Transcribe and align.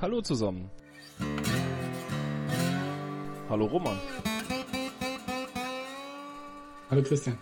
Hallo 0.00 0.22
zusammen. 0.22 0.70
Hallo 3.48 3.66
Roman. 3.66 3.98
Hallo 6.88 7.02
Christian. 7.02 7.36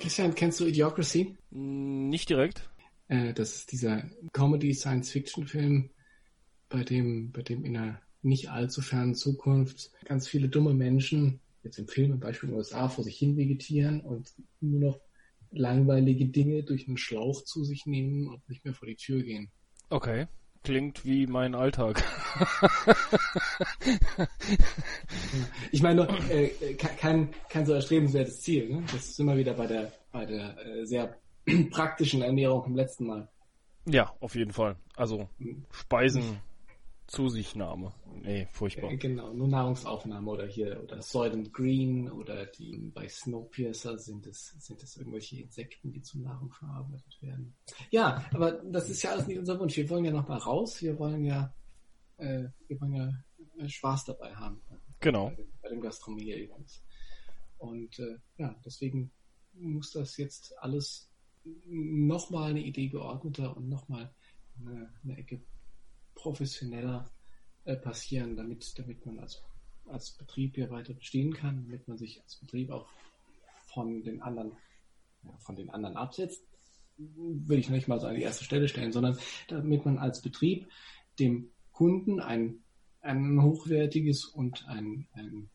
Christian, 0.00 0.34
kennst 0.34 0.60
du 0.60 0.64
Idiocracy? 0.64 1.36
Nicht 1.50 2.30
direkt. 2.30 2.70
Äh, 3.08 3.34
das 3.34 3.56
ist 3.56 3.72
dieser 3.72 4.02
Comedy-Science-Fiction-Film, 4.32 5.90
bei 6.70 6.82
dem, 6.82 7.32
bei 7.32 7.42
dem 7.42 7.66
in 7.66 7.76
einer 7.76 8.00
nicht 8.22 8.50
allzu 8.50 8.80
fernen 8.80 9.14
Zukunft 9.14 9.90
ganz 10.06 10.26
viele 10.26 10.48
dumme 10.48 10.72
Menschen, 10.72 11.40
jetzt 11.62 11.78
im 11.78 11.86
Film, 11.86 12.12
im 12.12 12.20
Beispiel 12.20 12.48
in 12.48 12.54
den 12.54 12.58
USA, 12.58 12.88
vor 12.88 13.04
sich 13.04 13.18
hin 13.18 13.36
vegetieren 13.36 14.00
und 14.00 14.32
nur 14.62 14.80
noch 14.80 15.00
langweilige 15.52 16.26
Dinge 16.26 16.62
durch 16.62 16.88
einen 16.88 16.96
Schlauch 16.96 17.44
zu 17.44 17.64
sich 17.64 17.86
nehmen 17.86 18.28
und 18.28 18.48
nicht 18.48 18.64
mehr 18.64 18.74
vor 18.74 18.88
die 18.88 18.96
Tür 18.96 19.22
gehen. 19.22 19.50
Okay. 19.90 20.26
Klingt 20.64 21.04
wie 21.04 21.26
mein 21.26 21.56
Alltag. 21.56 22.04
ich 25.72 25.82
meine, 25.82 26.06
äh, 26.30 26.74
kein, 26.74 27.30
kein 27.48 27.66
so 27.66 27.72
erstrebenswertes 27.72 28.40
Ziel. 28.42 28.68
Ne? 28.68 28.84
Das 28.92 29.08
ist 29.08 29.18
immer 29.18 29.36
wieder 29.36 29.54
bei 29.54 29.66
der, 29.66 29.92
bei 30.12 30.24
der 30.24 30.56
äh, 30.64 30.86
sehr 30.86 31.16
praktischen 31.70 32.22
Ernährung 32.22 32.62
vom 32.62 32.76
letzten 32.76 33.06
Mal. 33.06 33.28
Ja, 33.86 34.14
auf 34.20 34.36
jeden 34.36 34.52
Fall. 34.52 34.76
Also 34.94 35.28
hm. 35.38 35.64
Speisen 35.72 36.38
zu 37.12 37.28
sich 37.28 37.54
Nahme. 37.54 37.92
Nee, 38.22 38.48
furchtbar. 38.52 38.90
Äh, 38.90 38.96
genau, 38.96 39.34
nur 39.34 39.46
Nahrungsaufnahme 39.46 40.30
oder 40.30 40.46
hier, 40.46 40.82
oder 40.82 41.02
Soylent 41.02 41.52
Green 41.52 42.10
oder 42.10 42.46
die 42.46 42.90
bei 42.94 43.06
Snowpiercer 43.06 43.98
sind 43.98 44.26
es, 44.26 44.48
sind 44.58 44.82
es 44.82 44.96
irgendwelche 44.96 45.42
Insekten, 45.42 45.92
die 45.92 46.00
zur 46.00 46.22
Nahrung 46.22 46.50
verarbeitet 46.50 47.20
werden. 47.20 47.54
Ja, 47.90 48.24
aber 48.32 48.52
das 48.52 48.88
ist 48.88 49.02
ja 49.02 49.10
alles 49.10 49.26
nicht 49.26 49.38
unser 49.38 49.60
Wunsch. 49.60 49.76
Wir 49.76 49.90
wollen 49.90 50.06
ja 50.06 50.10
noch 50.10 50.26
mal 50.26 50.38
raus. 50.38 50.80
Wir 50.80 50.98
wollen 50.98 51.26
ja, 51.26 51.54
äh, 52.16 52.44
wir 52.66 52.80
wollen 52.80 52.94
ja 52.94 53.12
äh, 53.58 53.68
Spaß 53.68 54.06
dabei 54.06 54.34
haben. 54.34 54.62
Genau. 55.00 55.32
Bei, 55.36 55.46
bei 55.60 55.68
dem 55.68 55.82
Gastronomie-Erlebnis. 55.82 56.82
Und 57.58 57.98
äh, 57.98 58.16
ja, 58.38 58.58
deswegen 58.64 59.10
muss 59.52 59.92
das 59.92 60.16
jetzt 60.16 60.58
alles 60.60 61.10
nochmal 61.66 62.52
eine 62.52 62.62
Idee 62.62 62.88
geordneter 62.88 63.54
und 63.54 63.68
nochmal 63.68 64.14
eine, 64.58 64.94
eine 65.04 65.18
Ecke 65.18 65.42
professioneller 66.22 67.10
äh, 67.64 67.76
passieren, 67.76 68.36
damit, 68.36 68.78
damit 68.78 69.04
man 69.04 69.18
als, 69.18 69.42
als 69.86 70.12
Betrieb 70.12 70.54
hier 70.54 70.70
weiter 70.70 70.94
bestehen 70.94 71.34
kann, 71.34 71.64
damit 71.66 71.88
man 71.88 71.98
sich 71.98 72.22
als 72.22 72.36
Betrieb 72.36 72.70
auch 72.70 72.88
von 73.66 74.02
den 74.04 74.22
anderen, 74.22 74.52
ja, 75.24 75.36
von 75.38 75.56
den 75.56 75.70
anderen 75.70 75.96
absetzt, 75.96 76.44
würde 76.96 77.60
ich 77.60 77.70
nicht 77.70 77.88
mal 77.88 77.98
so 77.98 78.06
an 78.06 78.14
die 78.14 78.22
erste 78.22 78.44
Stelle 78.44 78.68
stellen, 78.68 78.92
sondern 78.92 79.18
damit 79.48 79.84
man 79.84 79.98
als 79.98 80.22
Betrieb 80.22 80.68
dem 81.18 81.50
Kunden 81.72 82.20
ein, 82.20 82.62
ein 83.00 83.42
hochwertiges 83.42 84.26
und 84.26 84.66
ein, 84.68 85.08
ein 85.12 85.50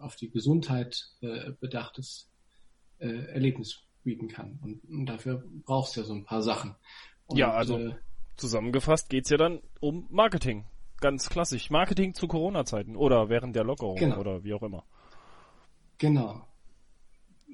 auf 0.00 0.16
die 0.16 0.30
Gesundheit 0.30 1.10
äh, 1.20 1.52
bedachtes 1.60 2.30
äh, 2.98 3.08
Erlebnis 3.08 3.82
bieten 4.04 4.28
kann. 4.28 4.58
Und, 4.62 4.84
und 4.84 5.06
dafür 5.06 5.44
brauchst 5.64 5.96
du 5.96 6.00
ja 6.00 6.06
so 6.06 6.14
ein 6.14 6.24
paar 6.24 6.42
Sachen. 6.42 6.76
Und, 7.26 7.38
ja, 7.38 7.52
also 7.52 7.78
äh, 7.78 7.94
zusammengefasst 8.40 9.08
geht's 9.08 9.30
ja 9.30 9.36
dann 9.36 9.60
um 9.80 10.06
Marketing. 10.10 10.64
Ganz 11.00 11.30
klassisch. 11.30 11.70
Marketing 11.70 12.14
zu 12.14 12.26
Corona-Zeiten 12.26 12.96
oder 12.96 13.28
während 13.28 13.56
der 13.56 13.64
Lockerung 13.64 13.96
genau. 13.96 14.18
oder 14.18 14.44
wie 14.44 14.52
auch 14.52 14.62
immer. 14.62 14.84
Genau. 15.98 16.46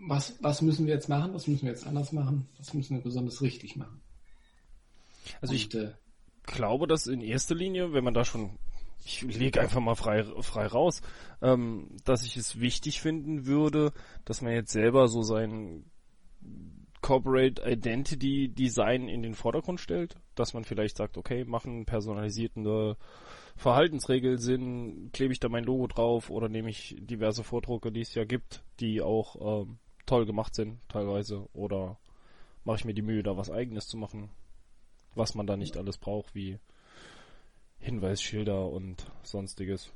Was, 0.09 0.37
was 0.43 0.63
müssen 0.63 0.87
wir 0.87 0.95
jetzt 0.95 1.09
machen? 1.09 1.35
Was 1.35 1.47
müssen 1.47 1.63
wir 1.63 1.73
jetzt 1.73 1.87
anders 1.87 2.13
machen? 2.13 2.49
Was 2.59 2.75
müssen 2.75 2.97
wir 2.97 3.03
besonders 3.03 3.43
richtig 3.43 3.77
machen? 3.77 4.01
Also 5.41 5.53
Und, 5.53 5.57
ich 5.57 5.75
äh, 5.75 5.93
glaube, 6.45 6.87
dass 6.87 7.07
in 7.07 7.21
erster 7.21 7.55
Linie, 7.55 7.93
wenn 7.93 8.05
man 8.05 8.15
da 8.15 8.25
schon, 8.25 8.59
ich 9.05 9.23
lege 9.23 9.61
einfach 9.61 9.81
mal 9.81 9.95
frei, 9.95 10.25
frei 10.43 10.67
raus, 10.67 11.03
ähm, 11.43 11.89
dass 12.05 12.25
ich 12.25 12.37
es 12.37 12.61
wichtig 12.61 13.01
finden 13.01 13.47
würde, 13.47 13.93
dass 14.25 14.43
man 14.43 14.53
jetzt 14.53 14.73
selber 14.73 15.09
so 15.09 15.23
sein 15.23 15.85
Corporate 17.07 17.63
Identity 17.65 18.49
Design 18.49 19.09
in 19.09 19.23
den 19.23 19.37
Vordergrund 19.37 19.79
stellt, 19.79 20.17
dass 20.35 20.55
man 20.55 20.65
vielleicht 20.65 20.97
sagt, 20.97 21.17
okay, 21.17 21.45
machen 21.45 21.87
personalisierende 21.87 22.97
Verhaltensregeln 23.55 24.39
Sinn, 24.39 25.11
klebe 25.13 25.33
ich 25.33 25.39
da 25.39 25.49
mein 25.49 25.63
Logo 25.63 25.87
drauf 25.87 26.31
oder 26.31 26.49
nehme 26.49 26.69
ich 26.69 26.97
diverse 26.99 27.45
Vordrucke, 27.45 27.93
die 27.93 28.01
es 28.01 28.13
ja 28.17 28.25
gibt, 28.25 28.65
die 28.81 29.03
auch 29.03 29.63
ähm, 29.63 29.79
toll 30.05 30.27
gemacht 30.27 30.57
sind 30.57 30.81
teilweise 30.89 31.49
oder 31.53 31.97
mache 32.65 32.79
ich 32.79 32.85
mir 32.85 32.95
die 32.95 33.03
Mühe, 33.03 33.23
da 33.23 33.37
was 33.37 33.53
eigenes 33.53 33.87
zu 33.87 33.97
machen, 33.97 34.29
was 35.15 35.37
man 35.37 35.47
da 35.47 35.57
nicht 35.57 35.77
alles 35.77 35.99
braucht, 35.99 36.35
wie 36.35 36.59
Hinweisschilder 37.79 38.69
und 38.69 39.07
sonstiges. 39.23 39.93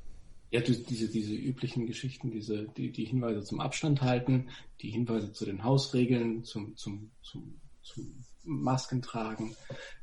Ja, 0.51 0.61
diese, 0.61 1.09
diese 1.09 1.35
üblichen 1.35 1.87
Geschichten, 1.87 2.31
diese, 2.31 2.67
die, 2.77 2.91
die 2.91 3.05
Hinweise 3.05 3.45
zum 3.45 3.61
Abstand 3.61 4.03
halten, 4.03 4.49
die 4.81 4.91
Hinweise 4.91 5.33
zu 5.33 5.45
den 5.45 5.63
Hausregeln, 5.63 6.43
zum, 6.43 6.77
zum, 6.77 7.13
zum, 7.23 7.61
zum 7.83 8.25
Masken 8.43 9.01
tragen, 9.01 9.55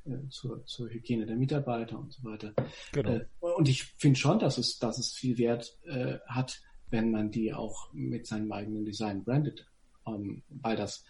äh, 0.06 0.30
zur, 0.30 0.66
zur 0.66 0.90
Hygiene 0.90 1.26
der 1.26 1.36
Mitarbeiter 1.36 2.00
und 2.00 2.14
so 2.14 2.24
weiter. 2.24 2.54
Genau. 2.94 3.16
Äh, 3.16 3.26
und 3.40 3.68
ich 3.68 3.84
finde 3.98 4.18
schon, 4.18 4.40
dass 4.40 4.58
es, 4.58 4.80
dass 4.80 4.98
es 5.00 5.12
viel 5.12 5.38
Wert 5.38 5.78
äh, 5.86 6.20
hat, 6.28 6.62
wenn 6.90 7.12
man 7.12 7.32
die 7.32 7.54
auch 7.54 7.92
mit 7.94 8.26
seinem 8.26 8.52
eigenen 8.52 8.86
Design 8.86 9.24
brandet. 9.24 9.68
Ähm, 10.08 10.44
weil 10.50 10.78
das 10.78 11.04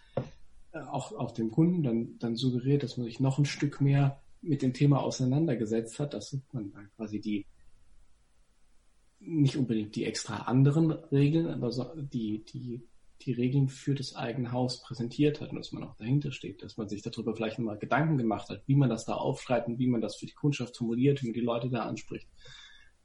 äh, 0.72 0.80
auch, 0.80 1.12
auch 1.12 1.30
dem 1.30 1.50
Kunden 1.50 1.82
dann, 1.82 2.18
dann 2.18 2.34
suggeriert, 2.34 2.82
dass 2.82 2.96
man 2.96 3.06
sich 3.06 3.20
noch 3.20 3.38
ein 3.38 3.44
Stück 3.44 3.80
mehr 3.80 4.20
mit 4.40 4.62
dem 4.62 4.72
Thema 4.72 5.00
auseinandergesetzt 5.00 5.98
hat, 5.98 6.14
dass 6.14 6.36
man 6.52 6.72
dann 6.72 6.90
quasi 6.96 7.20
die 7.20 7.46
nicht 9.20 9.56
unbedingt 9.56 9.96
die 9.96 10.04
extra 10.04 10.36
anderen 10.42 10.90
Regeln, 10.90 11.48
aber 11.48 11.70
so 11.72 11.92
die, 11.96 12.44
die, 12.44 12.86
die 13.22 13.32
Regeln 13.32 13.68
für 13.68 13.94
das 13.94 14.14
eigene 14.14 14.52
Haus 14.52 14.80
präsentiert 14.82 15.40
hat 15.40 15.50
und 15.50 15.56
dass 15.56 15.72
man 15.72 15.84
auch 15.84 15.96
dahinter 15.96 16.30
steht, 16.32 16.62
dass 16.62 16.76
man 16.76 16.88
sich 16.88 17.02
darüber 17.02 17.34
vielleicht 17.34 17.58
nochmal 17.58 17.78
Gedanken 17.78 18.16
gemacht 18.16 18.48
hat, 18.48 18.62
wie 18.66 18.76
man 18.76 18.88
das 18.88 19.04
da 19.04 19.14
aufschreibt 19.14 19.68
und 19.68 19.78
wie 19.78 19.88
man 19.88 20.00
das 20.00 20.16
für 20.16 20.26
die 20.26 20.34
Kundschaft 20.34 20.76
formuliert, 20.76 21.22
wie 21.22 21.26
man 21.26 21.34
die 21.34 21.40
Leute 21.40 21.68
da 21.68 21.84
anspricht. 21.84 22.28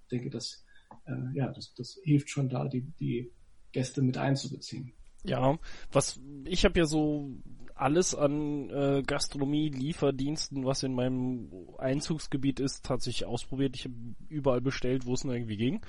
Ich 0.04 0.08
denke, 0.10 0.30
das, 0.30 0.64
äh, 1.06 1.36
ja, 1.36 1.52
das, 1.52 1.74
das 1.74 2.00
hilft 2.04 2.30
schon 2.30 2.50
da, 2.50 2.68
die, 2.68 2.82
die 3.00 3.32
Gäste 3.72 4.02
mit 4.02 4.18
einzubeziehen. 4.18 4.94
Ja, 5.24 5.58
was 5.92 6.20
ich 6.46 6.66
habe 6.66 6.80
ja 6.80 6.86
so 6.86 7.32
alles 7.76 8.14
an 8.16 8.70
äh, 8.70 9.04
Gastronomie, 9.06 9.70
Lieferdiensten, 9.70 10.66
was 10.66 10.84
in 10.84 10.94
meinem 10.94 11.50
Einzugsgebiet 11.78 12.60
ist, 12.60 12.86
tatsächlich 12.86 13.26
ausprobiert. 13.26 13.76
Ich 13.76 13.86
habe 13.86 13.96
überall 14.30 14.62
bestellt, 14.62 15.06
wo 15.06 15.14
es 15.14 15.24
nur 15.24 15.34
irgendwie 15.34 15.58
ging. 15.58 15.82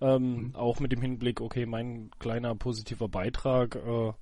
Ähm, 0.00 0.34
mhm. 0.34 0.56
Auch 0.56 0.80
mit 0.80 0.92
dem 0.92 1.00
Hinblick, 1.00 1.40
okay, 1.40 1.64
mein 1.64 2.10
kleiner 2.18 2.54
positiver 2.54 3.08
Beitrag, 3.08 3.76
äh, 3.76 4.12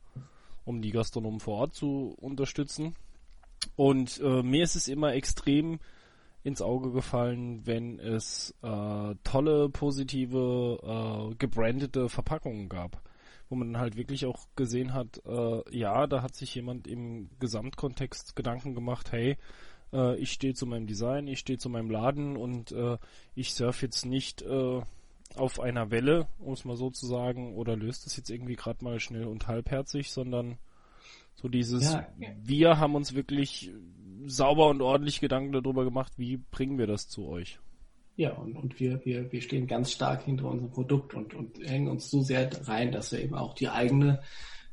um 0.65 0.83
die 0.83 0.93
Gastronomen 0.93 1.41
vor 1.41 1.59
Ort 1.59 1.75
zu 1.75 2.15
unterstützen. 2.21 2.95
Und 3.77 4.21
äh, 4.21 4.43
mir 4.43 4.63
ist 4.63 4.77
es 4.77 4.89
immer 4.89 5.15
extrem 5.15 5.81
ins 6.43 6.63
Auge 6.63 6.93
gefallen, 6.93 7.67
wenn 7.67 7.99
es 7.99 8.55
äh, 8.63 9.15
tolle, 9.25 9.69
positive, 9.69 10.79
äh, 11.33 11.35
gebrandete 11.35 12.09
Verpackungen 12.09 12.69
gab 12.69 13.03
wo 13.51 13.57
man 13.57 13.77
halt 13.77 13.97
wirklich 13.97 14.25
auch 14.25 14.47
gesehen 14.57 14.95
hat, 14.95 15.21
äh, 15.27 15.77
ja, 15.77 16.07
da 16.07 16.23
hat 16.23 16.35
sich 16.35 16.55
jemand 16.55 16.87
im 16.87 17.29
Gesamtkontext 17.41 18.37
Gedanken 18.37 18.75
gemacht, 18.75 19.11
hey, 19.13 19.37
äh, 19.93 20.17
ich 20.17 20.33
stehe 20.33 20.55
zu 20.55 20.67
meinem 20.67 20.87
Design, 20.87 21.27
ich 21.27 21.41
stehe 21.41 21.59
zu 21.59 21.69
meinem 21.69 21.91
Laden 21.91 22.37
und 22.37 22.71
äh, 22.71 22.97
ich 23.35 23.53
surfe 23.53 23.87
jetzt 23.87 24.07
nicht 24.07 24.43
äh, 24.43 24.81
auf 25.35 25.61
einer 25.61 25.91
Welle, 25.91 26.29
um 26.39 26.53
es 26.53 26.65
mal 26.65 26.77
so 26.77 26.91
zu 26.91 27.07
sagen, 27.07 27.55
oder 27.55 27.77
löst 27.77 28.07
es 28.07 28.17
jetzt 28.17 28.31
irgendwie 28.31 28.57
gerade 28.57 28.85
mal 28.85 29.01
schnell 29.01 29.25
und 29.25 29.49
halbherzig, 29.49 30.13
sondern 30.13 30.59
so 31.35 31.49
dieses, 31.49 31.93
ja. 31.93 32.07
wir 32.43 32.79
haben 32.79 32.95
uns 32.95 33.15
wirklich 33.15 33.73
sauber 34.27 34.69
und 34.69 34.81
ordentlich 34.81 35.21
Gedanken 35.21 35.53
darüber 35.53 35.85
gemacht, 35.85 36.13
wie 36.19 36.37
bringen 36.37 36.79
wir 36.79 36.87
das 36.87 37.09
zu 37.09 37.27
euch. 37.27 37.59
Ja, 38.17 38.33
und, 38.35 38.57
und 38.57 38.79
wir, 38.81 39.05
wir, 39.05 39.33
wir 39.33 39.41
stehen 39.41 39.67
ganz 39.67 39.93
stark 39.93 40.25
hinter 40.25 40.47
unserem 40.47 40.71
Produkt 40.71 41.15
und, 41.15 41.35
und 41.35 41.59
hängen 41.67 41.89
uns 41.89 42.11
so 42.11 42.23
sehr 42.23 42.51
rein, 42.69 42.93
dass 42.93 43.13
wir 43.13 43.21
eben 43.21 43.35
auch 43.35 43.55
die 43.55 43.69
eigene, 43.69 44.23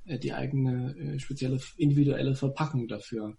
äh, 0.06 0.20
die 0.20 0.34
eigene 0.34 0.96
äh, 0.98 1.20
spezielle 1.20 1.60
individuelle 1.78 2.36
Verpackung 2.36 2.88
dafür, 2.88 3.38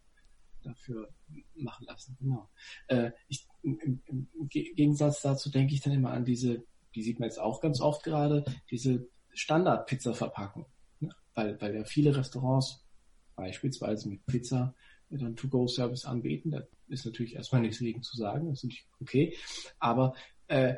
dafür 0.63 1.09
machen 1.55 1.87
lassen. 1.87 2.17
Genau. 2.21 2.49
Äh, 2.87 3.11
ich, 3.29 3.47
im, 3.63 4.01
im, 4.07 4.29
Gegensatz 4.49 5.21
dazu 5.23 5.51
denke 5.51 5.75
ich 5.75 5.81
dann 5.81 5.93
immer 5.93 6.13
an 6.13 6.25
diese, 6.25 6.65
die 6.95 7.03
sieht 7.03 7.21
man 7.21 7.29
jetzt 7.29 7.41
auch 7.41 7.61
ganz 7.61 7.81
oft 7.81 8.03
gerade, 8.03 8.45
diese 8.71 9.09
Standard-Pizza-Verpackung. 9.35 10.67
Ne? 11.01 11.11
Weil, 11.35 11.61
weil 11.61 11.75
ja 11.75 11.85
viele 11.85 12.17
Restaurants 12.17 12.85
beispielsweise 13.37 14.09
mit 14.09 14.25
Pizza 14.27 14.75
dann 15.11 15.37
To-Go-Service 15.37 16.05
anbieten. 16.05 16.51
Da 16.51 16.63
ist 16.89 17.07
natürlich 17.07 17.35
erstmal 17.35 17.63
nichts 17.63 17.79
gegen 17.79 18.03
zu 18.03 18.17
sagen, 18.17 18.49
das 18.49 18.59
ist 18.59 18.65
natürlich 18.65 18.87
okay. 19.01 19.37
Aber 19.79 20.15
äh, 20.49 20.75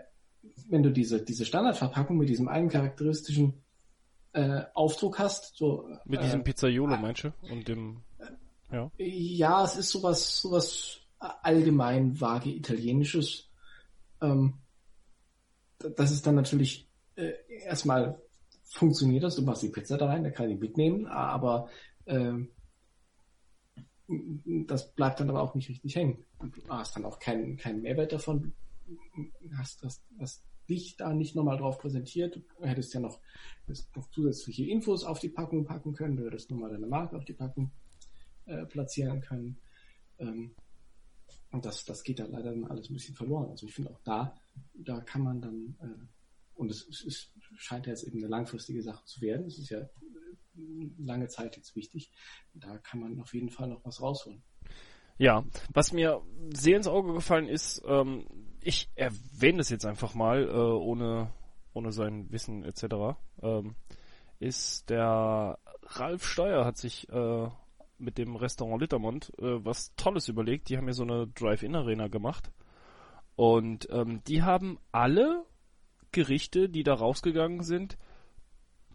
wenn 0.69 0.83
du 0.83 0.91
diese, 0.91 1.23
diese 1.23 1.45
Standardverpackung 1.45 2.17
mit 2.17 2.29
diesem 2.29 2.49
einen 2.49 2.69
charakteristischen 2.69 3.63
äh, 4.33 4.63
Aufdruck 4.75 5.19
hast, 5.19 5.57
so 5.57 5.89
mit 6.05 6.23
diesem 6.23 6.41
äh, 6.41 6.45
Pizzaiolo 6.45 6.97
meinst 6.97 7.25
du? 7.25 7.33
Und 7.51 7.67
dem 7.69 8.03
ja. 8.73 8.91
Ja, 8.99 9.65
es 9.65 9.77
ist 9.77 9.91
sowas, 9.91 10.41
sowas 10.41 11.01
allgemein 11.19 12.21
vage 12.21 12.51
Italienisches. 12.51 13.51
Ähm, 14.21 14.55
das 15.97 16.13
ist 16.13 16.27
dann 16.27 16.37
natürlich 16.37 16.89
äh, 17.17 17.33
erstmal 17.65 18.21
funktioniert 18.65 19.25
das, 19.25 19.37
du 19.37 19.43
machst 19.43 19.63
die 19.63 19.69
Pizza 19.69 19.99
da 19.99 20.07
rein, 20.07 20.23
der 20.23 20.33
kann 20.33 20.49
die 20.49 20.55
mitnehmen, 20.55 21.07
aber 21.07 21.69
äh, 22.05 22.33
das 24.67 24.93
bleibt 24.95 25.21
dann 25.21 25.31
aber 25.31 25.43
auch 25.43 25.55
nicht 25.55 25.69
richtig 25.69 25.95
hängen. 25.95 26.25
Du 26.41 26.69
hast 26.69 26.97
dann 26.97 27.05
auch 27.05 27.19
keinen 27.19 27.57
keinen 27.57 27.83
Mehrwert 27.83 28.13
davon. 28.13 28.53
Hast, 29.57 29.83
hast, 29.85 30.03
hast 30.19 30.45
dich 30.69 30.97
da 30.97 31.13
nicht 31.13 31.37
nochmal 31.37 31.59
drauf 31.59 31.79
präsentiert. 31.79 32.37
Du 32.37 32.65
hättest 32.65 32.95
ja 32.95 33.01
noch, 33.01 33.21
noch 33.95 34.11
zusätzliche 34.11 34.65
Infos 34.67 35.05
auf 35.05 35.21
die 35.21 35.29
Packung 35.29 35.65
packen 35.65 35.93
können, 35.93 36.17
du 36.17 36.27
hättest 36.27 36.51
nochmal 36.51 36.71
deine 36.71 36.87
Marke 36.87 37.17
auf 37.17 37.25
die 37.25 37.35
Packung 37.35 37.71
äh, 38.47 38.67
platzieren 38.67 39.21
können. 39.21 39.59
Ähm, 40.19 40.55
und 41.53 41.65
das, 41.65 41.85
das 41.85 42.03
geht 42.03 42.19
da 42.19 42.27
leider 42.27 42.51
dann 42.51 42.65
alles 42.65 42.91
ein 42.91 42.95
bisschen 42.95 43.17
verloren. 43.17 43.51
Also 43.51 43.67
ich 43.67 43.75
finde 43.75 43.91
auch 43.91 44.01
da, 44.05 44.35
da 44.75 45.01
kann 45.01 45.23
man 45.23 45.41
dann, 45.41 45.77
äh, 45.81 46.07
und 46.55 46.71
es, 46.71 47.05
es 47.05 47.33
scheint 47.57 47.87
ja 47.87 47.93
jetzt 47.93 48.05
eben 48.05 48.19
eine 48.19 48.29
langfristige 48.29 48.83
Sache 48.83 49.05
zu 49.05 49.21
werden. 49.21 49.47
Es 49.47 49.59
ist 49.59 49.71
ja 49.71 49.89
lange 50.99 51.29
Zeit 51.29 51.57
jetzt 51.57 51.77
wichtig. 51.77 52.11
Da 52.55 52.79
kann 52.79 53.01
man 53.01 53.21
auf 53.21 53.35
jeden 53.35 53.51
Fall 53.51 53.69
noch 53.69 53.85
was 53.85 54.01
rausholen. 54.01 54.43
Ja, 55.19 55.45
was 55.73 55.93
mir 55.93 56.23
sehr 56.55 56.77
ins 56.77 56.87
Auge 56.87 57.13
gefallen 57.13 57.49
ist, 57.49 57.83
ähm, 57.87 58.27
ich 58.63 58.89
erwähne 58.95 59.59
das 59.59 59.69
jetzt 59.69 59.85
einfach 59.85 60.15
mal, 60.15 60.49
äh, 60.49 60.53
ohne, 60.53 61.31
ohne 61.75 61.93
sein 61.93 62.31
Wissen 62.31 62.65
etc., 62.65 63.19
ähm, 63.43 63.75
ist 64.39 64.89
der 64.89 65.59
Ralf 65.83 66.25
Steuer 66.25 66.65
hat 66.65 66.79
sich 66.79 67.09
äh, 67.11 67.49
mit 67.99 68.17
dem 68.17 68.37
Restaurant 68.37 68.81
Littermond 68.81 69.33
äh, 69.39 69.65
was 69.65 69.95
Tolles 69.97 70.29
überlegt. 70.29 70.69
Die 70.69 70.77
haben 70.77 70.87
ja 70.87 70.95
so 70.95 71.03
eine 71.03 71.27
Drive-In-Arena 71.29 72.09
gemacht. 72.09 72.51
Und 73.37 73.89
ähm, 73.91 74.23
die 74.27 74.43
haben 74.43 74.79
alle 74.93 75.45
Gerichte, 76.13 76.69
die 76.69 76.83
da 76.83 76.95
rausgegangen 76.95 77.63
sind, 77.63 77.99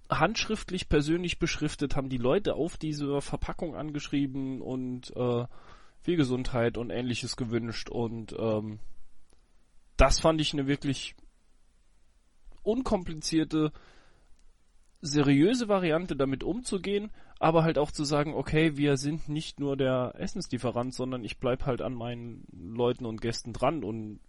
handschriftlich 0.09 0.89
persönlich 0.89 1.39
beschriftet, 1.39 1.95
haben 1.95 2.09
die 2.09 2.17
Leute 2.17 2.55
auf 2.55 2.77
diese 2.77 3.21
Verpackung 3.21 3.75
angeschrieben 3.75 4.61
und 4.61 5.15
äh, 5.15 5.45
viel 6.01 6.17
Gesundheit 6.17 6.77
und 6.77 6.91
ähnliches 6.91 7.35
gewünscht. 7.35 7.89
Und 7.89 8.35
ähm, 8.37 8.79
das 9.97 10.19
fand 10.19 10.39
ich 10.41 10.53
eine 10.53 10.67
wirklich 10.67 11.15
unkomplizierte, 12.61 13.71
seriöse 15.01 15.67
Variante, 15.67 16.15
damit 16.15 16.43
umzugehen, 16.43 17.11
aber 17.39 17.63
halt 17.63 17.77
auch 17.77 17.91
zu 17.91 18.03
sagen, 18.03 18.33
okay, 18.33 18.77
wir 18.77 18.97
sind 18.97 19.29
nicht 19.29 19.59
nur 19.59 19.77
der 19.77 20.13
Essenslieferant, 20.17 20.93
sondern 20.93 21.23
ich 21.23 21.37
bleib 21.37 21.65
halt 21.65 21.81
an 21.81 21.93
meinen 21.93 22.45
Leuten 22.51 23.05
und 23.05 23.21
Gästen 23.21 23.53
dran 23.53 23.83
und 23.83 24.19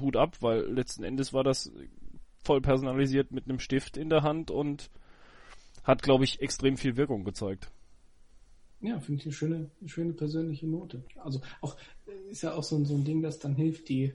Hut 0.00 0.16
ab, 0.16 0.36
weil 0.40 0.60
letzten 0.70 1.04
Endes 1.04 1.32
war 1.32 1.44
das 1.44 1.72
voll 2.44 2.60
personalisiert 2.60 3.32
mit 3.32 3.44
einem 3.44 3.58
Stift 3.58 3.96
in 3.96 4.10
der 4.10 4.22
Hand 4.22 4.50
und 4.50 4.90
hat, 5.88 6.02
glaube 6.02 6.24
ich, 6.24 6.40
extrem 6.40 6.76
viel 6.76 6.96
Wirkung 6.96 7.24
gezeigt. 7.24 7.72
Ja, 8.80 9.00
finde 9.00 9.20
ich 9.20 9.26
eine 9.26 9.32
schöne, 9.32 9.70
eine 9.80 9.88
schöne 9.88 10.12
persönliche 10.12 10.68
Note. 10.68 11.02
Also 11.16 11.40
auch 11.62 11.76
ist 12.30 12.42
ja 12.42 12.54
auch 12.54 12.62
so, 12.62 12.84
so 12.84 12.94
ein 12.94 13.04
Ding, 13.04 13.22
das 13.22 13.40
dann 13.40 13.56
hilft, 13.56 13.88
die, 13.88 14.12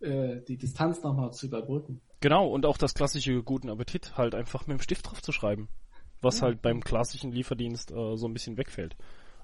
äh, 0.00 0.40
die 0.46 0.56
Distanz 0.56 1.02
nochmal 1.02 1.32
zu 1.32 1.46
überbrücken. 1.46 2.00
Genau, 2.20 2.48
und 2.48 2.66
auch 2.66 2.76
das 2.76 2.94
klassische 2.94 3.42
guten 3.42 3.70
Appetit 3.70 4.16
halt 4.16 4.34
einfach 4.34 4.66
mit 4.66 4.78
dem 4.78 4.82
Stift 4.82 5.08
drauf 5.08 5.22
zu 5.22 5.32
schreiben. 5.32 5.68
Was 6.20 6.40
ja. 6.40 6.46
halt 6.46 6.62
beim 6.62 6.84
klassischen 6.84 7.32
Lieferdienst 7.32 7.90
äh, 7.90 8.16
so 8.16 8.26
ein 8.26 8.34
bisschen 8.34 8.56
wegfällt. 8.56 8.96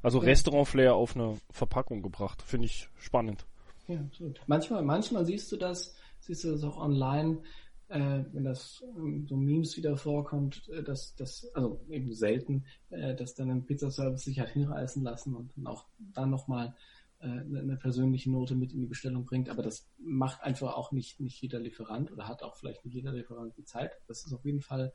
Also 0.02 0.19
ja. 0.19 0.25
Restaurant-Flair 0.25 0.94
auf 0.94 1.16
eine 1.16 1.38
Verpackung 1.50 2.02
gebracht. 2.02 2.43
Finde 2.43 2.66
ich 2.66 2.88
spannend. 2.99 3.46
Ja, 3.88 4.00
absolut. 4.00 4.40
Manchmal, 4.46 4.82
manchmal 4.82 5.25
siehst 5.25 5.50
du 5.50 5.56
das, 5.56 5.96
siehst 6.20 6.44
du 6.44 6.52
das 6.52 6.62
auch 6.62 6.76
online, 6.76 7.38
äh, 7.94 8.25
wenn 8.32 8.44
das 8.44 8.85
ähm, 8.96 9.25
so 9.29 9.37
Memes 9.37 9.76
wieder 9.76 9.96
vorkommt, 9.96 10.69
äh, 10.69 10.82
dass 10.82 11.14
das, 11.14 11.49
also 11.55 11.81
eben 11.88 12.12
selten, 12.12 12.64
äh, 12.91 13.14
dass 13.14 13.35
dann 13.35 13.50
ein 13.50 13.64
Pizzaservice 13.64 14.25
sich 14.25 14.41
hat 14.41 14.49
hinreißen 14.50 15.02
lassen 15.02 15.35
und 15.37 15.52
dann 15.56 15.69
auch 15.69 15.87
dann 16.12 16.31
nochmal 16.31 16.75
äh, 17.20 17.26
eine 17.26 17.76
persönliche 17.76 18.32
Note 18.32 18.56
mit 18.56 18.73
in 18.73 18.81
die 18.81 18.87
Bestellung 18.87 19.25
bringt. 19.25 19.49
Aber 19.49 19.62
das 19.62 19.88
macht 19.99 20.43
einfach 20.43 20.76
auch 20.76 20.91
nicht, 20.91 21.20
nicht 21.20 21.41
jeder 21.41 21.61
Lieferant 21.61 22.11
oder 22.11 22.26
hat 22.26 22.43
auch 22.43 22.56
vielleicht 22.56 22.85
nicht 22.85 22.94
jeder 22.94 23.12
Lieferant 23.12 23.56
die 23.56 23.64
Zeit. 23.64 23.93
Das 24.08 24.26
ist 24.26 24.32
auf 24.32 24.44
jeden 24.44 24.61
Fall 24.61 24.93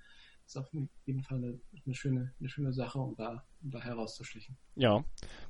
ist 0.50 0.58
auf 0.58 0.72
jeden 1.06 1.22
Fall 1.22 1.38
eine, 1.38 1.60
eine, 1.86 1.94
schöne, 1.96 2.34
eine 2.40 2.50
schöne 2.50 2.74
Sache, 2.74 3.00
um 3.00 3.16
da, 3.16 3.46
um 3.62 3.70
da 3.70 3.82
herauszustechen. 3.82 4.58
Ja, 4.76 5.04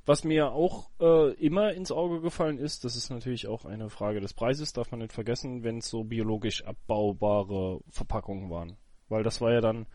was 0.04 0.24
mir 0.24 0.52
auch 0.52 0.90
äh, 1.00 1.32
immer 1.34 1.72
ins 1.72 1.90
Auge 1.90 2.20
gefallen 2.20 2.58
ist, 2.58 2.84
das 2.84 2.96
ist 2.96 3.08
natürlich 3.08 3.46
auch 3.46 3.64
eine 3.64 3.88
Frage 3.88 4.20
des 4.20 4.34
Preises, 4.34 4.74
darf 4.74 4.90
man 4.90 5.00
nicht 5.00 5.14
vergessen, 5.14 5.62
wenn 5.62 5.78
es 5.78 5.88
so 5.88 6.04
biologisch 6.04 6.64
abbaubare 6.64 7.80
Verpackungen 7.88 8.50
waren. 8.50 8.76
Weil 9.08 9.22
das 9.22 9.40
war 9.40 9.52
ja 9.52 9.62
dann 9.62 9.86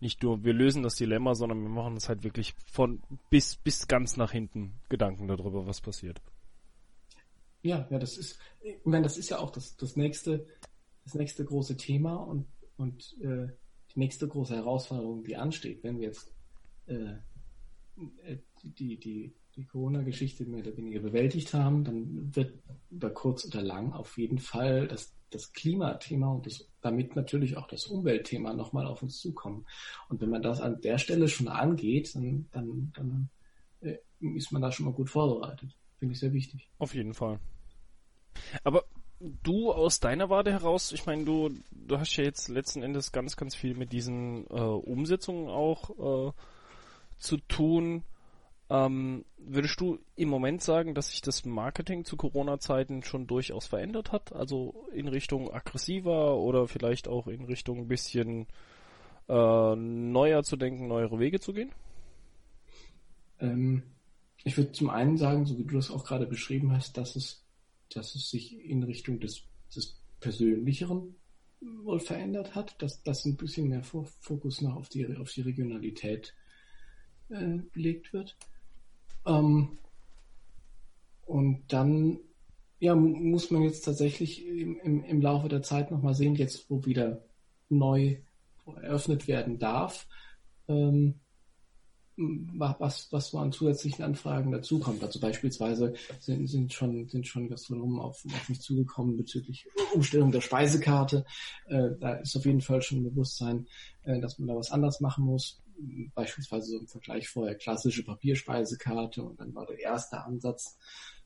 nicht 0.00 0.22
nur, 0.22 0.44
wir 0.44 0.54
lösen 0.54 0.82
das 0.82 0.96
Dilemma, 0.96 1.34
sondern 1.34 1.60
wir 1.60 1.68
machen 1.68 1.94
uns 1.94 2.08
halt 2.08 2.24
wirklich 2.24 2.54
von 2.66 3.02
bis, 3.28 3.56
bis 3.56 3.86
ganz 3.86 4.16
nach 4.16 4.32
hinten 4.32 4.80
Gedanken 4.88 5.28
darüber, 5.28 5.66
was 5.66 5.82
passiert. 5.82 6.22
Ja, 7.62 7.86
ja, 7.90 7.98
das 7.98 8.16
ist, 8.16 8.38
ich 8.62 8.84
meine, 8.84 9.04
das 9.04 9.18
ist 9.18 9.28
ja 9.28 9.38
auch 9.38 9.50
das, 9.50 9.76
das 9.76 9.96
nächste, 9.96 10.46
das 11.04 11.14
nächste 11.14 11.44
große 11.44 11.76
Thema 11.76 12.14
und, 12.14 12.46
und 12.76 13.16
äh, 13.22 13.48
die 13.94 14.00
nächste 14.00 14.28
große 14.28 14.54
Herausforderung, 14.54 15.24
die 15.24 15.36
ansteht, 15.36 15.82
wenn 15.82 15.98
wir 15.98 16.08
jetzt 16.08 16.32
äh, 16.86 17.14
die, 18.62 18.98
die, 18.98 19.32
die 19.56 19.64
Corona-Geschichte 19.64 20.44
mehr 20.44 20.60
oder 20.60 20.76
weniger 20.76 21.00
bewältigt 21.00 21.54
haben, 21.54 21.84
dann 21.84 22.34
wird 22.34 22.54
über 22.90 23.10
kurz 23.10 23.46
oder 23.46 23.62
lang 23.62 23.92
auf 23.92 24.18
jeden 24.18 24.38
Fall 24.38 24.88
das, 24.88 25.14
das 25.30 25.52
Klimathema 25.52 26.32
und 26.32 26.46
das, 26.46 26.68
damit 26.80 27.14
natürlich 27.16 27.56
auch 27.56 27.68
das 27.68 27.86
Umweltthema 27.86 28.52
nochmal 28.52 28.86
auf 28.86 29.02
uns 29.02 29.18
zukommen. 29.18 29.66
Und 30.08 30.20
wenn 30.20 30.30
man 30.30 30.42
das 30.42 30.60
an 30.60 30.80
der 30.80 30.98
Stelle 30.98 31.28
schon 31.28 31.48
angeht, 31.48 32.14
dann, 32.14 32.48
dann, 32.52 32.92
dann 32.94 33.30
äh, 33.80 33.98
ist 34.20 34.52
man 34.52 34.62
da 34.62 34.72
schon 34.72 34.86
mal 34.86 34.92
gut 34.92 35.10
vorbereitet. 35.10 35.76
Finde 35.98 36.14
ich 36.14 36.20
sehr 36.20 36.32
wichtig. 36.32 36.68
Auf 36.78 36.94
jeden 36.94 37.14
Fall. 37.14 37.38
Aber 38.64 38.84
du 39.42 39.72
aus 39.72 40.00
deiner 40.00 40.28
Warte 40.30 40.52
heraus, 40.52 40.92
ich 40.92 41.06
meine, 41.06 41.24
du, 41.24 41.50
du 41.70 41.98
hast 41.98 42.16
ja 42.16 42.24
jetzt 42.24 42.48
letzten 42.48 42.82
Endes 42.82 43.12
ganz, 43.12 43.36
ganz 43.36 43.54
viel 43.54 43.74
mit 43.74 43.92
diesen 43.92 44.46
äh, 44.48 44.60
Umsetzungen 44.60 45.48
auch 45.48 46.28
äh, 46.28 46.32
zu 47.18 47.38
tun. 47.38 48.04
Ähm, 48.70 49.24
würdest 49.38 49.80
du 49.80 49.98
im 50.16 50.28
Moment 50.28 50.62
sagen, 50.62 50.94
dass 50.94 51.10
sich 51.10 51.20
das 51.20 51.44
Marketing 51.44 52.04
zu 52.04 52.16
Corona-Zeiten 52.16 53.02
schon 53.02 53.26
durchaus 53.26 53.66
verändert 53.66 54.12
hat? 54.12 54.32
Also 54.32 54.86
in 54.92 55.08
Richtung 55.08 55.52
aggressiver 55.52 56.36
oder 56.36 56.66
vielleicht 56.66 57.08
auch 57.08 57.26
in 57.26 57.44
Richtung 57.44 57.80
ein 57.80 57.88
bisschen 57.88 58.46
äh, 59.28 59.76
neuer 59.76 60.42
zu 60.42 60.56
denken, 60.56 60.88
neuere 60.88 61.18
Wege 61.18 61.40
zu 61.40 61.52
gehen? 61.52 61.72
Ähm, 63.40 63.82
ich 64.44 64.56
würde 64.56 64.72
zum 64.72 64.90
einen 64.90 65.16
sagen, 65.16 65.46
so 65.46 65.58
wie 65.58 65.64
du 65.64 65.76
das 65.76 65.90
auch 65.90 66.04
gerade 66.04 66.26
beschrieben 66.26 66.72
hast, 66.72 66.96
dass 66.96 67.16
es 67.16 67.43
dass 67.96 68.14
es 68.14 68.30
sich 68.30 68.58
in 68.64 68.82
Richtung 68.82 69.20
des, 69.20 69.42
des 69.74 70.00
Persönlicheren 70.20 71.14
wohl 71.82 72.00
verändert 72.00 72.54
hat, 72.54 72.80
dass 72.82 73.02
das 73.02 73.24
ein 73.24 73.36
bisschen 73.36 73.68
mehr 73.68 73.82
Fokus 73.82 74.60
noch 74.60 74.76
auf 74.76 74.88
die, 74.88 75.16
auf 75.16 75.32
die 75.32 75.42
Regionalität 75.42 76.34
äh, 77.30 77.58
gelegt 77.72 78.12
wird. 78.12 78.36
Ähm, 79.26 79.78
und 81.26 81.64
dann 81.68 82.18
ja, 82.80 82.94
muss 82.94 83.50
man 83.50 83.62
jetzt 83.62 83.84
tatsächlich 83.84 84.46
im, 84.46 84.78
im, 84.80 85.04
im 85.04 85.22
Laufe 85.22 85.48
der 85.48 85.62
Zeit 85.62 85.90
nochmal 85.90 86.14
sehen, 86.14 86.34
jetzt 86.34 86.68
wo 86.68 86.84
wieder 86.84 87.24
neu 87.68 88.18
eröffnet 88.66 89.26
werden 89.26 89.58
darf, 89.58 90.06
ähm, 90.68 91.20
was, 92.16 93.12
was 93.12 93.28
so 93.28 93.38
an 93.38 93.52
zusätzlichen 93.52 94.04
Anfragen 94.04 94.52
dazukommt. 94.52 95.02
Also 95.02 95.20
beispielsweise 95.20 95.94
sind, 96.20 96.48
sind 96.48 96.72
schon, 96.72 97.08
sind 97.08 97.26
schon 97.26 97.48
Gastronomen 97.48 97.98
auf, 97.98 98.24
auf 98.24 98.48
mich 98.48 98.60
zugekommen 98.60 99.16
bezüglich 99.16 99.66
Umstellung 99.94 100.30
der 100.30 100.40
Speisekarte. 100.40 101.24
Äh, 101.66 101.90
da 102.00 102.14
ist 102.14 102.36
auf 102.36 102.44
jeden 102.44 102.60
Fall 102.60 102.82
schon 102.82 102.98
ein 102.98 103.04
Bewusstsein, 103.04 103.66
äh, 104.04 104.20
dass 104.20 104.38
man 104.38 104.48
da 104.48 104.56
was 104.56 104.70
anders 104.70 105.00
machen 105.00 105.24
muss. 105.24 105.60
Beispielsweise 106.14 106.70
so 106.70 106.78
im 106.78 106.86
Vergleich 106.86 107.28
vorher 107.28 107.56
klassische 107.56 108.04
Papierspeisekarte 108.04 109.22
und 109.22 109.40
dann 109.40 109.54
war 109.54 109.66
der 109.66 109.80
erste 109.80 110.22
Ansatz, 110.22 110.78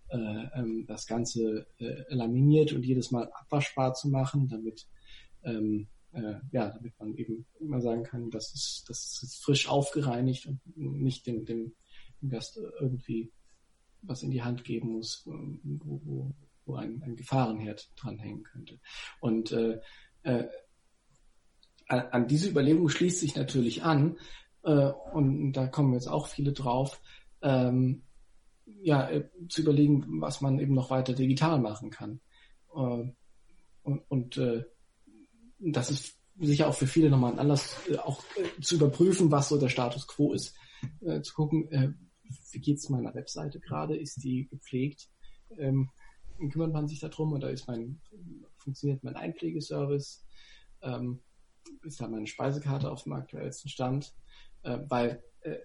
äh, 0.08 0.16
ähm, 0.16 0.86
das 0.86 1.06
Ganze 1.06 1.66
äh, 1.78 2.02
laminiert 2.08 2.72
und 2.72 2.84
jedes 2.84 3.10
Mal 3.10 3.30
abwaschbar 3.30 3.92
zu 3.92 4.08
machen, 4.08 4.48
damit 4.48 4.86
ähm, 5.44 5.88
äh, 6.12 6.34
ja, 6.52 6.70
damit 6.70 6.98
man 6.98 7.14
eben 7.14 7.46
immer 7.60 7.80
sagen 7.80 8.02
kann, 8.02 8.30
das 8.30 8.54
ist, 8.54 8.84
das 8.88 9.22
ist 9.22 9.42
frisch 9.42 9.68
aufgereinigt 9.68 10.46
und 10.46 10.60
nicht 10.76 11.26
dem, 11.26 11.44
dem, 11.44 11.74
Gast 12.28 12.58
irgendwie 12.80 13.32
was 14.02 14.24
in 14.24 14.30
die 14.30 14.42
Hand 14.42 14.64
geben 14.64 14.92
muss, 14.92 15.22
wo, 15.24 16.00
wo, 16.04 16.34
wo 16.64 16.74
ein, 16.76 17.02
ein 17.02 17.16
Gefahrenherd 17.16 17.90
dranhängen 17.96 18.42
könnte. 18.42 18.80
Und 19.20 19.52
äh, 19.52 19.80
äh, 20.22 20.48
an 21.86 22.28
diese 22.28 22.50
Überlegung 22.50 22.88
schließt 22.88 23.20
sich 23.20 23.36
natürlich 23.36 23.82
an, 23.82 24.18
äh, 24.62 24.90
und 25.12 25.52
da 25.52 25.66
kommen 25.66 25.94
jetzt 25.94 26.08
auch 26.08 26.26
viele 26.26 26.52
drauf, 26.52 27.00
ähm, 27.42 28.02
ja, 28.82 29.08
äh, 29.08 29.28
zu 29.48 29.62
überlegen, 29.62 30.20
was 30.20 30.40
man 30.40 30.58
eben 30.58 30.74
noch 30.74 30.90
weiter 30.90 31.14
digital 31.14 31.58
machen 31.58 31.90
kann. 31.90 32.20
Äh, 32.74 33.12
und, 33.82 33.98
und 34.08 34.36
äh, 34.36 34.64
das 35.58 35.90
ist 35.90 36.18
sicher 36.40 36.68
auch 36.68 36.74
für 36.74 36.86
viele 36.86 37.10
nochmal 37.10 37.32
ein 37.32 37.38
Anlass, 37.38 37.76
äh, 37.88 37.96
auch 37.96 38.22
äh, 38.36 38.60
zu 38.60 38.76
überprüfen, 38.76 39.30
was 39.30 39.48
so 39.48 39.58
der 39.58 39.68
Status 39.68 40.06
quo 40.06 40.32
ist. 40.32 40.56
Äh, 41.00 41.22
zu 41.22 41.34
gucken, 41.34 41.70
äh, 41.72 41.92
wie 42.52 42.60
geht's 42.60 42.88
meiner 42.88 43.14
Webseite 43.14 43.60
gerade? 43.60 43.96
Ist 43.96 44.22
die 44.22 44.48
gepflegt? 44.48 45.08
Ähm, 45.56 45.90
kümmert 46.50 46.72
man 46.72 46.86
sich 46.86 47.00
darum 47.00 47.32
oder 47.32 47.50
ist 47.50 47.66
mein, 47.66 48.00
funktioniert 48.56 49.02
mein 49.02 49.16
Einpflegeservice? 49.16 50.24
Ähm, 50.82 51.20
ist 51.82 52.00
da 52.00 52.08
meine 52.08 52.26
Speisekarte 52.26 52.90
auf 52.90 53.02
dem 53.02 53.12
aktuellsten 53.14 53.70
Stand? 53.70 54.14
Äh, 54.62 54.78
weil 54.88 55.22
äh, 55.40 55.56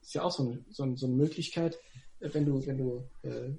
ist 0.00 0.14
ja 0.14 0.22
auch 0.22 0.32
so 0.32 0.44
eine, 0.44 0.64
so, 0.70 0.96
so 0.96 1.06
eine 1.06 1.16
Möglichkeit, 1.16 1.78
wenn 2.20 2.46
du, 2.46 2.64
wenn 2.64 2.78
du 2.78 3.04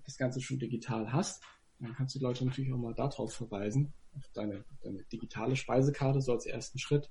das 0.06 0.16
Ganze 0.16 0.40
schon 0.40 0.58
digital 0.58 1.12
hast, 1.12 1.44
dann 1.80 1.94
kannst 1.96 2.16
du 2.16 2.20
die 2.20 2.24
Leute 2.24 2.46
natürlich 2.46 2.72
auch 2.72 2.78
mal 2.78 2.94
darauf 2.94 3.34
verweisen, 3.34 3.94
auf 4.16 4.28
deine, 4.34 4.64
deine 4.82 5.04
digitale 5.04 5.56
Speisekarte, 5.56 6.22
so 6.22 6.34
als 6.34 6.46
ersten 6.46 6.80
Schritt. 6.80 7.10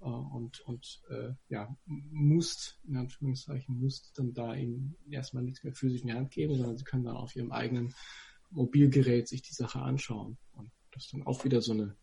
Äh, 0.00 0.04
und 0.04 0.60
und 0.60 1.02
äh, 1.10 1.32
ja, 1.48 1.74
musst, 1.86 2.80
in 2.86 2.96
Anführungszeichen, 2.96 3.78
musst 3.78 4.18
dann 4.18 4.32
da 4.32 4.54
ihnen 4.54 4.96
erstmal 5.10 5.42
nichts 5.42 5.64
mehr 5.64 5.74
physisch 5.74 6.02
in 6.02 6.08
die 6.08 6.14
Hand 6.14 6.30
geben, 6.30 6.54
sondern 6.56 6.76
sie 6.76 6.84
können 6.84 7.04
dann 7.04 7.16
auf 7.16 7.34
ihrem 7.36 7.52
eigenen 7.52 7.94
Mobilgerät 8.50 9.28
sich 9.28 9.42
die 9.42 9.54
Sache 9.54 9.80
anschauen. 9.80 10.36
Und 10.52 10.70
das 10.92 11.04
ist 11.04 11.12
dann 11.12 11.26
auch 11.26 11.44
wieder 11.44 11.60
so 11.60 11.72
eine 11.72 11.96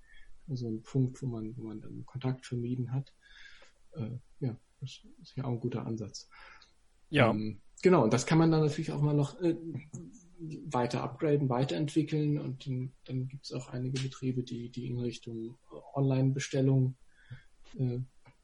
so 0.56 0.70
ein 0.70 0.82
Punkt, 0.82 1.22
wo 1.22 1.28
man, 1.28 1.58
wo 1.58 1.64
man 1.64 1.82
dann 1.82 2.06
Kontakt 2.06 2.46
vermieden 2.46 2.94
hat. 2.94 3.14
Äh, 3.94 4.18
ja, 4.40 4.56
das 4.80 5.02
ist 5.22 5.36
ja 5.36 5.44
auch 5.44 5.52
ein 5.52 5.60
guter 5.60 5.86
Ansatz. 5.86 6.30
Ja. 7.10 7.30
Ähm, 7.30 7.60
genau, 7.82 8.04
und 8.04 8.14
das 8.14 8.26
kann 8.26 8.38
man 8.38 8.52
dann 8.52 8.62
natürlich 8.62 8.92
auch 8.92 9.02
mal 9.02 9.14
noch 9.14 9.40
äh, 9.42 9.58
weiter 10.40 11.04
upgraden, 11.04 11.50
weiterentwickeln 11.50 12.38
und 12.38 12.68
dann, 12.68 12.94
dann 13.06 13.28
gibt 13.28 13.46
es 13.46 13.54
auch 13.54 13.70
einige 13.70 14.02
Betriebe, 14.02 14.44
die, 14.44 14.70
die 14.70 14.88
in 14.88 15.00
Richtung 15.00 15.58
Online-Bestellung 15.94 16.96
äh, 17.78 18.00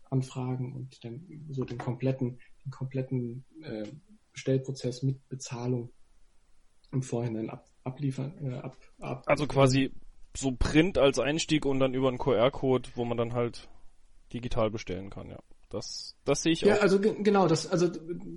anfragen 0.09 0.73
und 0.73 1.03
dann 1.03 1.25
so 1.49 1.63
den 1.63 1.77
kompletten, 1.77 2.39
den 2.65 2.71
kompletten 2.71 3.45
äh, 3.61 3.85
Bestellprozess 4.31 5.03
mit 5.03 5.27
Bezahlung 5.29 5.91
im 6.91 7.03
Vorhinein 7.03 7.49
ab, 7.49 7.69
abliefern. 7.83 8.33
Äh, 8.43 8.55
ab, 8.57 8.77
ab, 8.99 9.23
also 9.25 9.47
quasi 9.47 9.91
so 10.35 10.51
Print 10.51 10.97
als 10.97 11.19
Einstieg 11.19 11.65
und 11.65 11.79
dann 11.79 11.93
über 11.93 12.07
einen 12.07 12.17
QR-Code, 12.17 12.89
wo 12.95 13.05
man 13.05 13.17
dann 13.17 13.33
halt 13.33 13.69
digital 14.33 14.71
bestellen 14.71 15.09
kann, 15.09 15.29
ja. 15.29 15.39
Das, 15.73 16.15
das 16.23 16.43
sehe 16.43 16.51
ich 16.51 16.61
ja, 16.61 16.73
auch. 16.73 16.77
Ja, 16.77 16.81
also 16.83 16.99
genau, 16.99 17.47
das, 17.47 17.65
also 17.65 17.89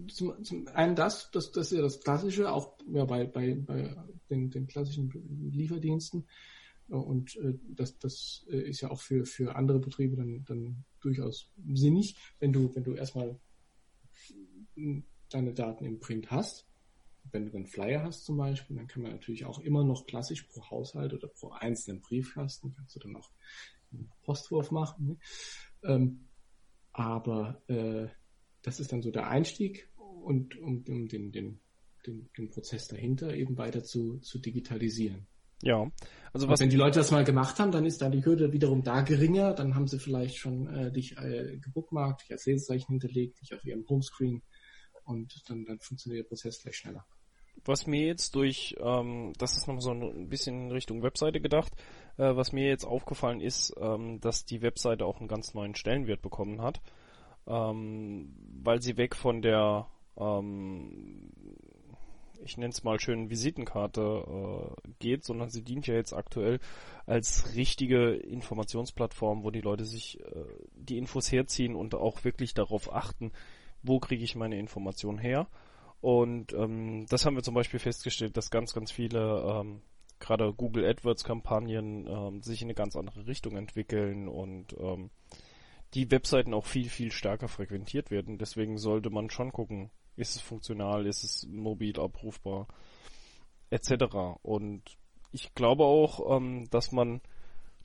zum, 0.09 0.43
zum 0.43 0.69
einen 0.69 0.97
das, 0.97 1.31
das, 1.33 1.53
das 1.53 1.71
ist 1.71 1.77
ja 1.77 1.83
das 1.83 2.01
Klassische, 2.01 2.51
auch 2.51 2.79
ja, 2.91 3.05
bei, 3.05 3.27
bei, 3.27 3.55
bei 3.55 3.95
den, 4.31 4.49
den 4.49 4.67
klassischen 4.67 5.13
Lieferdiensten. 5.53 6.27
Und 6.89 7.37
äh, 7.37 7.59
das, 7.69 7.99
das 7.99 8.47
äh, 8.49 8.57
ist 8.57 8.81
ja 8.81 8.91
auch 8.91 9.03
für, 9.03 9.27
für 9.27 9.55
andere 9.55 9.81
Betriebe 9.81 10.17
dann, 10.17 10.47
dann 10.47 10.85
durchaus 11.03 11.53
sinnig, 11.75 12.17
wenn 12.39 12.55
du, 12.55 12.75
wenn 12.75 12.85
du 12.85 12.95
erstmal 12.95 13.39
deine 15.29 15.53
Daten 15.53 15.85
im 15.85 16.01
Print 16.01 16.31
hast. 16.31 16.65
Wenn 17.33 17.45
du 17.45 17.55
einen 17.55 17.67
Flyer 17.67 18.03
hast 18.03 18.25
zum 18.25 18.39
Beispiel, 18.39 18.77
dann 18.77 18.87
kann 18.87 19.03
man 19.03 19.13
natürlich 19.13 19.45
auch 19.45 19.59
immer 19.59 19.85
noch 19.85 20.07
klassisch 20.07 20.45
pro 20.45 20.71
Haushalt 20.71 21.13
oder 21.13 21.29
pro 21.29 21.51
einzelnen 21.51 22.01
Briefkasten, 22.01 22.73
kannst 22.73 22.97
du 22.97 23.01
dann 23.01 23.17
auch 23.17 23.29
einen 23.93 24.11
Postwurf 24.23 24.71
machen. 24.71 25.07
Ne? 25.07 25.17
Ähm, 25.83 26.27
aber 26.97 27.63
äh, 27.69 28.09
das 28.63 28.81
ist 28.81 28.91
dann 28.91 29.03
so 29.03 29.11
der 29.11 29.29
Einstieg 29.29 29.91
und 29.97 30.57
um, 30.59 30.83
um 30.89 31.09
den, 31.09 31.31
den, 31.31 31.61
den, 32.07 32.31
den 32.37 32.49
Prozess 32.49 32.89
dahinter 32.89 33.35
eben 33.35 33.59
weiter 33.59 33.85
zu, 33.85 34.19
zu 34.21 34.39
digitalisieren. 34.39 35.27
Ja, 35.63 35.91
also 36.33 36.49
was. 36.49 36.59
Und 36.59 36.65
wenn 36.65 36.71
die 36.71 36.77
Leute 36.77 36.99
das 36.99 37.11
mal 37.11 37.25
gemacht 37.25 37.59
haben, 37.59 37.71
dann 37.71 37.85
ist 37.85 38.01
dann 38.01 38.13
die 38.13 38.25
Hürde 38.25 38.53
wiederum 38.53 38.83
da 38.83 39.03
geringer, 39.03 39.53
dann 39.53 39.75
haben 39.75 39.87
sie 39.89 39.99
vielleicht 39.99 40.39
schon 40.39 40.69
äh, 40.69 40.91
dich 40.91 41.17
äh, 41.19 41.59
gebookmarkt, 41.59 42.23
dich 42.23 42.33
als 42.33 42.47
Lesezeichen 42.47 42.93
hinterlegt, 42.93 43.41
dich 43.43 43.55
auf 43.55 43.65
ihrem 43.65 43.87
Homescreen 43.89 44.43
und 45.05 45.43
dann, 45.49 45.67
dann 45.67 45.79
funktioniert 45.81 46.25
der 46.25 46.29
Prozess 46.29 46.63
gleich 46.63 46.77
schneller. 46.77 47.07
Was 47.67 47.87
mir 47.87 48.07
jetzt 48.07 48.35
durch, 48.37 48.77
ähm, 48.81 49.33
das 49.39 49.57
ist 49.57 49.67
noch 49.67 49.81
so 49.81 49.91
ein 49.91 50.29
bisschen 50.29 50.67
in 50.67 50.73
Richtung 50.73 51.03
Webseite 51.03 51.41
gedacht, 51.41 51.73
äh, 52.17 52.37
was 52.37 52.53
mir 52.53 52.69
jetzt 52.69 52.85
aufgefallen 52.85 53.41
ist, 53.41 53.75
ähm, 53.81 54.21
dass 54.21 54.45
die 54.45 54.63
Webseite 54.63 55.05
auch 55.05 55.19
einen 55.19 55.29
ganz 55.29 55.53
neuen 55.53 55.75
Stellenwert 55.75 56.23
bekommen 56.23 56.63
hat, 56.63 56.81
ähm, 57.47 58.35
weil 58.63 58.81
sie 58.81 58.97
weg 58.97 59.17
von 59.17 59.43
der, 59.43 59.89
ähm, 60.17 61.33
ich 62.45 62.57
nenne 62.57 62.71
es 62.71 62.85
mal 62.85 63.01
schön 63.01 63.31
Visitenkarte 63.31 64.77
äh, 64.85 64.89
geht, 65.01 65.25
sondern 65.25 65.51
sie 65.51 65.63
dient 65.63 65.89
ja 65.89 65.95
jetzt 65.95 66.13
aktuell 66.13 66.61
als 67.05 67.57
richtige 67.57 68.13
Informationsplattform, 68.13 69.43
wo 69.43 69.51
die 69.51 69.61
Leute 69.61 69.85
sich 69.85 70.21
äh, 70.21 70.45
die 70.77 70.99
Infos 70.99 71.33
herziehen 71.33 71.75
und 71.75 71.97
auch 71.97 72.23
wirklich 72.23 72.55
darauf 72.55 72.93
achten, 72.93 73.33
wo 73.83 73.99
kriege 73.99 74.23
ich 74.23 74.37
meine 74.37 74.59
Informationen 74.59 75.19
her. 75.19 75.49
Und 76.01 76.53
ähm, 76.53 77.07
das 77.09 77.25
haben 77.25 77.37
wir 77.37 77.43
zum 77.43 77.55
Beispiel 77.55 77.81
festgestellt, 77.81 78.37
dass 78.37 78.51
ganz, 78.51 78.73
ganz 78.73 78.93
viele 78.93 79.43
ähm, 79.43 79.83
gerade 80.21 80.53
Google 80.53 80.85
AdWords 80.85 81.25
Kampagnen 81.25 82.07
ähm, 82.07 82.43
sich 82.43 82.63
in 82.63 82.67
eine 82.67 82.75
ganz 82.75 82.97
andere 82.97 83.27
Richtung 83.27 83.57
entwickeln 83.57 84.29
und 84.29 84.75
ähm, 84.79 85.11
die 85.95 86.11
Webseiten 86.11 86.55
auch 86.55 86.67
viel, 86.67 86.89
viel 86.89 87.13
stärker 87.13 87.49
frequentiert 87.49 88.11
werden. 88.11 88.39
Deswegen 88.39 88.79
sollte 88.79 89.11
man 89.11 89.31
schon 89.31 89.53
gucken, 89.53 89.91
ist 90.17 90.37
es 90.37 90.43
funktional, 90.43 91.07
ist 91.07 91.25
es 91.25 91.47
mobil 91.49 91.99
abrufbar, 91.99 92.67
etc. 93.71 94.39
Und 94.43 94.83
ich 95.33 95.55
glaube 95.55 95.85
auch, 95.85 96.37
ähm, 96.37 96.69
dass 96.71 96.93
man 96.93 97.21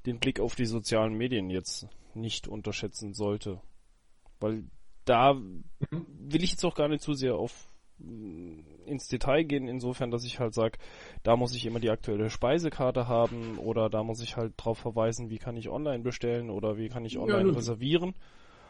den 0.06 0.20
Blick 0.20 0.40
auf 0.40 0.56
die 0.56 0.66
sozialen 0.66 1.14
Medien 1.14 1.50
jetzt 1.50 1.88
nicht 2.14 2.48
unterschätzen 2.48 3.14
sollte. 3.14 3.62
Weil 4.40 4.66
da 5.06 5.34
mhm. 5.34 5.64
will 5.90 6.44
ich 6.44 6.52
jetzt 6.52 6.66
auch 6.66 6.76
gar 6.76 6.88
nicht 6.88 7.04
zu 7.04 7.14
sehr 7.14 7.36
auf 7.36 7.71
ins 8.86 9.08
Detail 9.08 9.44
gehen, 9.44 9.68
insofern, 9.68 10.12
dass 10.12 10.24
ich 10.24 10.40
halt 10.40 10.54
sage, 10.54 10.78
da 11.24 11.36
muss 11.36 11.56
ich 11.56 11.66
immer 11.66 11.80
die 11.80 11.90
aktuelle 11.90 12.30
Speisekarte 12.30 13.08
haben 13.08 13.58
oder 13.58 13.90
da 13.90 14.04
muss 14.04 14.22
ich 14.22 14.38
halt 14.38 14.54
darauf 14.58 14.78
verweisen, 14.78 15.30
wie 15.30 15.38
kann 15.38 15.56
ich 15.56 15.70
online 15.70 16.04
bestellen 16.04 16.50
oder 16.50 16.78
wie 16.78 16.90
kann 16.90 17.06
ich 17.06 17.18
online 17.18 17.50
ja, 17.50 17.56
reservieren. 17.56 18.16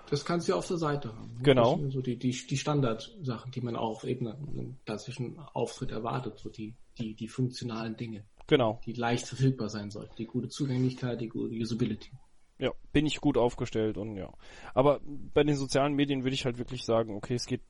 Das 0.10 0.26
kannst 0.26 0.48
du 0.48 0.54
ja 0.54 0.58
auf 0.58 0.68
der 0.68 0.78
Seite 0.78 1.16
haben. 1.16 1.40
Genau. 1.42 1.80
So 1.90 2.02
die, 2.02 2.18
die, 2.18 2.32
die 2.32 2.58
Standardsachen, 2.58 3.52
die 3.52 3.62
man 3.62 3.76
auch 3.76 4.04
eben 4.04 4.28
einem 4.28 4.78
klassischen 4.86 5.40
Auftritt 5.54 5.92
erwartet, 5.92 6.38
so 6.38 6.50
die, 6.50 6.76
die, 6.98 7.14
die 7.14 7.28
funktionalen 7.28 7.96
Dinge. 7.96 8.26
Genau. 8.48 8.82
Die 8.86 8.94
leicht 8.94 9.28
verfügbar 9.28 9.70
sein 9.70 9.92
sollten. 9.92 10.14
Die 10.18 10.26
gute 10.26 10.50
Zugänglichkeit, 10.50 11.22
die 11.22 11.30
gute 11.30 11.56
Usability. 11.56 12.12
Ja, 12.60 12.72
bin 12.92 13.06
ich 13.06 13.22
gut 13.22 13.38
aufgestellt 13.38 13.98
und 13.98 14.18
ja. 14.18 14.32
Aber 14.74 15.00
bei 15.34 15.44
den 15.44 15.56
sozialen 15.56 15.94
Medien 15.94 16.24
würde 16.24 16.36
ich 16.36 16.46
halt 16.46 16.58
wirklich 16.58 16.84
sagen, 16.84 17.16
okay, 17.16 17.34
es 17.34 17.46
geht 17.46 17.62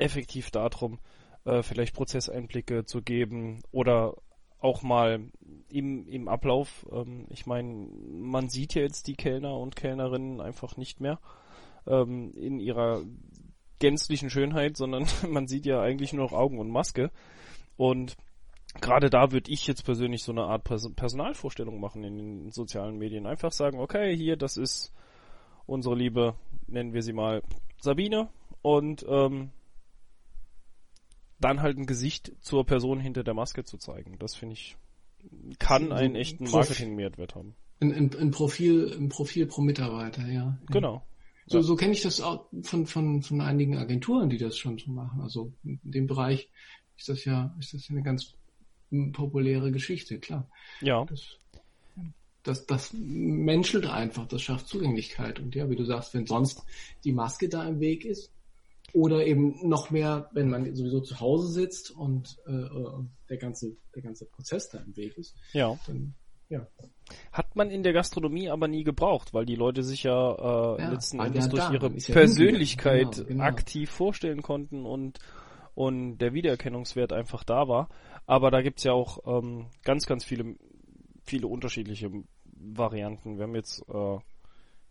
effektiv 0.00 0.50
darum, 0.50 0.98
äh, 1.44 1.62
vielleicht 1.62 1.94
Prozesseinblicke 1.94 2.84
zu 2.84 3.02
geben 3.02 3.60
oder 3.72 4.14
auch 4.60 4.82
mal 4.82 5.20
im, 5.68 6.06
im 6.06 6.28
Ablauf. 6.28 6.86
Ähm, 6.92 7.26
ich 7.30 7.46
meine, 7.46 7.88
man 8.10 8.48
sieht 8.48 8.74
ja 8.74 8.82
jetzt 8.82 9.06
die 9.06 9.14
Kellner 9.14 9.56
und 9.56 9.76
Kellnerinnen 9.76 10.40
einfach 10.40 10.76
nicht 10.76 11.00
mehr 11.00 11.18
ähm, 11.86 12.32
in 12.32 12.60
ihrer 12.60 13.02
gänzlichen 13.78 14.30
Schönheit, 14.30 14.76
sondern 14.76 15.06
man 15.28 15.46
sieht 15.46 15.66
ja 15.66 15.80
eigentlich 15.80 16.12
nur 16.12 16.26
noch 16.26 16.32
Augen 16.32 16.58
und 16.58 16.70
Maske. 16.70 17.10
Und 17.76 18.16
gerade 18.80 19.08
da 19.08 19.32
würde 19.32 19.50
ich 19.50 19.66
jetzt 19.66 19.84
persönlich 19.84 20.22
so 20.22 20.32
eine 20.32 20.44
Art 20.44 20.64
Pers 20.64 20.92
Personalvorstellung 20.94 21.80
machen 21.80 22.04
in 22.04 22.16
den 22.16 22.50
sozialen 22.50 22.98
Medien. 22.98 23.26
Einfach 23.26 23.52
sagen, 23.52 23.80
okay, 23.80 24.14
hier, 24.14 24.36
das 24.36 24.56
ist 24.56 24.92
unsere 25.66 25.94
liebe, 25.94 26.34
nennen 26.66 26.92
wir 26.92 27.02
sie 27.02 27.14
mal 27.14 27.42
Sabine. 27.80 28.28
Und 28.62 29.06
ähm, 29.08 29.50
dann 31.40 31.62
halt 31.62 31.78
ein 31.78 31.86
Gesicht 31.86 32.32
zur 32.40 32.64
Person 32.64 33.00
hinter 33.00 33.24
der 33.24 33.34
Maske 33.34 33.64
zu 33.64 33.78
zeigen. 33.78 34.18
Das 34.18 34.34
finde 34.34 34.54
ich, 34.54 34.76
kann 35.58 35.92
einen 35.92 36.14
echten 36.14 36.48
Marketing-Mehrwert 36.50 37.34
haben. 37.34 37.54
Ein, 37.80 37.92
ein, 37.92 38.14
ein, 38.14 38.30
Profil, 38.30 38.94
ein 38.96 39.08
Profil 39.08 39.46
pro 39.46 39.62
Mitarbeiter, 39.62 40.26
ja. 40.28 40.58
Genau. 40.68 41.02
So, 41.46 41.58
ja. 41.58 41.62
so 41.62 41.76
kenne 41.76 41.92
ich 41.92 42.02
das 42.02 42.20
auch 42.20 42.46
von, 42.62 42.86
von, 42.86 43.22
von 43.22 43.40
einigen 43.40 43.76
Agenturen, 43.76 44.28
die 44.28 44.38
das 44.38 44.58
schon 44.58 44.78
so 44.78 44.90
machen. 44.90 45.22
Also 45.22 45.52
in 45.64 45.80
dem 45.82 46.06
Bereich 46.06 46.50
ist 46.98 47.08
das 47.08 47.24
ja, 47.24 47.54
ist 47.58 47.72
das 47.72 47.88
ja 47.88 47.94
eine 47.94 48.02
ganz 48.02 48.34
populäre 49.12 49.72
Geschichte, 49.72 50.18
klar. 50.18 50.48
Ja. 50.82 51.04
Das, 51.06 51.38
das, 52.42 52.66
das 52.66 52.92
menschelt 52.92 53.86
einfach, 53.86 54.26
das 54.28 54.42
schafft 54.42 54.68
Zugänglichkeit. 54.68 55.40
Und 55.40 55.54
ja, 55.54 55.68
wie 55.70 55.76
du 55.76 55.84
sagst, 55.84 56.12
wenn 56.14 56.26
sonst 56.26 56.64
die 57.04 57.12
Maske 57.12 57.48
da 57.48 57.66
im 57.66 57.80
Weg 57.80 58.04
ist, 58.04 58.30
oder 58.92 59.26
eben 59.26 59.68
noch 59.68 59.90
mehr, 59.90 60.30
wenn 60.32 60.48
man 60.48 60.74
sowieso 60.74 61.00
zu 61.00 61.20
Hause 61.20 61.48
sitzt 61.48 61.90
und 61.90 62.36
äh, 62.46 62.52
äh, 62.52 63.04
der 63.28 63.36
ganze 63.36 63.76
der 63.94 64.02
ganze 64.02 64.26
Prozess 64.26 64.68
da 64.68 64.78
im 64.78 64.96
Weg 64.96 65.16
ist. 65.16 65.36
Ja. 65.52 65.78
Dann, 65.86 66.14
ja. 66.48 66.66
Hat 67.32 67.54
man 67.54 67.70
in 67.70 67.84
der 67.84 67.92
Gastronomie 67.92 68.50
aber 68.50 68.66
nie 68.66 68.82
gebraucht, 68.82 69.32
weil 69.32 69.46
die 69.46 69.54
Leute 69.54 69.84
sich 69.84 70.02
ja, 70.02 70.32
äh, 70.76 70.82
ja 70.82 70.90
letzten 70.90 71.20
Endes 71.20 71.48
durch 71.48 71.70
ihre 71.70 71.90
Persönlichkeit 71.90 73.12
genau, 73.12 73.28
genau. 73.28 73.44
aktiv 73.44 73.90
vorstellen 73.90 74.42
konnten 74.42 74.84
und 74.84 75.20
und 75.74 76.18
der 76.18 76.34
Wiedererkennungswert 76.34 77.12
einfach 77.12 77.44
da 77.44 77.68
war. 77.68 77.88
Aber 78.26 78.50
da 78.50 78.60
gibt's 78.62 78.84
ja 78.84 78.92
auch 78.92 79.18
ähm, 79.26 79.66
ganz, 79.82 80.06
ganz 80.06 80.24
viele, 80.24 80.56
viele 81.22 81.46
unterschiedliche 81.46 82.10
Varianten. 82.44 83.38
Wir 83.38 83.44
haben 83.44 83.54
jetzt 83.54 83.82
äh, 83.88 84.18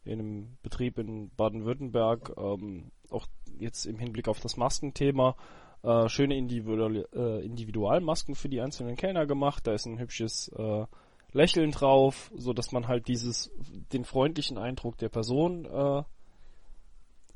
in 0.03 0.20
einem 0.20 0.58
Betrieb 0.62 0.98
in 0.98 1.29
Baden-Württemberg 1.36 2.34
ähm, 2.38 2.91
auch 3.11 3.27
jetzt 3.57 3.85
im 3.85 3.99
Hinblick 3.99 4.27
auf 4.27 4.39
das 4.39 4.57
Maskenthema 4.57 5.35
äh, 5.83 6.09
schöne 6.09 6.37
Individual, 6.37 7.07
äh, 7.13 7.45
Individualmasken 7.45 8.35
für 8.35 8.49
die 8.49 8.61
einzelnen 8.61 8.95
Kellner 8.95 9.25
gemacht. 9.25 9.65
Da 9.67 9.73
ist 9.73 9.85
ein 9.85 9.99
hübsches 9.99 10.49
äh, 10.49 10.85
Lächeln 11.31 11.71
drauf, 11.71 12.31
so 12.35 12.53
dass 12.53 12.71
man 12.71 12.87
halt 12.87 13.07
dieses 13.07 13.51
den 13.93 14.03
freundlichen 14.03 14.57
Eindruck 14.57 14.97
der 14.97 15.09
Person 15.09 15.65
äh, 15.65 16.03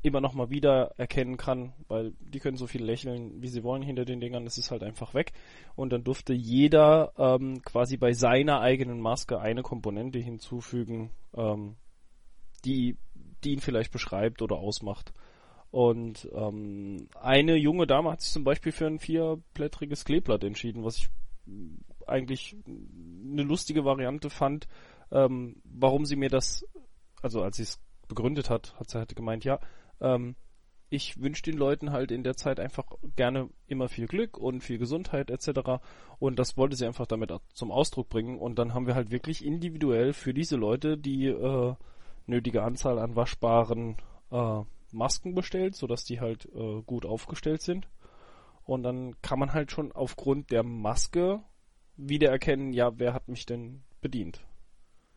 immer 0.02 0.20
noch 0.20 0.34
mal 0.34 0.50
wieder 0.50 0.92
erkennen 0.98 1.38
kann, 1.38 1.72
weil 1.88 2.12
die 2.20 2.38
können 2.38 2.58
so 2.58 2.66
viel 2.66 2.84
lächeln, 2.84 3.40
wie 3.40 3.48
sie 3.48 3.64
wollen 3.64 3.82
hinter 3.82 4.04
den 4.04 4.20
Dingern, 4.20 4.46
es 4.46 4.58
ist 4.58 4.70
halt 4.70 4.82
einfach 4.82 5.14
weg. 5.14 5.32
Und 5.76 5.94
dann 5.94 6.04
durfte 6.04 6.34
jeder 6.34 7.12
ähm, 7.16 7.62
quasi 7.62 7.96
bei 7.96 8.12
seiner 8.12 8.60
eigenen 8.60 9.00
Maske 9.00 9.40
eine 9.40 9.62
Komponente 9.62 10.18
hinzufügen, 10.18 11.10
ähm, 11.34 11.76
die, 12.66 12.98
die 13.44 13.52
ihn 13.52 13.60
vielleicht 13.60 13.92
beschreibt 13.92 14.42
oder 14.42 14.56
ausmacht. 14.56 15.14
Und 15.74 16.28
ähm, 16.32 17.08
eine 17.20 17.56
junge 17.56 17.88
Dame 17.88 18.12
hat 18.12 18.20
sich 18.20 18.30
zum 18.30 18.44
Beispiel 18.44 18.70
für 18.70 18.86
ein 18.86 19.00
vierblättriges 19.00 20.04
Kleeblatt 20.04 20.44
entschieden, 20.44 20.84
was 20.84 20.98
ich 20.98 21.08
eigentlich 22.06 22.56
eine 22.68 23.42
lustige 23.42 23.84
Variante 23.84 24.30
fand, 24.30 24.68
ähm, 25.10 25.56
warum 25.64 26.04
sie 26.04 26.14
mir 26.14 26.28
das, 26.28 26.64
also 27.22 27.42
als 27.42 27.56
sie 27.56 27.64
es 27.64 27.80
begründet 28.06 28.50
hat, 28.50 28.78
hat 28.78 28.88
sie 28.88 28.98
halt 28.98 29.16
gemeint, 29.16 29.44
ja, 29.44 29.58
ähm, 30.00 30.36
ich 30.90 31.20
wünsche 31.20 31.42
den 31.42 31.56
Leuten 31.56 31.90
halt 31.90 32.12
in 32.12 32.22
der 32.22 32.36
Zeit 32.36 32.60
einfach 32.60 32.84
gerne 33.16 33.50
immer 33.66 33.88
viel 33.88 34.06
Glück 34.06 34.38
und 34.38 34.60
viel 34.60 34.78
Gesundheit 34.78 35.28
etc. 35.28 35.82
Und 36.20 36.38
das 36.38 36.56
wollte 36.56 36.76
sie 36.76 36.86
einfach 36.86 37.06
damit 37.06 37.32
zum 37.52 37.72
Ausdruck 37.72 38.08
bringen. 38.08 38.38
Und 38.38 38.60
dann 38.60 38.74
haben 38.74 38.86
wir 38.86 38.94
halt 38.94 39.10
wirklich 39.10 39.44
individuell 39.44 40.12
für 40.12 40.32
diese 40.32 40.54
Leute 40.54 40.96
die 40.96 41.26
äh, 41.26 41.74
nötige 42.26 42.62
Anzahl 42.62 43.00
an 43.00 43.16
waschbaren 43.16 43.96
äh, 44.30 44.62
Masken 44.94 45.34
bestellt, 45.34 45.76
sodass 45.76 46.04
die 46.04 46.20
halt 46.20 46.46
äh, 46.54 46.82
gut 46.82 47.04
aufgestellt 47.04 47.60
sind. 47.62 47.88
Und 48.64 48.82
dann 48.82 49.20
kann 49.20 49.38
man 49.38 49.52
halt 49.52 49.70
schon 49.70 49.92
aufgrund 49.92 50.50
der 50.50 50.62
Maske 50.62 51.42
wiedererkennen, 51.96 52.72
ja, 52.72 52.98
wer 52.98 53.12
hat 53.12 53.28
mich 53.28 53.44
denn 53.46 53.82
bedient. 54.00 54.40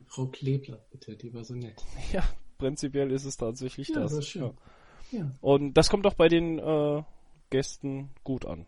Frau 0.05 0.27
Klebler, 0.27 0.85
bitte, 0.91 1.15
die 1.15 1.33
war 1.33 1.43
so 1.43 1.53
nett. 1.55 1.81
Ja, 2.11 2.23
prinzipiell 2.57 3.11
ist 3.11 3.25
es 3.25 3.37
tatsächlich 3.37 3.87
Ja, 3.89 4.01
das. 4.01 4.15
das 4.15 4.27
schön. 4.27 4.43
Ja. 4.43 5.19
Ja. 5.19 5.31
Und 5.41 5.73
das 5.75 5.89
kommt 5.89 6.05
auch 6.05 6.15
bei 6.15 6.27
den 6.27 6.59
äh, 6.59 7.03
Gästen 7.49 8.09
gut 8.25 8.45
an. 8.45 8.65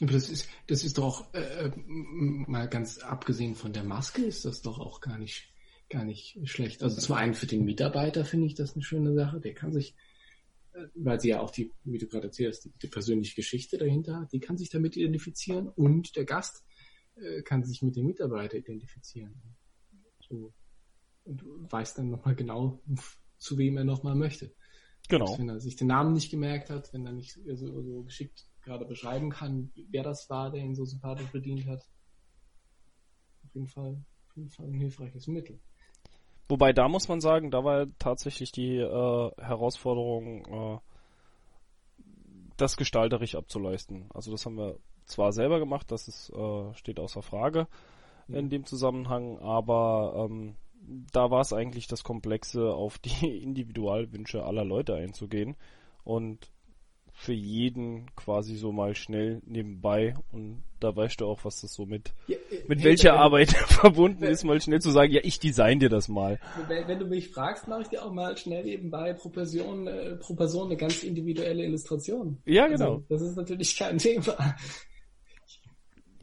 Aber 0.00 0.10
das 0.12 0.28
ist, 0.28 0.48
das 0.66 0.82
ist 0.82 0.98
doch, 0.98 1.32
äh, 1.34 1.66
m- 1.66 2.44
mal 2.48 2.68
ganz 2.68 2.98
abgesehen 2.98 3.54
von 3.54 3.72
der 3.72 3.84
Maske, 3.84 4.22
ist 4.22 4.44
das 4.44 4.60
doch 4.62 4.80
auch 4.80 5.00
gar 5.00 5.18
nicht, 5.18 5.53
gar 5.94 6.04
nicht 6.04 6.38
schlecht. 6.44 6.82
Also 6.82 7.00
zum 7.00 7.14
einen 7.14 7.34
für 7.34 7.46
den 7.46 7.64
Mitarbeiter 7.64 8.24
finde 8.24 8.46
ich 8.46 8.54
das 8.54 8.74
eine 8.74 8.82
schöne 8.82 9.14
Sache. 9.14 9.40
Der 9.40 9.54
kann 9.54 9.72
sich, 9.72 9.94
äh, 10.72 10.86
weil 10.94 11.20
sie 11.20 11.28
ja 11.28 11.40
auch 11.40 11.50
die, 11.50 11.70
wie 11.84 11.98
du 11.98 12.08
gerade 12.08 12.26
erzählst, 12.26 12.64
die, 12.64 12.72
die 12.82 12.88
persönliche 12.88 13.36
Geschichte 13.36 13.78
dahinter 13.78 14.20
hat, 14.20 14.32
die 14.32 14.40
kann 14.40 14.58
sich 14.58 14.70
damit 14.70 14.96
identifizieren 14.96 15.68
und 15.68 16.16
der 16.16 16.24
Gast 16.24 16.64
äh, 17.14 17.42
kann 17.42 17.62
sich 17.62 17.80
mit 17.82 17.94
dem 17.94 18.06
Mitarbeiter 18.06 18.56
identifizieren. 18.56 19.40
So. 20.28 20.52
Und 21.24 21.42
weiß 21.72 21.94
dann 21.94 22.10
nochmal 22.10 22.34
genau, 22.34 22.82
zu 23.38 23.56
wem 23.56 23.76
er 23.76 23.84
nochmal 23.84 24.16
möchte. 24.16 24.52
Genau. 25.08 25.38
Wenn 25.38 25.48
er 25.48 25.60
sich 25.60 25.76
den 25.76 25.86
Namen 25.86 26.12
nicht 26.12 26.30
gemerkt 26.30 26.70
hat, 26.70 26.92
wenn 26.92 27.06
er 27.06 27.12
nicht 27.12 27.38
so, 27.54 27.82
so 27.82 28.02
geschickt 28.02 28.46
gerade 28.62 28.84
beschreiben 28.84 29.30
kann, 29.30 29.70
wer 29.90 30.02
das 30.02 30.28
war, 30.28 30.50
der 30.50 30.62
ihn 30.62 30.74
so 30.74 30.84
sympathisch 30.84 31.30
bedient 31.30 31.66
hat. 31.66 31.88
Auf 33.44 33.54
jeden 33.54 33.68
Fall, 33.68 34.04
auf 34.28 34.36
jeden 34.36 34.50
Fall 34.50 34.66
ein 34.66 34.74
hilfreiches 34.74 35.28
Mittel. 35.28 35.60
Wobei 36.48 36.72
da 36.72 36.88
muss 36.88 37.08
man 37.08 37.20
sagen, 37.20 37.50
da 37.50 37.64
war 37.64 37.86
tatsächlich 37.98 38.52
die 38.52 38.76
äh, 38.76 39.30
Herausforderung, 39.38 40.44
äh, 40.46 40.78
das 42.56 42.76
gestalterisch 42.76 43.34
abzuleisten. 43.34 44.06
Also 44.12 44.30
das 44.30 44.44
haben 44.46 44.56
wir 44.56 44.78
zwar 45.06 45.32
selber 45.32 45.58
gemacht, 45.58 45.90
das 45.90 46.08
ist, 46.08 46.30
äh, 46.30 46.74
steht 46.74 47.00
außer 47.00 47.22
Frage 47.22 47.66
in 48.28 48.48
dem 48.48 48.64
Zusammenhang, 48.64 49.38
aber 49.38 50.28
ähm, 50.30 50.56
da 51.12 51.30
war 51.30 51.40
es 51.40 51.52
eigentlich 51.52 51.86
das 51.86 52.04
Komplexe, 52.04 52.72
auf 52.72 52.98
die 52.98 53.38
Individualwünsche 53.42 54.44
aller 54.44 54.64
Leute 54.64 54.94
einzugehen 54.94 55.56
und 56.04 56.50
für 57.16 57.32
jeden 57.32 58.12
quasi 58.16 58.56
so 58.56 58.72
mal 58.72 58.94
schnell 58.96 59.40
nebenbei 59.46 60.16
und 60.32 60.64
da 60.80 60.94
weißt 60.94 61.20
du 61.20 61.26
auch, 61.26 61.44
was 61.44 61.60
das 61.60 61.72
so 61.72 61.86
mit 61.86 62.12
Ja, 62.26 62.36
mit 62.66 62.80
hey, 62.80 62.84
welcher 62.86 63.12
wenn- 63.12 63.18
Arbeit 63.20 63.50
verbunden 63.68 64.24
ist, 64.24 64.42
mal 64.44 64.60
schnell 64.60 64.80
zu 64.80 64.90
sagen, 64.90 65.12
ja, 65.12 65.20
ich 65.22 65.38
design 65.38 65.78
dir 65.78 65.88
das 65.88 66.08
mal. 66.08 66.40
Wenn, 66.68 66.88
wenn 66.88 66.98
du 66.98 67.06
mich 67.06 67.30
fragst, 67.30 67.68
mache 67.68 67.82
ich 67.82 67.88
dir 67.88 68.04
auch 68.04 68.12
mal 68.12 68.36
schnell 68.36 68.64
nebenbei 68.64 69.12
pro 69.14 69.28
Person, 69.28 69.86
äh, 69.86 70.16
pro 70.16 70.34
Person 70.34 70.66
eine 70.66 70.76
ganz 70.76 71.02
individuelle 71.04 71.64
Illustration. 71.64 72.38
Ja, 72.46 72.66
genau. 72.66 72.94
Also, 72.94 73.04
das 73.08 73.22
ist 73.22 73.36
natürlich 73.36 73.76
kein 73.76 73.96
Thema. 73.98 74.56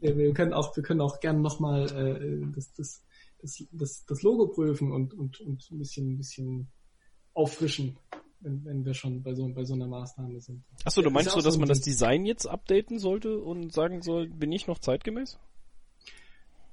Ja, 0.02 0.16
wir 0.16 0.32
können 0.34 0.52
auch, 0.52 0.76
wir 0.76 0.82
können 0.82 1.00
auch 1.00 1.20
gerne 1.20 1.40
nochmal 1.40 1.84
äh, 1.86 2.46
das, 2.54 2.72
das, 2.74 3.04
das, 3.40 3.64
das, 3.72 4.04
das 4.04 4.22
Logo 4.22 4.48
prüfen 4.48 4.92
und, 4.92 5.14
und, 5.14 5.40
und 5.40 5.70
ein 5.70 5.78
bisschen, 5.78 6.12
ein 6.14 6.16
bisschen 6.18 6.68
auffrischen, 7.34 7.96
wenn, 8.42 8.64
wenn 8.64 8.84
wir 8.84 8.94
schon 8.94 9.22
bei 9.22 9.34
so, 9.34 9.48
bei 9.48 9.64
so 9.64 9.74
einer 9.74 9.86
Maßnahme 9.86 10.40
sind. 10.40 10.64
Achso, 10.84 11.02
du 11.02 11.10
meinst 11.10 11.30
so, 11.30 11.40
dass 11.40 11.54
so 11.54 11.60
man 11.60 11.68
das. 11.68 11.80
Design 11.80 12.24
jetzt 12.26 12.46
updaten 12.46 12.98
sollte 12.98 13.38
und 13.38 13.72
sagen 13.72 14.02
soll, 14.02 14.28
bin 14.28 14.52
ich 14.52 14.66
noch 14.66 14.78
zeitgemäß? 14.78 15.38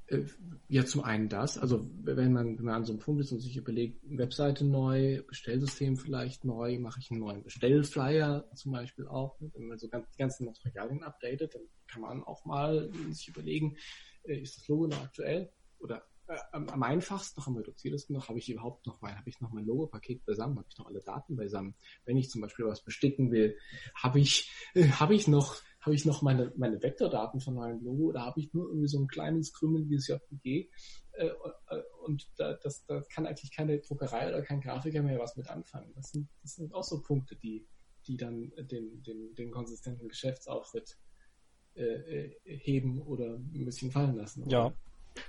Äh, 0.07 0.23
Ja, 0.67 0.85
zum 0.85 1.03
einen 1.03 1.29
das, 1.29 1.57
also 1.57 1.89
wenn 2.03 2.33
man, 2.33 2.57
wenn 2.57 2.65
man 2.65 2.75
an 2.75 2.85
so 2.85 2.93
einem 2.93 2.99
Punkt 2.99 3.21
ist 3.21 3.31
und 3.31 3.39
sich 3.39 3.57
überlegt, 3.57 3.99
Webseite 4.03 4.65
neu, 4.65 5.21
Bestellsystem 5.27 5.97
vielleicht 5.97 6.45
neu, 6.45 6.79
mache 6.79 6.99
ich 6.99 7.11
einen 7.11 7.19
neuen 7.19 7.43
Bestellflyer 7.43 8.45
zum 8.55 8.71
Beispiel 8.71 9.07
auch. 9.07 9.35
Wenn 9.39 9.67
man 9.67 9.77
so 9.77 9.87
ganz, 9.87 10.09
die 10.11 10.17
ganzen 10.17 10.45
Materialien 10.45 11.03
updatet, 11.03 11.55
dann 11.55 11.61
kann 11.87 12.01
man 12.01 12.23
auch 12.23 12.45
mal 12.45 12.89
sich 13.11 13.27
überlegen, 13.27 13.77
äh, 14.23 14.39
ist 14.39 14.57
das 14.57 14.67
Logo 14.67 14.87
noch 14.87 15.03
aktuell? 15.03 15.51
Oder 15.79 16.03
äh, 16.29 16.37
am, 16.51 16.83
einfachsten, 16.83 17.39
noch 17.39 17.47
am 17.47 17.57
reduziertesten 17.57 18.15
noch, 18.15 18.29
habe 18.29 18.37
ich 18.37 18.49
überhaupt 18.49 18.85
noch 18.85 19.01
mein, 19.01 19.17
habe 19.17 19.27
ich 19.27 19.41
noch 19.41 19.51
mein 19.51 19.65
Logo-Paket 19.65 20.25
beisammen, 20.25 20.57
habe 20.57 20.67
ich 20.69 20.77
noch 20.77 20.85
alle 20.85 21.01
Daten 21.01 21.35
beisammen. 21.35 21.73
Wenn 22.05 22.17
ich 22.17 22.29
zum 22.29 22.41
Beispiel 22.41 22.65
was 22.65 22.83
besticken 22.83 23.31
will, 23.31 23.57
habe 23.95 24.19
ich, 24.19 24.51
äh, 24.75 24.87
habe 24.89 25.15
ich 25.15 25.27
noch, 25.27 25.55
habe 25.81 25.95
ich 25.95 26.05
noch 26.05 26.21
meine, 26.21 26.53
meine 26.55 26.81
Vektordaten 26.83 27.39
von 27.39 27.55
meinem 27.55 27.83
Logo 27.83 28.03
oder 28.09 28.21
habe 28.21 28.39
ich 28.39 28.53
nur 28.53 28.67
irgendwie 28.67 28.87
so 28.87 28.99
ein 28.99 29.07
kleines 29.07 29.51
krümeliges 29.53 30.07
JPG 30.07 30.69
äh, 31.13 31.25
äh, 31.25 31.31
und 32.05 32.29
da, 32.37 32.53
das, 32.53 32.85
da 32.85 33.01
kann 33.11 33.25
eigentlich 33.25 33.51
keine 33.51 33.79
Druckerei 33.79 34.29
oder 34.29 34.43
kein 34.43 34.61
Grafiker 34.61 35.01
mehr 35.01 35.17
was 35.17 35.35
mit 35.35 35.49
anfangen. 35.49 35.91
Das 35.95 36.11
sind, 36.11 36.29
das 36.43 36.53
sind 36.53 36.75
auch 36.75 36.83
so 36.83 37.01
Punkte, 37.01 37.37
die, 37.37 37.67
die 38.05 38.17
dann 38.17 38.51
den, 38.55 39.01
den, 39.01 39.33
den 39.33 39.49
konsistenten 39.49 40.07
Geschäftsauftritt 40.07 40.95
äh, 41.73 41.83
äh, 41.83 42.35
heben 42.43 43.01
oder 43.01 43.35
ein 43.35 43.65
bisschen 43.65 43.91
fallen 43.91 44.15
lassen. 44.15 44.47
Ja. 44.47 44.71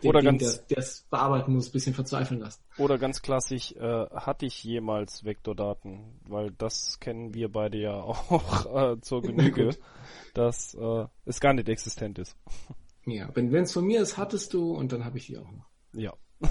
Den, 0.03 0.09
Oder 0.09 0.21
den, 0.21 0.39
ganz- 0.39 0.67
der 0.67 0.79
es 0.79 1.07
bearbeiten 1.11 1.53
muss, 1.55 1.69
ein 1.69 1.73
bisschen 1.73 1.95
verzweifeln 1.95 2.41
lassen. 2.41 2.63
Oder 2.79 2.99
ganz 2.99 3.23
klassisch, 3.23 3.73
äh, 3.73 4.07
hatte 4.11 4.47
ich 4.47 4.63
jemals 4.65 5.25
Vektordaten? 5.25 6.21
Weil 6.29 6.51
das 6.53 6.99
kennen 7.01 7.35
wir 7.35 7.51
beide 7.51 7.79
ja 7.79 7.95
auch 8.03 8.93
äh, 8.93 9.01
zur 9.01 9.23
Genüge, 9.23 9.71
dass 10.35 10.75
äh, 10.75 11.07
es 11.25 11.41
gar 11.41 11.53
nicht 11.55 11.69
existent 11.69 12.19
ist. 12.19 12.37
Ja, 13.07 13.31
wenn 13.35 13.53
es 13.55 13.73
von 13.73 13.87
mir 13.87 14.03
ist, 14.03 14.19
hattest 14.19 14.53
du 14.53 14.73
und 14.75 14.93
dann 14.93 15.07
habe 15.07 15.17
ich 15.17 15.27
die 15.27 15.39
auch 15.39 15.51
noch. 15.51 15.65
Ja. 15.95 16.13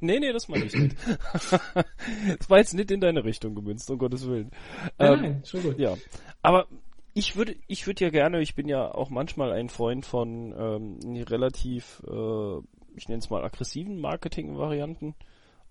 nee, 0.00 0.18
nee, 0.18 0.32
das 0.32 0.48
meine 0.48 0.64
ich 0.64 0.74
nicht. 0.74 0.96
das 1.32 2.50
war 2.50 2.58
jetzt 2.58 2.74
nicht 2.74 2.90
in 2.90 3.00
deine 3.00 3.24
Richtung 3.24 3.54
gemünzt, 3.54 3.88
um 3.90 3.98
Gottes 3.98 4.26
Willen. 4.26 4.50
Nein, 4.98 5.12
Ähm, 5.14 5.20
nein, 5.22 5.42
schon 5.44 5.62
gut. 5.62 5.78
Ja, 5.78 5.96
aber 6.42 6.66
ich 7.14 7.36
würde, 7.36 7.54
ich 7.68 7.86
würde 7.86 8.04
ja 8.04 8.10
gerne, 8.10 8.40
ich 8.40 8.54
bin 8.56 8.68
ja 8.68 8.92
auch 8.92 9.10
manchmal 9.10 9.52
ein 9.52 9.68
Freund 9.68 10.04
von 10.04 10.52
ähm, 10.58 11.22
relativ, 11.24 12.02
äh, 12.06 12.56
ich 12.94 13.08
nenne 13.08 13.20
es 13.20 13.30
mal 13.30 13.44
aggressiven 13.44 14.00
Marketing-Varianten 14.00 15.14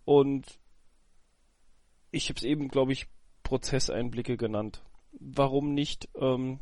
und 0.06 0.60
ich 2.12 2.30
habe 2.30 2.38
es 2.38 2.44
eben, 2.44 2.68
glaube 2.68 2.92
ich, 2.92 3.08
Prozesseinblicke 3.44 4.38
genannt. 4.38 4.84
Warum 5.14 5.74
nicht 5.74 6.10
ähm, 6.16 6.60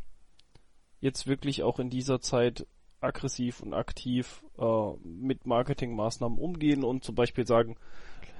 jetzt 1.00 1.28
wirklich 1.28 1.64
auch 1.64 1.80
in 1.80 1.90
dieser 1.90 2.20
Zeit 2.20 2.68
aggressiv 3.02 3.62
und 3.62 3.74
aktiv 3.74 4.44
äh, 4.58 4.92
mit 5.04 5.46
Marketingmaßnahmen 5.46 6.38
umgehen 6.38 6.84
und 6.84 7.04
zum 7.04 7.16
Beispiel 7.16 7.48
sagen, 7.48 7.78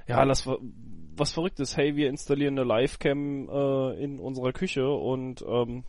ja, 0.06 0.22
lass 0.24 0.46
wa- 0.46 0.58
was 1.16 1.32
Verrücktes, 1.32 1.76
hey, 1.76 1.96
wir 1.96 2.08
installieren 2.08 2.58
eine 2.58 2.68
Livecam 2.68 3.48
äh, 3.48 4.02
in 4.02 4.18
unserer 4.20 4.52
Küche 4.52 4.88
und 4.90 5.42
ähm, 5.46 5.84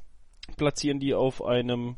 platzieren 0.57 0.99
die 0.99 1.13
auf 1.13 1.43
einem 1.43 1.97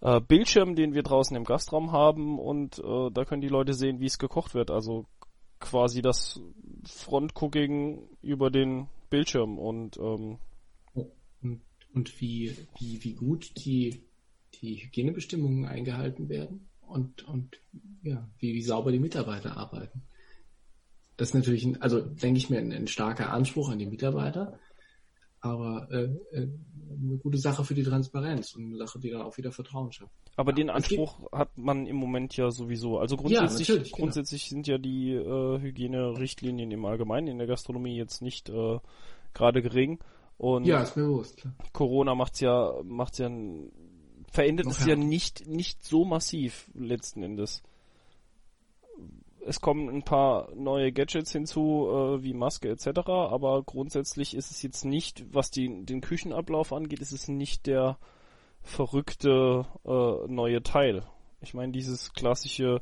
äh, 0.00 0.20
Bildschirm, 0.20 0.74
den 0.74 0.94
wir 0.94 1.02
draußen 1.02 1.36
im 1.36 1.44
Gastraum 1.44 1.92
haben 1.92 2.38
und 2.38 2.78
äh, 2.78 3.10
da 3.12 3.24
können 3.24 3.42
die 3.42 3.48
Leute 3.48 3.74
sehen, 3.74 4.00
wie 4.00 4.06
es 4.06 4.18
gekocht 4.18 4.54
wird. 4.54 4.70
Also 4.70 5.06
quasi 5.60 6.02
das 6.02 6.40
Frontcooking 6.84 8.08
über 8.22 8.50
den 8.50 8.88
Bildschirm 9.10 9.58
und 9.58 9.96
ähm, 9.98 10.38
Und, 10.94 11.10
und 11.42 11.60
und 11.94 12.20
wie, 12.20 12.56
wie, 12.78 13.02
wie 13.02 13.14
gut 13.14 13.52
die, 13.64 14.02
die 14.60 14.76
Hygienebestimmungen 14.76 15.64
eingehalten 15.64 16.28
werden 16.28 16.68
und, 16.86 17.26
und 17.26 17.60
ja, 18.02 18.28
wie, 18.38 18.54
wie 18.54 18.62
sauber 18.62 18.92
die 18.92 18.98
Mitarbeiter 18.98 19.56
arbeiten. 19.56 20.02
Das 21.16 21.30
ist 21.30 21.34
natürlich, 21.34 21.64
ein, 21.64 21.82
also 21.82 22.00
denke 22.00 22.38
ich 22.38 22.50
mir, 22.50 22.58
ein, 22.58 22.72
ein 22.72 22.86
starker 22.86 23.32
Anspruch 23.32 23.70
an 23.70 23.78
die 23.78 23.86
Mitarbeiter, 23.86 24.58
aber 25.40 25.88
äh, 25.90 26.04
äh, 26.32 26.48
eine 26.90 27.18
gute 27.18 27.38
Sache 27.38 27.64
für 27.64 27.74
die 27.74 27.82
Transparenz 27.82 28.54
und 28.54 28.66
eine 28.66 28.76
Sache, 28.76 28.98
die 28.98 29.10
dann 29.10 29.22
auch 29.22 29.36
wieder 29.36 29.52
Vertrauen 29.52 29.92
schafft. 29.92 30.12
Aber 30.36 30.52
den 30.52 30.70
Anspruch 30.70 31.30
hat 31.32 31.56
man 31.56 31.86
im 31.86 31.96
Moment 31.96 32.36
ja 32.36 32.50
sowieso. 32.50 32.98
Also 32.98 33.16
grundsätzlich, 33.16 33.68
ja, 33.68 33.76
genau. 33.76 33.88
grundsätzlich 33.92 34.48
sind 34.48 34.66
ja 34.66 34.78
die 34.78 35.12
äh, 35.12 35.60
Hygienerichtlinien 35.60 36.70
im 36.70 36.84
Allgemeinen 36.84 37.28
in 37.28 37.38
der 37.38 37.46
Gastronomie 37.46 37.96
jetzt 37.96 38.22
nicht 38.22 38.48
äh, 38.48 38.78
gerade 39.34 39.62
gering. 39.62 39.98
Und 40.36 40.64
ja, 40.64 40.82
ist 40.82 40.96
mir 40.96 41.04
bewusst. 41.04 41.36
Klar. 41.38 41.54
Corona 41.72 42.14
macht's 42.14 42.40
ja, 42.40 42.72
macht's 42.84 43.18
ja, 43.18 43.30
verändert 44.30 44.66
es 44.68 44.86
ja 44.86 44.94
nicht, 44.94 45.48
nicht 45.48 45.84
so 45.84 46.04
massiv 46.04 46.70
letzten 46.74 47.22
Endes. 47.22 47.62
Es 49.48 49.60
kommen 49.60 49.88
ein 49.88 50.02
paar 50.02 50.54
neue 50.54 50.92
Gadgets 50.92 51.32
hinzu, 51.32 51.88
äh, 51.90 52.22
wie 52.22 52.34
Maske 52.34 52.68
etc., 52.68 52.88
aber 53.08 53.62
grundsätzlich 53.62 54.36
ist 54.36 54.50
es 54.50 54.62
jetzt 54.62 54.84
nicht, 54.84 55.24
was 55.32 55.50
die, 55.50 55.84
den 55.84 56.00
Küchenablauf 56.00 56.72
angeht, 56.72 57.00
ist 57.00 57.12
es 57.12 57.28
nicht 57.28 57.66
der 57.66 57.98
verrückte 58.62 59.66
äh, 59.84 60.30
neue 60.32 60.62
Teil. 60.62 61.02
Ich 61.40 61.54
meine, 61.54 61.72
dieses 61.72 62.12
klassische 62.12 62.80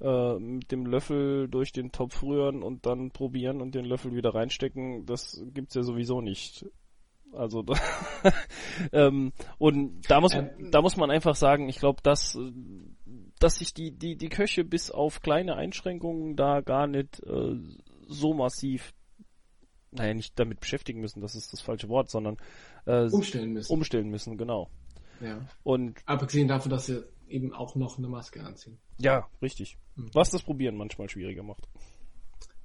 äh, 0.00 0.38
mit 0.38 0.70
dem 0.70 0.86
Löffel 0.86 1.48
durch 1.48 1.72
den 1.72 1.92
Topf 1.92 2.22
rühren 2.22 2.62
und 2.62 2.86
dann 2.86 3.10
probieren 3.10 3.60
und 3.60 3.74
den 3.74 3.84
Löffel 3.84 4.14
wieder 4.14 4.34
reinstecken, 4.34 5.06
das 5.06 5.42
gibt's 5.52 5.74
ja 5.74 5.82
sowieso 5.82 6.20
nicht. 6.20 6.66
Also 7.32 7.64
ähm, 8.92 9.32
und 9.58 10.08
da 10.08 10.20
muss 10.20 10.34
ähm, 10.34 10.50
da 10.70 10.82
muss 10.82 10.96
man 10.96 11.10
einfach 11.10 11.34
sagen, 11.34 11.68
ich 11.68 11.78
glaube, 11.78 12.00
dass 12.02 12.38
dass 13.44 13.56
sich 13.56 13.74
die 13.74 13.90
die 13.92 14.16
die 14.16 14.30
Köche 14.30 14.64
bis 14.64 14.90
auf 14.90 15.20
kleine 15.20 15.56
Einschränkungen 15.56 16.34
da 16.34 16.62
gar 16.62 16.86
nicht 16.86 17.22
äh, 17.24 17.56
so 18.08 18.32
massiv 18.32 18.94
naja, 19.90 20.14
nicht 20.14 20.38
damit 20.38 20.60
beschäftigen 20.60 21.00
müssen, 21.00 21.20
das 21.20 21.34
ist 21.34 21.52
das 21.52 21.60
falsche 21.60 21.90
Wort, 21.90 22.10
sondern 22.10 22.38
äh, 22.86 23.04
umstellen 23.10 23.52
müssen. 23.52 23.70
Umstellen 23.70 24.08
müssen, 24.08 24.38
genau. 24.38 24.70
Ja. 25.20 25.46
Und 25.62 26.00
abgesehen 26.06 26.48
davon, 26.48 26.70
dass 26.70 26.86
sie 26.86 27.04
eben 27.28 27.52
auch 27.52 27.74
noch 27.76 27.98
eine 27.98 28.08
Maske 28.08 28.42
anziehen. 28.42 28.78
Ja, 28.98 29.28
richtig. 29.42 29.76
Mhm. 29.94 30.10
Was 30.14 30.30
das 30.30 30.42
Probieren 30.42 30.76
manchmal 30.76 31.10
schwieriger 31.10 31.42
macht. 31.42 31.68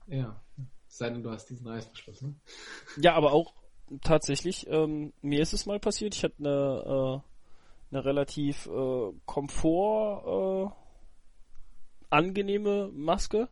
Ja. 0.07 0.41
Sei 0.87 1.09
denn, 1.09 1.21
du 1.21 1.29
hast 1.29 1.47
diesen 1.49 1.67
Reißverschluss, 1.67 2.21
ne? 2.21 2.35
Ja, 2.97 3.15
aber 3.15 3.33
auch 3.33 3.53
tatsächlich, 4.01 4.65
ähm, 4.67 5.11
mir 5.21 5.41
ist 5.41 5.53
es 5.53 5.65
mal 5.65 5.79
passiert, 5.79 6.15
ich 6.15 6.23
hatte 6.23 6.39
eine, 6.39 7.21
äh, 7.21 7.28
eine 7.91 8.05
relativ 8.05 8.67
äh, 8.67 9.11
komfort 9.25 10.71
äh, 10.71 12.09
angenehme 12.09 12.89
Maske 12.93 13.49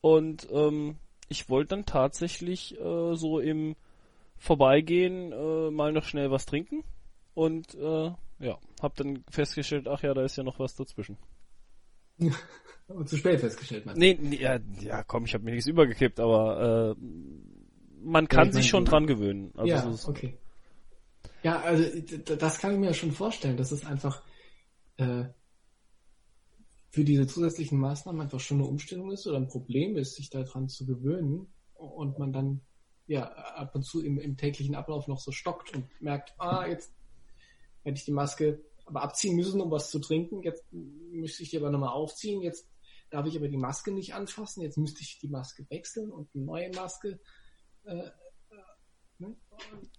und 0.00 0.48
ähm, 0.50 0.96
ich 1.28 1.48
wollte 1.50 1.70
dann 1.76 1.86
tatsächlich 1.86 2.78
äh, 2.78 3.14
so 3.14 3.40
im 3.40 3.76
Vorbeigehen 4.36 5.32
äh, 5.32 5.70
mal 5.70 5.92
noch 5.92 6.04
schnell 6.04 6.30
was 6.30 6.46
trinken 6.46 6.84
und 7.34 7.74
äh, 7.74 8.10
ja, 8.40 8.58
hab 8.80 8.94
dann 8.96 9.24
festgestellt, 9.28 9.88
ach 9.88 10.02
ja, 10.02 10.14
da 10.14 10.22
ist 10.22 10.36
ja 10.36 10.44
noch 10.44 10.58
was 10.58 10.76
dazwischen. 10.76 11.18
und 12.88 13.08
zu 13.08 13.16
spät 13.16 13.40
festgestellt, 13.40 13.86
meinst 13.86 13.96
du? 13.96 14.00
Nee, 14.00 14.18
nee 14.20 14.36
ja, 14.36 14.58
ja, 14.80 15.02
komm, 15.02 15.24
ich 15.24 15.34
habe 15.34 15.44
mir 15.44 15.52
nichts 15.52 15.66
übergekippt, 15.66 16.20
aber 16.20 16.96
äh, 16.96 17.04
man 18.00 18.28
kann 18.28 18.46
ja, 18.46 18.52
sich 18.52 18.68
schon 18.68 18.84
dran 18.84 19.06
gewöhnen. 19.06 19.52
Also 19.56 19.66
ja, 19.66 19.92
so 19.92 20.10
okay. 20.10 20.38
Ja, 21.42 21.60
also 21.60 21.84
das 22.36 22.58
kann 22.58 22.72
ich 22.72 22.78
mir 22.78 22.94
schon 22.94 23.12
vorstellen, 23.12 23.56
dass 23.56 23.70
es 23.70 23.84
einfach 23.84 24.22
äh, 24.96 25.24
für 26.90 27.04
diese 27.04 27.26
zusätzlichen 27.26 27.78
Maßnahmen 27.78 28.20
einfach 28.20 28.40
schon 28.40 28.58
eine 28.58 28.68
Umstellung 28.68 29.12
ist 29.12 29.26
oder 29.26 29.36
ein 29.36 29.48
Problem 29.48 29.96
ist, 29.96 30.16
sich 30.16 30.30
daran 30.30 30.68
zu 30.68 30.86
gewöhnen 30.86 31.52
und 31.74 32.18
man 32.18 32.32
dann 32.32 32.60
ja 33.06 33.24
ab 33.32 33.74
und 33.74 33.84
zu 33.84 34.02
im, 34.02 34.18
im 34.18 34.36
täglichen 34.36 34.74
Ablauf 34.74 35.06
noch 35.06 35.20
so 35.20 35.32
stockt 35.32 35.74
und 35.74 35.86
merkt, 36.00 36.34
ah, 36.38 36.66
jetzt 36.66 36.92
hätte 37.84 37.98
ich 37.98 38.04
die 38.04 38.12
Maske 38.12 38.60
aber 38.84 39.02
abziehen 39.02 39.36
müssen, 39.36 39.60
um 39.60 39.70
was 39.70 39.90
zu 39.90 39.98
trinken. 39.98 40.42
Jetzt 40.42 40.64
müsste 40.72 41.42
ich 41.42 41.50
die 41.50 41.58
aber 41.58 41.70
nochmal 41.70 41.90
aufziehen. 41.90 42.42
Jetzt 42.42 42.68
darf 43.10 43.26
ich 43.26 43.36
aber 43.36 43.48
die 43.48 43.58
Maske 43.58 43.92
nicht 43.92 44.14
anfassen. 44.14 44.62
Jetzt 44.62 44.78
müsste 44.78 45.02
ich 45.02 45.18
die 45.18 45.28
Maske 45.28 45.66
wechseln 45.68 46.10
und 46.10 46.28
eine 46.34 46.44
neue 46.44 46.70
Maske. 46.70 47.20
Äh? 47.84 48.10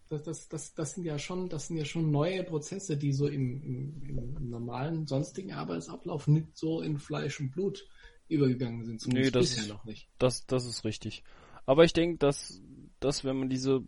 Das, 0.10 0.24
das, 0.24 0.48
das, 0.48 0.74
das 0.74 0.94
sind 0.94 1.06
ja 1.06 1.20
schon, 1.20 1.50
das 1.50 1.68
sind 1.68 1.78
ja 1.78 1.86
schon 1.86 2.12
neue 2.12 2.44
Prozesse, 2.44 2.98
die 2.98 3.14
so 3.14 3.28
im, 3.28 3.62
im, 3.62 4.38
im 4.38 4.50
normalen 4.50 5.06
sonstigen 5.08 5.54
Arbeitsablauf 5.54 6.28
nicht 6.28 6.58
so 6.58 6.82
in 6.82 6.98
Fleisch 6.98 7.40
und 7.40 7.52
Blut 7.52 7.88
übergegangen 8.28 8.86
sind. 8.86 9.06
Nee, 9.08 9.32
das, 9.32 9.56
bisher 9.56 9.74
noch 9.74 9.86
nicht. 9.86 10.10
Das, 10.18 10.46
das 10.46 10.66
ist 10.66 10.86
richtig. 10.86 11.24
Aber 11.66 11.84
ich 11.84 11.94
denke, 11.94 12.18
dass, 12.18 12.62
dass 13.00 13.24
wenn 13.24 13.38
man 13.38 13.50
diese 13.50 13.84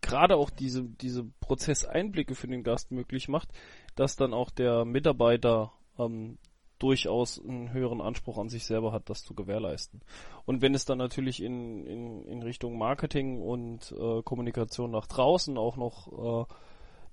gerade 0.00 0.36
auch 0.36 0.50
diese, 0.50 0.84
diese 0.84 1.24
Prozesseinblicke 1.40 2.34
für 2.34 2.48
den 2.48 2.64
Gast 2.64 2.90
möglich 2.90 3.28
macht, 3.28 3.50
dass 3.94 4.16
dann 4.16 4.34
auch 4.34 4.50
der 4.50 4.84
Mitarbeiter 4.84 5.72
ähm, 5.98 6.38
durchaus 6.80 7.40
einen 7.40 7.72
höheren 7.72 8.00
Anspruch 8.00 8.38
an 8.38 8.48
sich 8.48 8.64
selber 8.64 8.90
hat, 8.90 9.08
das 9.10 9.22
zu 9.22 9.34
gewährleisten. 9.34 10.00
Und 10.46 10.62
wenn 10.62 10.74
es 10.74 10.84
dann 10.84 10.98
natürlich 10.98 11.42
in, 11.42 11.86
in, 11.86 12.24
in 12.24 12.42
Richtung 12.42 12.78
Marketing 12.78 13.40
und 13.40 13.92
äh, 13.92 14.22
Kommunikation 14.22 14.90
nach 14.90 15.06
draußen 15.06 15.56
auch 15.56 15.76
noch 15.76 16.46
äh, 16.48 16.54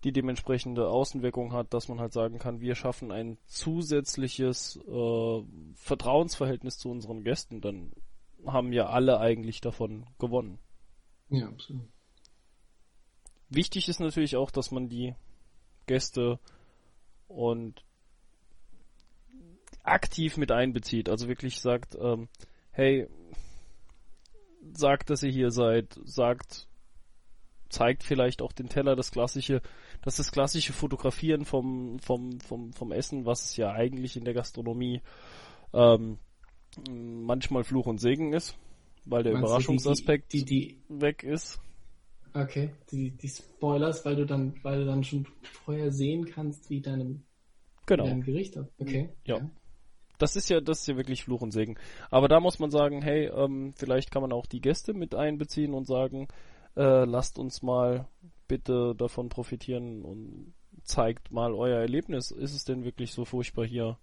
die 0.04 0.12
dementsprechende 0.12 0.90
Außenwirkung 0.90 1.54
hat, 1.54 1.74
dass 1.74 1.90
man 1.90 2.00
halt 2.00 2.14
sagen 2.14 2.40
kann, 2.40 2.62
wir 2.62 2.76
schaffen 2.76 3.12
ein 3.12 3.38
zusätzliches 3.46 4.80
äh, 4.88 5.44
Vertrauensverhältnis 5.76 6.78
zu 6.78 6.90
unseren 6.90 7.24
Gästen, 7.24 7.62
dann 7.62 7.92
haben 8.46 8.72
ja 8.72 8.88
alle 8.88 9.20
eigentlich 9.20 9.60
davon 9.60 10.06
gewonnen. 10.20 10.60
Ja, 11.30 11.48
absolut. 11.48 11.88
Wichtig 13.50 13.90
ist 13.90 14.00
natürlich 14.00 14.38
auch, 14.38 14.52
dass 14.52 14.72
man 14.72 14.88
die 14.88 15.16
Gäste 15.88 16.40
und 17.28 17.84
aktiv 19.88 20.38
mit 20.38 20.52
einbezieht. 20.52 21.10
Also 21.10 21.28
wirklich 21.28 21.60
sagt, 21.60 21.98
ähm, 22.00 22.28
hey, 22.72 23.08
sagt, 24.74 25.10
dass 25.10 25.24
ihr 25.24 25.32
hier 25.32 25.52
seid, 25.52 26.00
sagt, 26.04 26.68
zeigt 27.70 28.04
vielleicht 28.04 28.42
auch 28.42 28.52
den 28.52 28.70
Teller, 28.70 28.96
das 28.96 29.12
klassische, 29.12 29.62
das 30.02 30.14
ist 30.14 30.28
das 30.28 30.32
klassische 30.32 30.74
Fotografieren 30.74 31.46
vom, 31.46 32.00
vom, 32.00 32.40
vom, 32.40 32.74
vom 32.74 32.92
Essen, 32.92 33.26
was 33.26 33.46
es 33.46 33.58
ja 33.58 33.72
eigentlich 33.72 34.18
in 34.18 34.26
der 34.26 34.34
Gastronomie 34.34 35.02
ähm, 35.74 36.18
manchmal 36.90 37.64
Fluch 37.64 37.88
und 37.88 38.00
Segen 38.00 38.34
ist, 38.34 38.56
weil 39.06 39.24
der 39.24 39.34
Meinst 39.34 39.48
Überraschungsaspekt 39.48 40.34
die, 40.34 40.46
die, 40.46 40.80
die, 40.90 41.02
weg 41.02 41.24
ist. 41.24 41.60
Okay, 42.34 42.72
die, 42.92 43.12
die 43.12 43.30
Spoilers, 43.30 44.06
weil 44.06 44.16
du 44.16 44.26
dann, 44.26 44.54
weil 44.64 44.80
du 44.80 44.86
dann 44.86 45.04
schon 45.04 45.26
vorher 45.64 45.92
sehen 45.92 46.26
kannst, 46.26 46.70
wie 46.70 46.82
deinem, 46.82 47.24
genau. 47.86 48.06
deinem 48.06 48.22
Gericht 48.22 48.58
ab. 48.58 48.70
Okay. 48.78 49.10
Ja. 49.26 49.38
ja. 49.38 49.50
Das 50.18 50.36
ist 50.36 50.50
ja, 50.50 50.62
das 50.62 50.82
ist 50.82 50.88
ja 50.88 50.98
wirklich 50.98 51.24
Fluch 51.24 51.42
und 51.42 51.52
Segen. 51.52 51.78
Aber 52.10 52.28
da 52.28 52.40
muss 52.40 52.60
man 52.60 52.72
sagen, 52.72 53.02
hey, 53.02 53.28
ähm, 53.28 53.74
vielleicht 53.76 54.12
kann 54.12 54.22
man 54.22 54.32
auch 54.32 54.46
die 54.46 54.62
Gäste 54.62 54.94
mit 54.94 55.16
einbeziehen 55.16 55.74
und 55.74 55.86
sagen, 55.86 56.28
äh, 56.76 57.06
lasst 57.06 57.38
uns 57.40 57.62
mal 57.62 58.08
bitte 58.48 58.96
davon 58.96 59.30
profitieren 59.30 60.04
und 60.04 60.54
zeigt 60.84 61.32
mal 61.32 61.54
euer 61.54 61.80
Erlebnis. 61.80 62.32
Ist 62.32 62.54
es 62.54 62.66
denn 62.66 62.84
wirklich 62.84 63.14
so 63.14 63.26
furchtbar 63.26 63.66
hier 63.66 63.98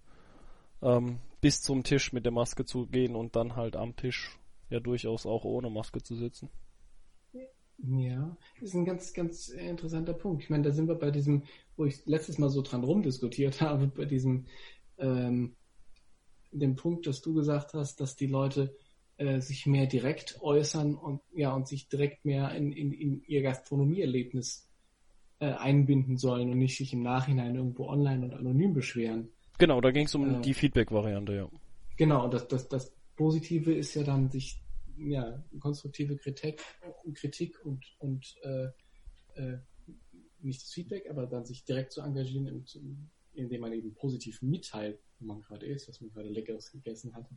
ähm, 0.81 1.19
bis 1.41 1.61
zum 1.61 1.83
Tisch 1.83 2.13
mit 2.13 2.25
der 2.25 2.31
Maske 2.31 2.65
zu 2.65 2.85
gehen 2.87 3.15
und 3.15 3.35
dann 3.35 3.55
halt 3.55 3.75
am 3.75 3.95
Tisch 3.95 4.39
ja 4.69 4.79
durchaus 4.79 5.25
auch 5.25 5.43
ohne 5.43 5.69
Maske 5.69 6.01
zu 6.01 6.15
sitzen? 6.15 6.49
Ja, 7.77 8.37
ist 8.61 8.73
ein 8.73 8.85
ganz, 8.85 9.13
ganz 9.13 9.49
interessanter 9.49 10.13
Punkt. 10.13 10.43
Ich 10.43 10.49
meine, 10.49 10.63
da 10.63 10.71
sind 10.71 10.87
wir 10.87 10.95
bei 10.95 11.11
diesem, 11.11 11.43
wo 11.75 11.85
ich 11.85 12.05
letztes 12.05 12.37
Mal 12.37 12.49
so 12.49 12.61
dran 12.61 12.83
rumdiskutiert 12.83 13.61
habe, 13.61 13.87
bei 13.87 14.05
diesem, 14.05 14.45
ähm, 14.97 15.55
dem 16.59 16.75
Punkt, 16.75 17.07
dass 17.07 17.21
du 17.21 17.33
gesagt 17.33 17.73
hast, 17.73 17.99
dass 17.99 18.15
die 18.15 18.27
Leute 18.27 18.75
äh, 19.17 19.39
sich 19.39 19.65
mehr 19.65 19.87
direkt 19.87 20.41
äußern 20.41 20.95
und 20.95 21.21
ja 21.33 21.53
und 21.53 21.67
sich 21.67 21.87
direkt 21.87 22.25
mehr 22.25 22.51
in, 22.55 22.71
in, 22.71 22.91
in 22.91 23.23
ihr 23.25 23.41
Gastronomieerlebnis 23.41 24.69
äh, 25.39 25.51
einbinden 25.51 26.17
sollen 26.17 26.49
und 26.51 26.57
nicht 26.57 26.77
sich 26.77 26.93
im 26.93 27.01
Nachhinein 27.01 27.55
irgendwo 27.55 27.87
online 27.87 28.25
und 28.25 28.33
anonym 28.33 28.73
beschweren. 28.73 29.29
Genau, 29.57 29.79
da 29.81 29.91
ging 29.91 30.05
es 30.05 30.15
um 30.15 30.35
äh, 30.35 30.41
die 30.41 30.53
Feedback-Variante, 30.53 31.33
ja. 31.33 31.49
Genau, 31.97 32.27
das, 32.27 32.47
das, 32.47 32.67
das 32.67 32.93
Positive 33.15 33.73
ist 33.73 33.93
ja 33.95 34.03
dann, 34.03 34.29
sich 34.29 34.61
ja, 34.97 35.43
konstruktive 35.59 36.17
Kritik, 36.17 36.61
Kritik 37.13 37.63
und, 37.65 37.85
und 37.99 38.35
äh, 38.43 38.67
äh, 39.35 39.59
nicht 40.41 40.61
das 40.61 40.71
Feedback, 40.71 41.09
aber 41.09 41.25
dann 41.27 41.45
sich 41.45 41.63
direkt 41.63 41.91
zu 41.91 42.01
engagieren, 42.01 42.47
und, 42.47 42.75
indem 43.35 43.61
man 43.61 43.73
eben 43.73 43.93
positiv 43.93 44.41
mitteilt, 44.41 44.99
wo 45.19 45.25
man 45.27 45.41
gerade 45.41 45.65
ist, 45.65 45.87
was 45.87 46.01
man 46.01 46.11
gerade 46.11 46.29
Leckeres 46.29 46.71
gegessen 46.71 47.15
hat. 47.15 47.27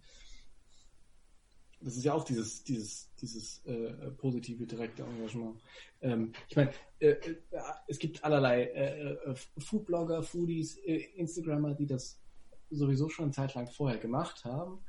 das 1.81 1.97
ist 1.97 2.05
ja 2.05 2.13
auch 2.13 2.25
dieses, 2.25 2.65
dieses, 2.65 3.15
dieses 3.21 3.65
äh, 3.67 4.11
positive, 4.13 4.67
direkte 4.67 5.05
Engagement. 5.05 5.61
Ähm, 6.01 6.33
ich 6.49 6.57
meine, 6.57 6.73
äh, 6.99 7.11
äh, 7.11 7.37
es 7.87 7.99
gibt 7.99 8.25
allerlei 8.25 8.65
äh, 8.65 9.13
äh, 9.13 9.35
Foodblogger, 9.59 10.23
Foodies, 10.23 10.79
äh, 10.79 11.05
Instagrammer, 11.17 11.75
die 11.75 11.87
das 11.87 12.21
sowieso 12.71 13.09
schon 13.09 13.27
eine 13.27 13.33
Zeit 13.33 13.55
lang 13.55 13.69
vorher 13.69 13.99
gemacht 13.99 14.45
haben. 14.45 14.81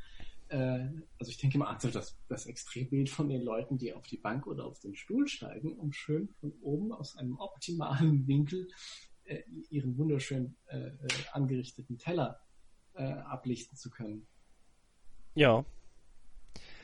Also 0.52 1.30
ich 1.30 1.38
denke 1.38 1.60
mal 1.60 1.68
an 1.68 1.80
so 1.80 1.92
das, 1.92 2.18
das 2.28 2.48
Extrembild 2.48 3.08
von 3.08 3.30
den 3.30 3.44
Leuten, 3.44 3.78
die 3.78 3.94
auf 3.94 4.08
die 4.08 4.18
Bank 4.18 4.48
oder 4.48 4.66
auf 4.66 4.80
den 4.80 4.96
Stuhl 4.96 5.28
steigen, 5.28 5.78
um 5.78 5.94
schön 5.94 6.28
von 6.28 6.52
oben 6.64 6.92
aus 6.92 7.16
einem 7.18 7.38
optimalen 7.38 8.26
Winkel 8.28 8.68
äh, 9.30 9.44
ihren 9.70 9.98
wunderschön 9.98 10.56
äh, 10.68 10.88
äh 10.88 10.92
angerichteten 11.32 11.98
Teller 11.98 12.40
äh, 12.96 13.04
ablichten 13.04 13.78
zu 13.78 13.90
können. 13.90 14.28
Ja, 15.36 15.66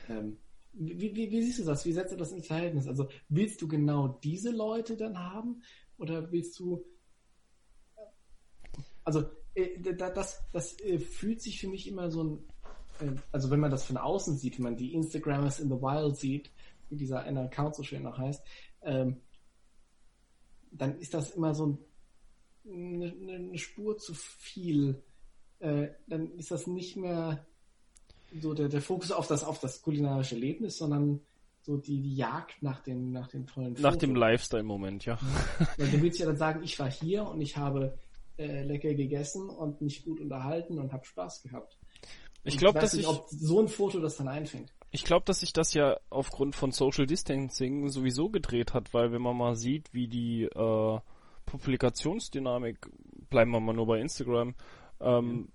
ähm, 0.08 0.38
wie, 0.72 1.14
wie, 1.14 1.30
wie, 1.30 1.42
siehst 1.42 1.60
du 1.60 1.64
das? 1.64 1.84
Wie 1.84 1.92
setzt 1.92 2.12
du 2.12 2.16
das 2.16 2.32
ins 2.32 2.46
Verhältnis? 2.46 2.86
Also 2.86 3.08
willst 3.28 3.62
du 3.62 3.68
genau 3.68 4.08
diese 4.08 4.50
Leute 4.50 4.96
dann 4.96 5.18
haben 5.18 5.62
oder 5.98 6.30
willst 6.30 6.58
du 6.58 6.84
also 9.04 9.24
äh, 9.54 9.80
das, 9.94 10.42
das 10.52 10.76
fühlt 11.10 11.40
sich 11.40 11.60
für 11.60 11.68
mich 11.68 11.86
immer 11.88 12.10
so 12.10 12.24
ein 12.24 12.44
also 13.30 13.50
wenn 13.50 13.60
man 13.60 13.70
das 13.70 13.84
von 13.84 13.96
außen 13.98 14.38
sieht, 14.38 14.56
wenn 14.58 14.64
man 14.64 14.76
die 14.76 14.94
Instagrammers 14.94 15.60
in 15.60 15.68
the 15.68 15.74
Wild 15.74 16.16
sieht, 16.16 16.50
wie 16.88 16.96
dieser 16.96 17.20
eine 17.20 17.42
Account 17.42 17.74
so 17.74 17.82
schön 17.82 18.02
noch 18.02 18.16
heißt, 18.16 18.42
ähm, 18.82 19.20
dann 20.70 20.98
ist 20.98 21.14
das 21.14 21.30
immer 21.32 21.54
so 21.54 21.78
eine, 22.66 23.14
eine 23.34 23.58
Spur 23.58 23.98
zu 23.98 24.14
viel. 24.14 25.02
Äh, 25.58 25.88
dann 26.06 26.30
ist 26.32 26.50
das 26.50 26.66
nicht 26.66 26.96
mehr 26.96 27.46
so 28.40 28.54
der, 28.54 28.68
der 28.68 28.82
Fokus 28.82 29.12
auf 29.12 29.26
das, 29.26 29.44
auf 29.44 29.60
das 29.60 29.82
kulinarische 29.82 30.34
Erlebnis, 30.34 30.78
sondern 30.78 31.20
so 31.62 31.76
die, 31.76 32.00
die 32.00 32.14
Jagd 32.14 32.62
nach 32.62 32.80
den, 32.80 33.12
nach 33.12 33.28
den 33.28 33.46
tollen 33.46 33.74
Nach 33.80 33.96
dem 33.96 34.14
Lifestyle-Moment, 34.14 35.04
ja. 35.04 35.18
Weil 35.76 35.90
du 35.90 36.00
willst 36.00 36.18
ja 36.18 36.26
dann 36.26 36.36
sagen, 36.36 36.62
ich 36.62 36.78
war 36.78 36.90
hier 36.90 37.26
und 37.26 37.40
ich 37.40 37.56
habe 37.56 37.98
äh, 38.38 38.62
lecker 38.62 38.94
gegessen 38.94 39.48
und 39.48 39.80
mich 39.80 40.04
gut 40.04 40.20
unterhalten 40.20 40.78
und 40.78 40.92
habe 40.92 41.04
Spaß 41.04 41.42
gehabt. 41.42 41.76
Ich 42.44 42.58
glaube, 42.58 42.78
dass 42.78 42.92
nicht, 42.92 43.02
ich, 43.02 43.08
ob 43.08 43.26
so 43.28 43.60
ein 43.60 43.68
Foto 43.68 43.98
das 43.98 44.16
dann 44.16 44.28
einfängt. 44.28 44.72
Ich 44.92 45.04
glaube, 45.04 45.24
dass 45.24 45.40
sich 45.40 45.52
das 45.52 45.74
ja 45.74 45.98
aufgrund 46.10 46.54
von 46.54 46.70
Social 46.70 47.06
Distancing 47.06 47.88
sowieso 47.88 48.28
gedreht 48.28 48.72
hat, 48.72 48.94
weil 48.94 49.10
wenn 49.10 49.22
man 49.22 49.36
mal 49.36 49.56
sieht, 49.56 49.92
wie 49.92 50.06
die 50.06 50.44
äh, 50.44 51.00
Publikationsdynamik, 51.46 52.86
bleiben 53.30 53.52
wir 53.52 53.60
mal 53.60 53.72
nur 53.72 53.86
bei 53.86 54.00
Instagram, 54.00 54.54
ähm, 55.00 55.48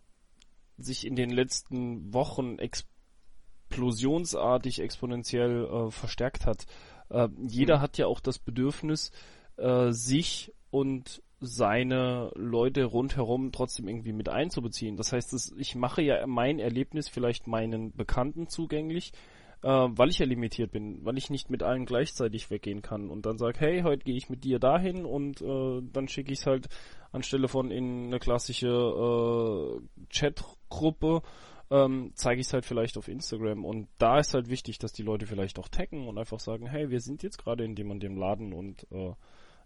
sich 0.78 1.06
in 1.06 1.16
den 1.16 1.30
letzten 1.30 2.14
Wochen 2.14 2.58
explosionsartig 2.58 4.80
exponentiell 4.80 5.66
äh, 5.66 5.92
verstärkt 5.92 6.46
hat. 6.46 6.66
Äh, 7.10 7.30
jeder 7.48 7.78
mhm. 7.78 7.82
hat 7.82 7.98
ja 7.98 8.08
auch 8.08 8.20
das 8.20 8.40
Bedürfnis, 8.40 9.12
äh, 9.58 9.92
sich 9.92 10.54
und 10.70 11.24
seine 11.40 12.32
Leute 12.36 12.86
rundherum 12.86 13.52
trotzdem 13.52 13.88
irgendwie 13.88 14.14
mit 14.14 14.30
einzubeziehen. 14.30 14.96
Das 14.96 15.12
heißt, 15.12 15.56
ich 15.58 15.76
mache 15.76 16.04
ja 16.04 16.28
mein 16.28 16.60
Erlebnis 16.60 17.10
vielleicht 17.10 17.48
meinen 17.48 17.94
Bekannten 17.94 18.48
zugänglich, 18.48 19.12
äh, 19.64 19.68
weil 19.68 20.10
ich 20.10 20.20
ja 20.20 20.26
limitiert 20.26 20.72
bin, 20.72 21.04
weil 21.06 21.18
ich 21.18 21.30
nicht 21.30 21.50
mit 21.50 21.64
allen 21.64 21.86
gleichzeitig 21.86 22.50
weggehen 22.50 22.82
kann 22.82 23.10
und 23.10 23.26
dann 23.26 23.38
sage, 23.38 23.60
hey, 23.60 23.82
heute 23.82 24.04
gehe 24.04 24.18
ich 24.18 24.30
mit 24.30 24.44
dir 24.44 24.60
dahin 24.60 25.06
und 25.06 25.42
äh, 25.42 25.82
dann 25.92 26.08
schicke 26.08 26.32
ich 26.32 26.40
es 26.40 26.46
halt 26.46 26.68
anstelle 27.12 27.48
von 27.48 27.72
in 27.72 28.08
eine 28.08 28.20
klassische 28.20 28.68
äh, 28.68 30.06
Chatgruppe 30.10 31.22
ähm, 31.72 32.12
zeige 32.16 32.42
ich 32.42 32.48
es 32.48 32.54
halt 32.54 32.66
vielleicht 32.66 32.98
auf 32.98 33.08
Instagram. 33.08 33.64
Und 33.64 33.88
da 33.98 34.20
ist 34.20 34.34
halt 34.34 34.50
wichtig, 34.50 34.78
dass 34.78 34.92
die 34.92 35.04
Leute 35.04 35.26
vielleicht 35.26 35.58
auch 35.58 35.70
taggen 35.70 36.08
und 36.08 36.18
einfach 36.18 36.40
sagen, 36.40 36.68
hey, 36.68 36.90
wir 36.90 37.00
sind 37.00 37.24
jetzt 37.24 37.38
gerade 37.38 37.64
in 37.64 37.76
dem 37.76 37.90
und 37.90 38.04
dem 38.04 38.18
Laden 38.18 38.54
und 38.54 38.86
äh, 38.92 39.14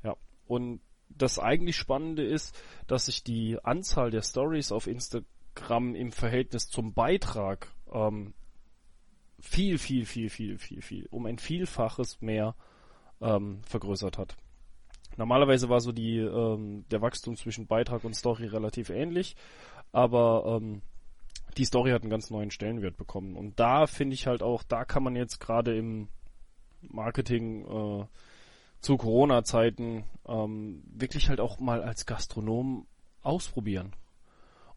ja. 0.04 0.16
Und 0.46 0.82
das 1.10 1.40
eigentlich 1.40 1.76
Spannende 1.76 2.24
ist, 2.24 2.56
dass 2.88 3.08
sich 3.08 3.24
die 3.24 3.58
Anzahl 3.64 4.12
der 4.12 4.22
Stories 4.22 4.72
auf 4.72 4.86
Instagram 4.86 5.96
im 5.96 6.12
Verhältnis 6.12 6.70
zum 6.70 6.94
Beitrag 6.94 7.74
ähm, 7.92 8.36
viel, 9.46 9.78
viel, 9.78 10.06
viel, 10.06 10.30
viel, 10.30 10.58
viel, 10.58 10.82
viel, 10.82 11.08
um 11.12 11.26
ein 11.26 11.38
Vielfaches 11.38 12.20
mehr 12.22 12.56
ähm, 13.22 13.62
vergrößert 13.64 14.18
hat. 14.18 14.36
Normalerweise 15.18 15.70
war 15.70 15.80
so 15.80 15.92
die 15.92 16.18
ähm, 16.18 16.84
der 16.92 17.02
Wachstum 17.02 17.38
zwischen 17.38 17.68
Beitrag 17.68 18.04
und 18.04 18.16
Story 18.16 18.48
relativ 18.48 18.90
ähnlich, 18.90 19.36
aber 19.92 20.60
ähm, 20.62 20.82
die 21.58 21.64
Story 21.64 21.92
hat 21.92 22.02
einen 22.02 22.10
ganz 22.10 22.32
neuen 22.32 22.52
Stellenwert 22.52 22.98
bekommen. 22.98 23.38
Und 23.38 23.60
da 23.60 23.88
finde 23.88 24.16
ich 24.16 24.28
halt 24.28 24.44
auch, 24.44 24.64
da 24.64 24.84
kann 24.84 25.04
man 25.04 25.16
jetzt 25.16 25.40
gerade 25.40 25.78
im 25.78 26.10
Marketing 26.82 27.66
äh, 27.66 28.06
zu 28.82 28.98
Corona-Zeiten 28.98 30.04
ähm, 30.28 30.84
wirklich 30.88 31.30
halt 31.30 31.40
auch 31.40 31.60
mal 31.60 31.82
als 31.82 32.06
Gastronom 32.06 32.88
ausprobieren. 33.22 33.96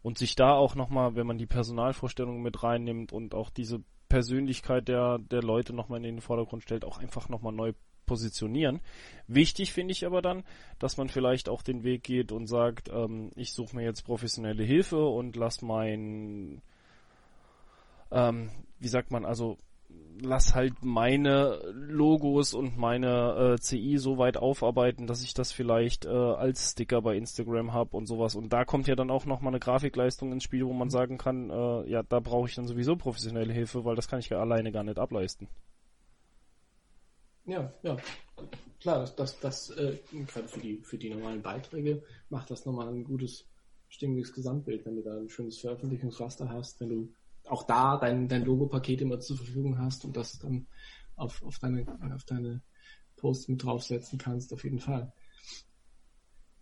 Und 0.01 0.17
sich 0.17 0.35
da 0.35 0.53
auch 0.53 0.75
nochmal, 0.75 1.15
wenn 1.15 1.27
man 1.27 1.37
die 1.37 1.47
Personalvorstellungen 1.47 2.41
mit 2.41 2.63
reinnimmt 2.63 3.11
und 3.11 3.33
auch 3.33 3.49
diese 3.49 3.83
Persönlichkeit 4.09 4.87
der, 4.87 5.19
der 5.19 5.41
Leute 5.43 5.73
nochmal 5.73 5.97
in 5.97 6.15
den 6.15 6.21
Vordergrund 6.21 6.63
stellt, 6.63 6.83
auch 6.83 6.97
einfach 6.97 7.29
nochmal 7.29 7.53
neu 7.53 7.73
positionieren. 8.05 8.81
Wichtig 9.27 9.71
finde 9.71 9.91
ich 9.91 10.05
aber 10.05 10.23
dann, 10.23 10.43
dass 10.79 10.97
man 10.97 11.09
vielleicht 11.09 11.47
auch 11.47 11.61
den 11.61 11.83
Weg 11.83 12.03
geht 12.03 12.31
und 12.31 12.47
sagt, 12.47 12.89
ähm, 12.89 13.29
ich 13.35 13.53
suche 13.53 13.75
mir 13.75 13.83
jetzt 13.83 14.03
professionelle 14.03 14.63
Hilfe 14.63 15.05
und 15.05 15.35
lass 15.35 15.61
mein, 15.61 16.63
ähm, 18.11 18.49
wie 18.79 18.87
sagt 18.87 19.11
man, 19.11 19.25
also 19.25 19.57
lass 20.21 20.55
halt 20.55 20.83
meine 20.83 21.59
Logos 21.73 22.53
und 22.53 22.77
meine 22.77 23.55
äh, 23.55 23.59
CI 23.59 23.97
so 23.97 24.17
weit 24.17 24.37
aufarbeiten, 24.37 25.07
dass 25.07 25.23
ich 25.23 25.33
das 25.33 25.51
vielleicht 25.51 26.05
äh, 26.05 26.09
als 26.09 26.71
Sticker 26.71 27.01
bei 27.01 27.15
Instagram 27.15 27.73
habe 27.73 27.95
und 27.95 28.05
sowas. 28.05 28.35
Und 28.35 28.53
da 28.53 28.65
kommt 28.65 28.87
ja 28.87 28.95
dann 28.95 29.11
auch 29.11 29.25
nochmal 29.25 29.51
eine 29.51 29.59
Grafikleistung 29.59 30.31
ins 30.31 30.43
Spiel, 30.43 30.65
wo 30.65 30.73
man 30.73 30.89
sagen 30.89 31.17
kann, 31.17 31.49
äh, 31.49 31.89
ja, 31.89 32.03
da 32.03 32.19
brauche 32.19 32.47
ich 32.47 32.55
dann 32.55 32.67
sowieso 32.67 32.95
professionelle 32.95 33.53
Hilfe, 33.53 33.85
weil 33.85 33.95
das 33.95 34.07
kann 34.07 34.19
ich 34.19 34.29
ja 34.29 34.39
alleine 34.39 34.71
gar 34.71 34.83
nicht 34.83 34.99
ableisten. 34.99 35.47
Ja, 37.45 37.73
ja. 37.83 37.97
Klar, 38.79 38.99
das, 38.99 39.15
das, 39.15 39.39
das 39.39 39.69
äh, 39.71 39.97
gerade 40.27 40.47
für 40.47 40.59
die, 40.59 40.77
für 40.83 40.97
die 40.97 41.09
normalen 41.09 41.41
Beiträge 41.41 42.03
macht 42.29 42.51
das 42.51 42.65
nochmal 42.65 42.89
ein 42.89 43.03
gutes, 43.03 43.45
stimmiges 43.89 44.33
Gesamtbild, 44.33 44.85
wenn 44.85 44.95
du 44.95 45.01
da 45.01 45.17
ein 45.17 45.29
schönes 45.29 45.57
Veröffentlichungsraster 45.57 46.49
hast, 46.49 46.79
wenn 46.79 46.89
du 46.89 47.13
auch 47.49 47.63
da 47.63 47.97
dein, 47.97 48.27
dein 48.27 48.45
Logo-Paket 48.45 49.01
immer 49.01 49.19
zur 49.19 49.37
Verfügung 49.37 49.77
hast 49.79 50.05
und 50.05 50.15
das 50.15 50.39
dann 50.39 50.67
auf, 51.15 51.43
auf 51.43 51.59
deine, 51.59 51.85
auf 52.13 52.23
deine 52.23 52.61
Posts 53.17 53.49
mit 53.49 53.63
draufsetzen 53.63 54.17
kannst, 54.17 54.53
auf 54.53 54.63
jeden 54.63 54.79
Fall. 54.79 55.11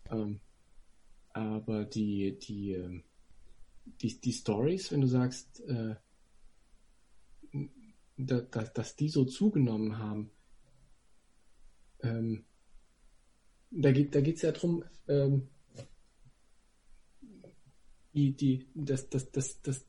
Ähm, 0.10 0.40
aber 1.30 1.86
die, 1.86 2.38
die, 2.40 2.72
ähm, 2.74 3.04
die, 4.02 4.20
die 4.20 4.34
Stories, 4.34 4.92
wenn 4.92 5.02
du 5.02 5.08
sagst, 5.08 5.62
äh, 5.68 5.96
da, 8.18 8.42
da, 8.42 8.64
dass 8.64 8.96
die 8.96 9.10
so 9.10 9.26
zugenommen 9.26 9.98
haben, 9.98 10.32
ähm, 12.02 12.46
da 13.70 13.92
geht 13.92 14.16
da 14.16 14.22
geht's 14.22 14.42
ja 14.42 14.52
drum, 14.52 14.84
ähm, 15.08 15.50
die, 18.14 18.36
die, 18.36 18.68
das, 18.74 19.10
das, 19.10 19.32
das, 19.32 19.62
das, 19.62 19.86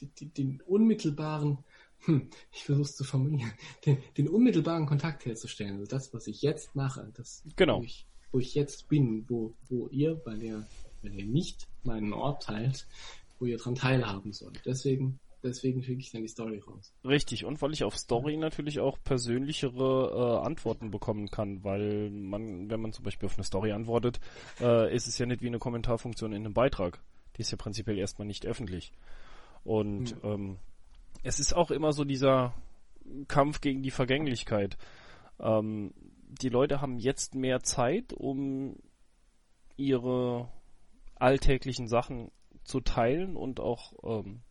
die, 0.00 0.06
die, 0.06 0.26
den 0.26 0.60
unmittelbaren, 0.66 1.58
hm, 2.00 2.28
ich 2.52 2.64
versuche 2.64 2.84
es 2.84 2.96
zu 2.96 3.04
formulieren, 3.04 3.52
den, 3.86 3.98
den 4.16 4.28
unmittelbaren 4.28 4.86
Kontakt 4.86 5.24
herzustellen. 5.26 5.74
Also 5.74 5.86
das, 5.86 6.12
was 6.12 6.26
ich 6.26 6.42
jetzt 6.42 6.74
mache, 6.74 7.10
das, 7.14 7.42
genau. 7.56 7.78
wo, 7.78 7.84
ich, 7.84 8.06
wo 8.32 8.38
ich 8.38 8.54
jetzt 8.54 8.88
bin, 8.88 9.24
wo, 9.28 9.54
wo 9.68 9.88
ihr, 9.88 10.20
weil 10.24 10.42
ihr, 10.42 10.66
weil 11.02 11.14
ihr 11.14 11.26
nicht 11.26 11.68
meinen 11.82 12.12
Ort 12.12 12.44
teilt, 12.44 12.86
wo 13.38 13.46
ihr 13.46 13.58
dran 13.58 13.74
teilhaben 13.74 14.32
sollt. 14.32 14.60
Deswegen 14.64 15.18
deswegen 15.44 15.82
schicke 15.82 16.00
ich 16.00 16.10
dann 16.10 16.22
die 16.22 16.28
Story 16.28 16.58
raus. 16.66 16.92
Richtig, 17.04 17.44
und 17.44 17.60
weil 17.62 17.72
ich 17.72 17.84
auf 17.84 17.96
Story 17.96 18.36
natürlich 18.36 18.80
auch 18.80 18.98
persönlichere 19.04 20.40
äh, 20.42 20.46
Antworten 20.46 20.90
bekommen 20.90 21.30
kann, 21.30 21.62
weil 21.62 22.10
man, 22.10 22.70
wenn 22.70 22.80
man 22.80 22.92
zum 22.92 23.04
Beispiel 23.04 23.26
auf 23.26 23.36
eine 23.36 23.44
Story 23.44 23.72
antwortet, 23.72 24.18
äh, 24.60 24.94
ist 24.94 25.06
es 25.06 25.18
ja 25.18 25.26
nicht 25.26 25.42
wie 25.42 25.46
eine 25.46 25.58
Kommentarfunktion 25.58 26.32
in 26.32 26.44
einem 26.44 26.54
Beitrag. 26.54 26.98
Die 27.36 27.42
ist 27.42 27.50
ja 27.50 27.56
prinzipiell 27.56 27.98
erstmal 27.98 28.26
nicht 28.26 28.46
öffentlich. 28.46 28.92
Und 29.64 30.22
mhm. 30.22 30.30
ähm, 30.30 30.56
es 31.22 31.40
ist 31.40 31.54
auch 31.54 31.70
immer 31.70 31.92
so 31.92 32.04
dieser 32.04 32.54
Kampf 33.28 33.60
gegen 33.60 33.82
die 33.82 33.90
Vergänglichkeit. 33.90 34.76
Ähm, 35.40 35.92
die 36.40 36.48
Leute 36.48 36.80
haben 36.80 36.98
jetzt 36.98 37.34
mehr 37.34 37.62
Zeit, 37.62 38.12
um 38.12 38.76
ihre 39.76 40.48
alltäglichen 41.16 41.88
Sachen 41.88 42.30
zu 42.64 42.80
teilen 42.80 43.36
und 43.36 43.60
auch 43.60 43.92
ähm, 44.02 44.42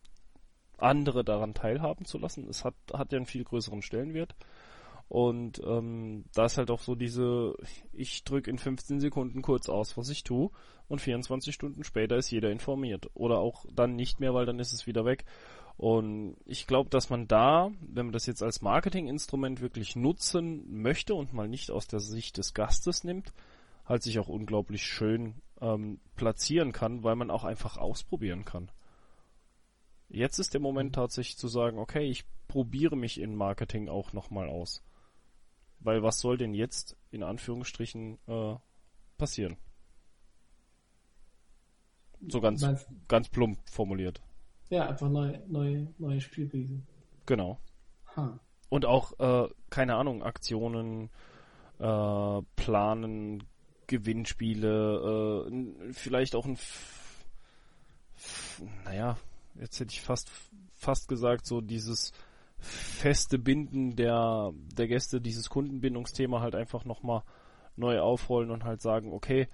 andere 0.78 1.24
daran 1.24 1.54
teilhaben 1.54 2.04
zu 2.04 2.18
lassen. 2.18 2.48
Es 2.48 2.64
hat, 2.64 2.74
hat 2.92 3.12
ja 3.12 3.16
einen 3.16 3.26
viel 3.26 3.44
größeren 3.44 3.82
Stellenwert. 3.82 4.34
Und 5.08 5.60
ähm, 5.64 6.24
da 6.34 6.46
ist 6.46 6.58
halt 6.58 6.70
auch 6.70 6.80
so 6.80 6.94
diese, 6.94 7.54
ich 7.92 8.24
drücke 8.24 8.50
in 8.50 8.58
15 8.58 9.00
Sekunden 9.00 9.42
kurz 9.42 9.68
aus, 9.68 9.96
was 9.96 10.08
ich 10.08 10.24
tue, 10.24 10.50
und 10.88 11.00
24 11.00 11.54
Stunden 11.54 11.84
später 11.84 12.16
ist 12.16 12.30
jeder 12.30 12.50
informiert. 12.50 13.10
Oder 13.14 13.38
auch 13.38 13.64
dann 13.72 13.96
nicht 13.96 14.20
mehr, 14.20 14.34
weil 14.34 14.46
dann 14.46 14.58
ist 14.58 14.72
es 14.72 14.86
wieder 14.86 15.04
weg. 15.04 15.24
Und 15.76 16.36
ich 16.44 16.66
glaube, 16.66 16.90
dass 16.90 17.10
man 17.10 17.26
da, 17.26 17.70
wenn 17.80 18.06
man 18.06 18.12
das 18.12 18.26
jetzt 18.26 18.42
als 18.42 18.62
Marketinginstrument 18.62 19.60
wirklich 19.60 19.96
nutzen 19.96 20.64
möchte 20.82 21.14
und 21.14 21.32
mal 21.32 21.48
nicht 21.48 21.70
aus 21.70 21.86
der 21.86 22.00
Sicht 22.00 22.38
des 22.38 22.54
Gastes 22.54 23.02
nimmt, 23.02 23.32
halt 23.84 24.02
sich 24.02 24.18
auch 24.18 24.28
unglaublich 24.28 24.84
schön 24.84 25.34
ähm, 25.60 26.00
platzieren 26.16 26.72
kann, 26.72 27.02
weil 27.02 27.16
man 27.16 27.30
auch 27.30 27.44
einfach 27.44 27.76
ausprobieren 27.76 28.44
kann. 28.44 28.70
Jetzt 30.08 30.38
ist 30.38 30.54
der 30.54 30.60
Moment 30.60 30.94
tatsächlich 30.94 31.36
zu 31.36 31.48
sagen, 31.48 31.78
okay, 31.78 32.04
ich 32.04 32.24
probiere 32.46 32.96
mich 32.96 33.20
in 33.20 33.34
Marketing 33.34 33.88
auch 33.88 34.12
nochmal 34.12 34.48
aus. 34.48 34.82
Weil 35.84 36.02
was 36.02 36.18
soll 36.18 36.38
denn 36.38 36.54
jetzt 36.54 36.96
in 37.10 37.22
Anführungsstrichen 37.22 38.18
äh, 38.26 38.56
passieren? 39.18 39.56
So 42.26 42.40
ganz, 42.40 42.62
Meinst, 42.62 42.88
ganz 43.06 43.28
plump 43.28 43.58
formuliert. 43.68 44.22
Ja, 44.70 44.88
einfach 44.88 45.10
neue, 45.10 45.42
neue, 45.46 45.92
neue 45.98 46.20
Spielwiese. 46.20 46.80
Genau. 47.26 47.60
Ha. 48.16 48.40
Und 48.70 48.86
auch, 48.86 49.12
äh, 49.18 49.48
keine 49.68 49.96
Ahnung, 49.96 50.22
Aktionen, 50.22 51.10
äh, 51.78 52.42
planen, 52.56 53.44
Gewinnspiele, 53.86 55.46
äh, 55.50 55.92
vielleicht 55.92 56.34
auch 56.34 56.46
ein, 56.46 56.58
naja, 58.84 59.18
jetzt 59.56 59.78
hätte 59.80 59.92
ich 59.92 60.00
fast, 60.00 60.30
fast 60.72 61.08
gesagt, 61.08 61.44
so 61.44 61.60
dieses 61.60 62.12
feste 62.64 63.38
Binden 63.38 63.96
der, 63.96 64.52
der 64.76 64.88
Gäste, 64.88 65.20
dieses 65.20 65.48
Kundenbindungsthema 65.48 66.40
halt 66.40 66.54
einfach 66.54 66.84
nochmal 66.84 67.22
neu 67.76 68.00
aufrollen 68.00 68.50
und 68.50 68.64
halt 68.64 68.80
sagen, 68.80 69.12
okay, 69.12 69.48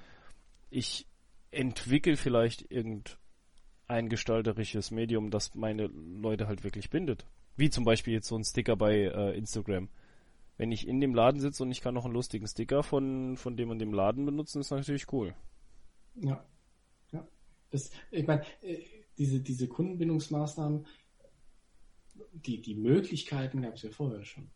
ich 0.70 1.06
entwickle 1.50 2.16
vielleicht 2.16 2.70
irgendein 2.70 4.08
gestalterisches 4.08 4.90
Medium, 4.90 5.30
das 5.30 5.54
meine 5.54 5.86
Leute 5.86 6.46
halt 6.46 6.64
wirklich 6.64 6.90
bindet. 6.90 7.26
Wie 7.56 7.70
zum 7.70 7.84
Beispiel 7.84 8.14
jetzt 8.14 8.28
so 8.28 8.36
ein 8.36 8.44
Sticker 8.44 8.76
bei 8.76 8.96
äh, 8.96 9.36
Instagram. 9.36 9.88
Wenn 10.56 10.72
ich 10.72 10.86
in 10.86 11.00
dem 11.00 11.14
Laden 11.14 11.40
sitze 11.40 11.62
und 11.62 11.70
ich 11.70 11.80
kann 11.80 11.94
noch 11.94 12.04
einen 12.04 12.14
lustigen 12.14 12.46
Sticker 12.46 12.82
von, 12.82 13.36
von 13.36 13.56
dem 13.56 13.70
und 13.70 13.78
dem 13.78 13.92
Laden 13.92 14.24
benutzen, 14.24 14.60
ist 14.60 14.70
natürlich 14.70 15.12
cool. 15.12 15.34
Ja. 16.14 16.44
Ja. 17.12 17.26
Das, 17.70 17.90
ich 18.10 18.26
meine, 18.26 18.42
äh, 18.62 18.78
diese, 19.18 19.40
diese 19.40 19.68
Kundenbindungsmaßnahmen, 19.68 20.86
die, 22.32 22.60
die 22.60 22.74
Möglichkeiten 22.74 23.62
gab 23.62 23.74
es 23.74 23.82
ja 23.82 23.90
vorher 23.90 24.24
schon. 24.24 24.50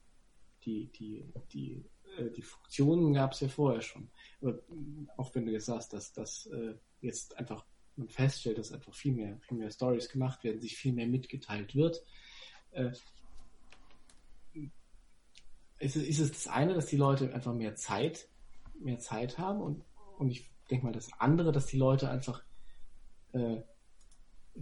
Die, 0.65 0.87
die, 0.93 1.25
die, 1.53 1.85
äh, 2.17 2.31
die 2.31 2.43
Funktionen 2.43 3.13
gab 3.13 3.33
es 3.33 3.41
ja 3.41 3.49
vorher 3.49 3.83
schon. 3.83 4.11
Aber 4.41 4.59
auch 5.17 5.35
wenn 5.35 5.47
du 5.47 5.53
jetzt 5.53 5.67
sagst, 5.67 5.93
dass, 5.93 6.13
dass 6.13 6.47
äh, 6.47 6.75
jetzt 7.01 7.37
einfach 7.37 7.65
man 7.97 8.09
feststellt, 8.09 8.59
dass 8.59 8.73
einfach 8.73 8.95
viel 8.95 9.13
mehr, 9.13 9.39
viel 9.41 9.59
mehr 9.59 9.71
Stories 9.71 10.09
gemacht 10.09 10.43
werden, 10.45 10.61
sich 10.61 10.77
viel 10.77 10.93
mehr 10.93 11.07
mitgeteilt 11.07 11.75
wird, 11.75 12.05
äh, 12.73 12.91
ist, 15.79 15.97
ist 15.97 16.19
es 16.19 16.33
das 16.33 16.49
eine, 16.49 16.75
dass 16.75 16.87
die 16.87 16.97
Leute 16.97 17.33
einfach 17.33 17.55
mehr 17.55 17.77
Zeit, 17.77 18.29
mehr 18.81 18.99
Zeit 18.99 19.39
haben 19.39 19.61
und, 19.61 19.85
und 20.19 20.31
ich 20.31 20.51
denke 20.71 20.87
mal 20.87 20.93
das 20.93 21.13
andere, 21.19 21.53
dass 21.53 21.67
die 21.67 21.77
Leute 21.77 22.09
einfach 22.09 22.43
äh, 23.33 23.63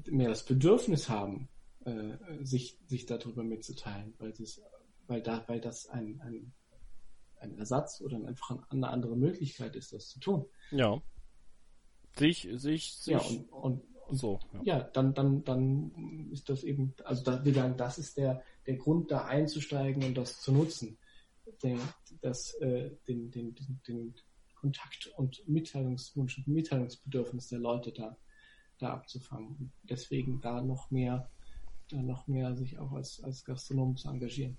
mehr 0.06 0.28
das 0.28 0.44
Bedürfnis 0.44 1.08
haben, 1.08 1.48
äh, 1.84 2.44
sich, 2.44 2.78
sich 2.86 3.06
darüber 3.06 3.42
mitzuteilen, 3.42 4.14
weil, 4.18 4.32
das, 4.32 4.60
weil, 5.06 5.22
da, 5.22 5.44
weil 5.46 5.60
das 5.60 5.88
ein, 5.88 6.20
ein, 6.20 6.52
ein 7.36 7.58
Ersatz 7.58 8.00
oder 8.00 8.16
einfach 8.26 8.58
eine 8.70 8.88
andere 8.88 9.16
Möglichkeit 9.16 9.76
ist, 9.76 9.92
das 9.92 10.08
zu 10.08 10.20
tun. 10.20 10.46
Ja. 10.70 11.00
Sich, 12.16 12.48
sich, 12.54 12.92
sich. 12.94 13.12
Ja, 13.12 13.18
und, 13.20 13.52
und, 13.52 13.82
und 14.08 14.16
so. 14.16 14.40
Ja. 14.52 14.60
ja, 14.64 14.80
dann, 14.82 15.14
dann, 15.14 15.44
dann 15.44 16.30
ist 16.30 16.48
das 16.48 16.62
eben, 16.62 16.94
also 17.04 17.24
da, 17.24 17.44
wir 17.44 17.54
sagen, 17.54 17.76
das 17.76 17.98
ist 17.98 18.16
der, 18.16 18.42
der 18.66 18.76
Grund, 18.76 19.10
da 19.10 19.24
einzusteigen 19.24 20.04
und 20.04 20.16
das 20.16 20.40
zu 20.40 20.52
nutzen. 20.52 20.98
Den, 21.62 21.80
das, 22.20 22.54
äh, 22.60 22.90
den, 23.08 23.30
den, 23.30 23.54
den, 23.54 23.80
den 23.86 24.14
Kontakt 24.54 25.12
und 25.16 25.46
Mitteilungswunsch 25.48 26.38
und 26.38 26.48
Mitteilungsbedürfnis 26.48 27.48
der 27.48 27.58
Leute 27.58 27.92
da 27.92 28.16
da 28.82 28.92
abzufangen. 28.92 29.56
Und 29.58 29.72
deswegen 29.84 30.40
da 30.40 30.60
noch 30.60 30.90
mehr, 30.90 31.30
noch 31.92 32.26
mehr 32.26 32.54
sich 32.54 32.78
auch 32.78 32.92
als, 32.92 33.22
als 33.22 33.44
Gastronom 33.44 33.96
zu 33.96 34.08
engagieren. 34.08 34.56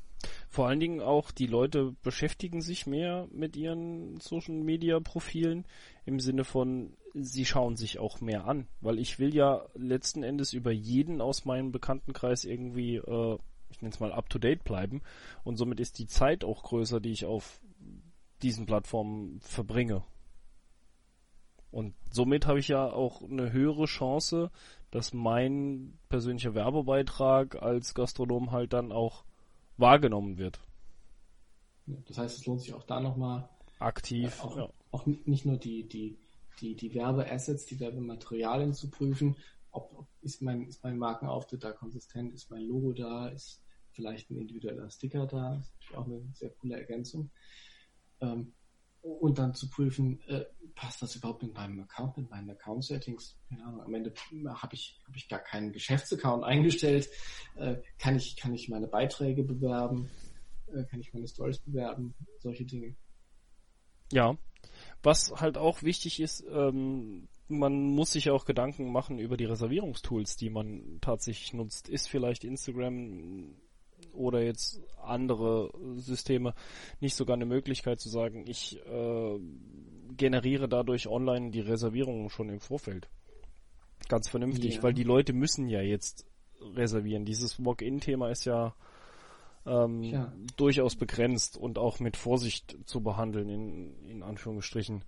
Vor 0.50 0.68
allen 0.68 0.80
Dingen 0.80 1.02
auch 1.02 1.32
die 1.32 1.48
Leute 1.48 1.96
beschäftigen 2.04 2.62
sich 2.62 2.86
mehr 2.86 3.28
mit 3.32 3.56
ihren 3.56 4.20
Social 4.20 4.56
Media 4.56 5.00
Profilen 5.00 5.66
im 6.06 6.20
Sinne 6.20 6.44
von, 6.44 6.94
sie 7.14 7.46
schauen 7.46 7.76
sich 7.76 8.00
auch 8.00 8.22
mehr 8.22 8.46
an, 8.46 8.68
weil 8.80 9.00
ich 9.00 9.20
will 9.20 9.34
ja 9.34 9.66
letzten 9.74 10.24
Endes 10.24 10.54
über 10.54 10.72
jeden 10.72 11.22
aus 11.22 11.46
meinem 11.46 11.72
Bekanntenkreis 11.72 12.46
irgendwie, 12.46 12.98
äh, 12.98 13.38
ich 13.70 13.82
nenne 13.82 13.94
es 13.94 14.00
mal 14.00 14.14
up 14.14 14.30
to 14.30 14.40
date 14.40 14.64
bleiben 14.64 15.02
und 15.44 15.58
somit 15.58 15.80
ist 15.80 15.98
die 16.00 16.08
Zeit 16.08 16.44
auch 16.44 16.64
größer, 16.64 17.00
die 17.00 17.12
ich 17.12 17.26
auf 17.26 17.60
diesen 18.42 18.66
Plattformen 18.66 19.40
verbringe. 19.42 20.04
Und 21.74 21.96
somit 22.12 22.46
habe 22.46 22.60
ich 22.60 22.68
ja 22.68 22.86
auch 22.86 23.24
eine 23.24 23.52
höhere 23.52 23.86
Chance, 23.86 24.52
dass 24.92 25.12
mein 25.12 25.98
persönlicher 26.08 26.54
Werbebeitrag 26.54 27.62
als 27.62 27.96
Gastronom 27.96 28.52
halt 28.52 28.74
dann 28.74 28.92
auch 28.92 29.24
wahrgenommen 29.78 30.38
wird. 30.38 30.60
Das 32.08 32.20
heißt, 32.20 32.38
es 32.38 32.46
lohnt 32.46 32.62
sich 32.62 32.76
auch 32.76 32.84
da 32.84 33.00
nochmal 33.00 33.50
aktiv, 33.80 34.40
äh, 34.40 34.44
auch, 34.44 34.58
ja. 34.58 34.70
auch, 34.92 35.06
nicht 35.08 35.46
nur 35.46 35.58
die, 35.58 35.84
die, 35.90 36.16
die, 36.62 36.76
die 36.76 36.94
Werbeassets, 36.94 37.66
die 37.66 37.80
Werbematerialien 37.80 38.74
zu 38.74 38.92
prüfen, 38.92 39.36
ob, 39.72 39.92
ob 39.98 40.08
ist, 40.22 40.44
mein, 40.44 40.68
ist 40.68 40.84
mein 40.84 41.00
Markenauftritt 41.00 41.64
da 41.64 41.72
konsistent, 41.72 42.36
ist 42.36 42.52
mein 42.52 42.68
Logo 42.68 42.94
da, 42.94 43.30
ist 43.30 43.64
vielleicht 43.94 44.30
ein 44.30 44.38
individueller 44.38 44.92
Sticker 44.92 45.26
da, 45.26 45.56
das 45.56 45.66
ist 45.66 45.74
natürlich 45.74 45.98
auch 45.98 46.06
eine 46.06 46.22
sehr 46.34 46.50
coole 46.52 46.78
Ergänzung. 46.78 47.32
Ähm, 48.22 48.54
und 49.04 49.38
dann 49.38 49.54
zu 49.54 49.70
prüfen, 49.70 50.22
äh, 50.28 50.46
passt 50.76 51.02
das 51.02 51.16
überhaupt 51.16 51.44
in 51.44 51.54
meinem 51.54 51.82
Account, 51.82 52.18
in 52.18 52.30
meinen 52.30 52.50
Account-Settings? 52.50 53.38
Ahnung, 53.64 53.82
am 53.82 53.94
Ende 53.94 54.14
habe 54.48 54.74
ich, 54.74 55.00
hab 55.06 55.16
ich 55.16 55.28
gar 55.28 55.40
keinen 55.40 55.72
Geschäftsaccount 55.72 56.44
eingestellt. 56.44 57.10
Äh, 57.56 57.78
kann, 58.00 58.16
ich, 58.16 58.36
kann 58.36 58.54
ich 58.54 58.70
meine 58.70 58.88
Beiträge 58.88 59.44
bewerben? 59.44 60.10
Äh, 60.68 60.86
kann 60.86 61.00
ich 61.00 61.14
meine 61.14 61.28
Stories 61.28 61.60
bewerben? 61.60 62.16
Solche 62.40 62.66
Dinge. 62.66 62.96
Ja. 64.12 64.38
Was 65.02 65.34
halt 65.36 65.58
auch 65.58 65.84
wichtig 65.84 66.20
ist, 66.20 66.46
ähm, 66.50 67.28
man 67.48 67.74
muss 67.74 68.14
sich 68.14 68.30
auch 68.30 68.46
Gedanken 68.46 68.92
machen 68.92 69.20
über 69.20 69.38
die 69.38 69.46
Reservierungstools, 69.46 70.38
die 70.38 70.50
man 70.50 71.00
tatsächlich 71.02 71.54
nutzt. 71.54 71.90
Ist 71.90 72.08
vielleicht 72.08 72.44
Instagram 72.44 73.56
oder 74.14 74.42
jetzt 74.42 74.82
andere 75.02 75.72
Systeme 75.96 76.54
nicht 77.00 77.16
sogar 77.16 77.36
eine 77.36 77.46
Möglichkeit 77.46 78.00
zu 78.00 78.10
sagen, 78.10 78.46
ich 78.48 78.80
äh, 78.86 79.40
generiere 80.16 80.70
dadurch 80.70 81.08
online 81.08 81.52
die 81.52 81.62
Reservierungen 81.62 82.30
schon 82.30 82.50
im 82.50 82.60
Vorfeld. 82.60 83.10
Ganz 84.10 84.30
vernünftig, 84.30 84.76
ja. 84.76 84.84
weil 84.84 84.94
die 84.94 85.04
Leute 85.04 85.34
müssen 85.34 85.68
ja 85.68 85.82
jetzt 85.82 86.26
reservieren. 86.76 87.26
Dieses 87.26 87.64
Walk-in-Thema 87.64 88.30
ist 88.30 88.46
ja, 88.46 88.76
ähm, 89.66 90.04
ja, 90.04 90.34
durchaus 90.58 90.96
begrenzt 90.96 91.58
und 91.58 91.78
auch 91.78 92.00
mit 92.00 92.18
Vorsicht 92.18 92.78
zu 92.86 93.02
behandeln, 93.02 93.50
in, 93.50 94.08
in 94.08 94.24
Anführungsstrichen. 94.24 95.04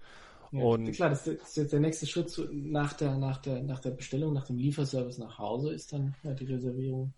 Ja, 0.51 0.63
und 0.63 0.91
klar, 0.91 1.09
das 1.09 1.27
ist 1.27 1.57
jetzt 1.57 1.73
der 1.73 1.79
nächste 1.79 2.07
Schritt 2.07 2.29
zu, 2.29 2.47
nach, 2.51 2.93
der, 2.93 3.17
nach, 3.17 3.37
der, 3.37 3.61
nach 3.63 3.79
der 3.79 3.91
Bestellung, 3.91 4.33
nach 4.33 4.45
dem 4.45 4.57
Lieferservice 4.57 5.17
nach 5.17 5.37
Hause, 5.37 5.73
ist 5.73 5.91
dann 5.91 6.15
ja, 6.23 6.33
die 6.33 6.45
Reservierung 6.45 7.13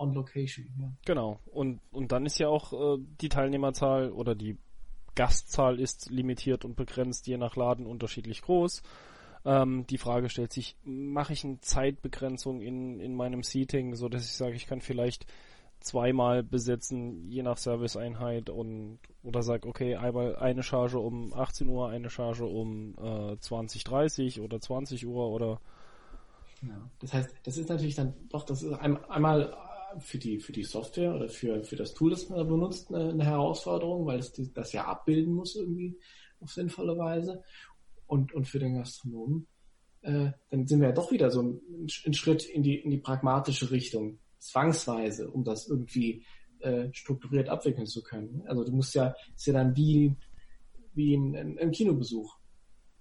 on 0.00 0.14
location. 0.14 0.66
Ja. 0.78 0.90
Genau. 1.04 1.38
Und, 1.52 1.80
und 1.92 2.12
dann 2.12 2.26
ist 2.26 2.38
ja 2.38 2.48
auch 2.48 2.72
äh, 2.72 3.02
die 3.20 3.28
Teilnehmerzahl 3.28 4.10
oder 4.10 4.34
die 4.34 4.56
Gastzahl 5.14 5.78
ist 5.78 6.10
limitiert 6.10 6.64
und 6.64 6.76
begrenzt, 6.76 7.26
je 7.26 7.36
nach 7.36 7.56
Laden 7.56 7.86
unterschiedlich 7.86 8.42
groß. 8.42 8.82
Ähm, 9.44 9.86
die 9.88 9.98
Frage 9.98 10.28
stellt 10.28 10.52
sich, 10.52 10.76
mache 10.84 11.32
ich 11.32 11.44
eine 11.44 11.60
Zeitbegrenzung 11.60 12.60
in, 12.60 13.00
in 13.00 13.14
meinem 13.14 13.42
Seating, 13.42 13.94
so 13.94 14.08
dass 14.08 14.24
ich 14.24 14.32
sage, 14.32 14.54
ich 14.54 14.66
kann 14.66 14.80
vielleicht 14.80 15.26
zweimal 15.80 16.42
besetzen, 16.42 17.28
je 17.30 17.42
nach 17.42 17.56
Serviceeinheit 17.56 18.50
und 18.50 18.98
oder 19.22 19.42
sag, 19.42 19.64
okay, 19.64 19.96
einmal 19.96 20.36
eine 20.36 20.62
Charge 20.62 20.98
um 20.98 21.32
18 21.32 21.68
Uhr, 21.68 21.88
eine 21.88 22.10
Charge 22.10 22.44
um 22.44 22.94
äh, 22.98 23.38
20, 23.38 23.84
30 23.84 24.40
oder 24.40 24.60
20 24.60 25.06
Uhr 25.06 25.28
oder 25.30 25.60
ja. 26.62 26.90
Das 26.98 27.14
heißt, 27.14 27.34
das 27.42 27.56
ist 27.56 27.70
natürlich 27.70 27.94
dann 27.94 28.12
doch, 28.28 28.44
das 28.44 28.62
ist 28.62 28.74
einmal 28.74 29.54
für 29.98 30.18
die, 30.18 30.38
für 30.38 30.52
die 30.52 30.62
Software 30.62 31.14
oder 31.14 31.28
für, 31.28 31.62
für 31.64 31.76
das 31.76 31.94
Tool, 31.94 32.10
das 32.10 32.28
man 32.28 32.38
da 32.38 32.44
benutzt, 32.44 32.92
eine, 32.92 33.10
eine 33.10 33.24
Herausforderung, 33.24 34.06
weil 34.06 34.18
es 34.18 34.32
die, 34.32 34.52
das 34.52 34.72
ja 34.72 34.86
abbilden 34.86 35.34
muss 35.34 35.56
irgendwie 35.56 35.98
auf 36.40 36.52
sinnvolle 36.52 36.96
Weise. 36.96 37.42
Und, 38.06 38.32
und 38.32 38.46
für 38.48 38.58
den 38.58 38.74
Gastronomen, 38.74 39.46
äh, 40.02 40.30
dann 40.50 40.66
sind 40.66 40.80
wir 40.80 40.88
ja 40.88 40.94
doch 40.94 41.12
wieder 41.12 41.30
so 41.30 41.42
ein, 41.42 41.60
ein 42.06 42.14
Schritt 42.14 42.44
in 42.44 42.62
die, 42.62 42.76
in 42.76 42.90
die 42.90 42.98
pragmatische 42.98 43.70
Richtung, 43.70 44.18
zwangsweise, 44.38 45.30
um 45.30 45.44
das 45.44 45.68
irgendwie 45.68 46.24
äh, 46.60 46.92
strukturiert 46.92 47.48
abwickeln 47.48 47.86
zu 47.86 48.02
können. 48.02 48.42
Also 48.46 48.64
du 48.64 48.72
musst 48.72 48.94
ja, 48.94 49.14
ist 49.36 49.46
ja 49.46 49.52
dann 49.52 49.76
wie, 49.76 50.16
wie 50.94 51.14
ein, 51.14 51.58
ein 51.58 51.70
Kinobesuch. 51.70 52.36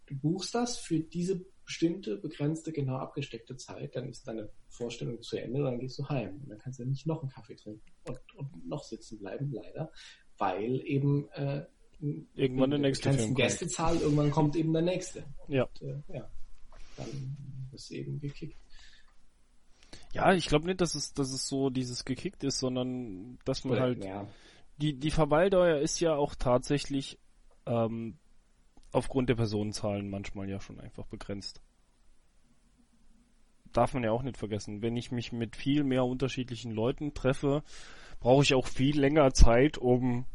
Du 0.06 0.16
buchst 0.16 0.54
das 0.56 0.78
für 0.78 1.00
diese 1.00 1.46
bestimmte, 1.70 2.18
begrenzte, 2.18 2.72
genau 2.72 2.96
abgesteckte 2.96 3.56
Zeit, 3.56 3.96
dann 3.96 4.10
ist 4.10 4.28
deine 4.28 4.50
Vorstellung 4.70 5.22
zu 5.22 5.38
Ende, 5.38 5.62
dann 5.62 5.78
gehst 5.78 6.00
du 6.00 6.10
heim. 6.10 6.42
Und 6.42 6.50
dann 6.50 6.58
kannst 6.58 6.80
du 6.80 6.86
nicht 6.86 7.06
noch 7.06 7.22
einen 7.22 7.30
Kaffee 7.30 7.56
trinken 7.56 7.92
und, 8.08 8.20
und 8.36 8.68
noch 8.68 8.84
sitzen 8.84 9.20
bleiben, 9.20 9.52
leider, 9.52 9.92
weil 10.40 10.82
eben 10.84 11.30
äh, 11.34 11.68
irgendwann 12.34 12.72
der 12.72 12.80
nächste 12.80 13.14
Film 13.14 13.36
Gästezahl, 13.36 13.92
kommt. 13.92 14.02
irgendwann 14.02 14.32
kommt 14.32 14.56
eben 14.56 14.74
der 14.74 14.82
nächste. 14.82 15.24
Und, 15.46 15.54
ja. 15.54 15.70
Äh, 15.82 16.02
ja. 16.12 16.32
Dann 16.98 17.38
ist 17.72 17.92
eben 17.92 18.20
gekickt. 18.20 18.58
Ja, 20.12 20.34
ich 20.34 20.48
glaube 20.48 20.66
nicht, 20.66 20.82
dass 20.82 20.96
es, 20.96 21.14
dass 21.14 21.32
es 21.32 21.48
so 21.48 21.70
dieses 21.70 22.04
gekickt 22.04 22.44
ist, 22.44 22.58
sondern 22.58 23.38
dass 23.46 23.64
man 23.64 23.74
Oder, 23.74 23.82
halt 23.82 24.04
ja. 24.04 24.28
die, 24.78 24.96
die 24.98 25.12
Verweildauer 25.12 25.78
ist 25.78 26.00
ja 26.00 26.16
auch 26.16 26.34
tatsächlich 26.34 27.20
ähm, 27.68 28.18
aufgrund 28.92 29.30
der 29.30 29.36
Personenzahlen 29.36 30.10
manchmal 30.10 30.50
ja 30.50 30.60
schon 30.60 30.80
einfach 30.80 31.06
begrenzt. 31.06 31.62
Darf 33.72 33.94
man 33.94 34.04
ja 34.04 34.12
auch 34.12 34.24
nicht 34.24 34.38
vergessen. 34.38 34.82
Wenn 34.82 34.98
ich 34.98 35.12
mich 35.12 35.32
mit 35.32 35.56
viel 35.56 35.84
mehr 35.84 36.06
unterschiedlichen 36.06 36.72
Leuten 36.72 37.14
treffe, 37.14 37.64
brauche 38.20 38.44
ich 38.44 38.56
auch 38.56 38.68
viel 38.68 39.00
länger 39.00 39.32
Zeit, 39.34 39.78
um 39.78 40.26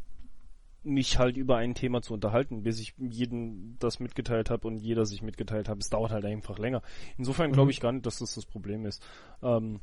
mich 0.83 1.17
halt 1.17 1.35
über 1.35 1.57
ein 1.57 1.73
Thema 1.73 2.01
zu 2.01 2.13
unterhalten, 2.13 2.63
bis 2.63 2.79
ich 2.79 2.93
jeden 2.97 3.77
das 3.79 3.99
mitgeteilt 3.99 4.49
habe 4.49 4.67
und 4.67 4.79
jeder 4.79 5.05
sich 5.05 5.21
mitgeteilt 5.21 5.67
hat. 5.67 5.79
Es 5.79 5.89
dauert 5.89 6.11
halt 6.11 6.25
einfach 6.25 6.59
länger. 6.59 6.81
Insofern 7.17 7.51
glaube 7.51 7.65
mhm. 7.65 7.71
ich 7.71 7.81
gar 7.81 7.91
nicht, 7.91 8.05
dass 8.05 8.19
das 8.19 8.35
das 8.35 8.45
Problem 8.45 8.85
ist. 8.85 9.03
Ähm, 9.41 9.81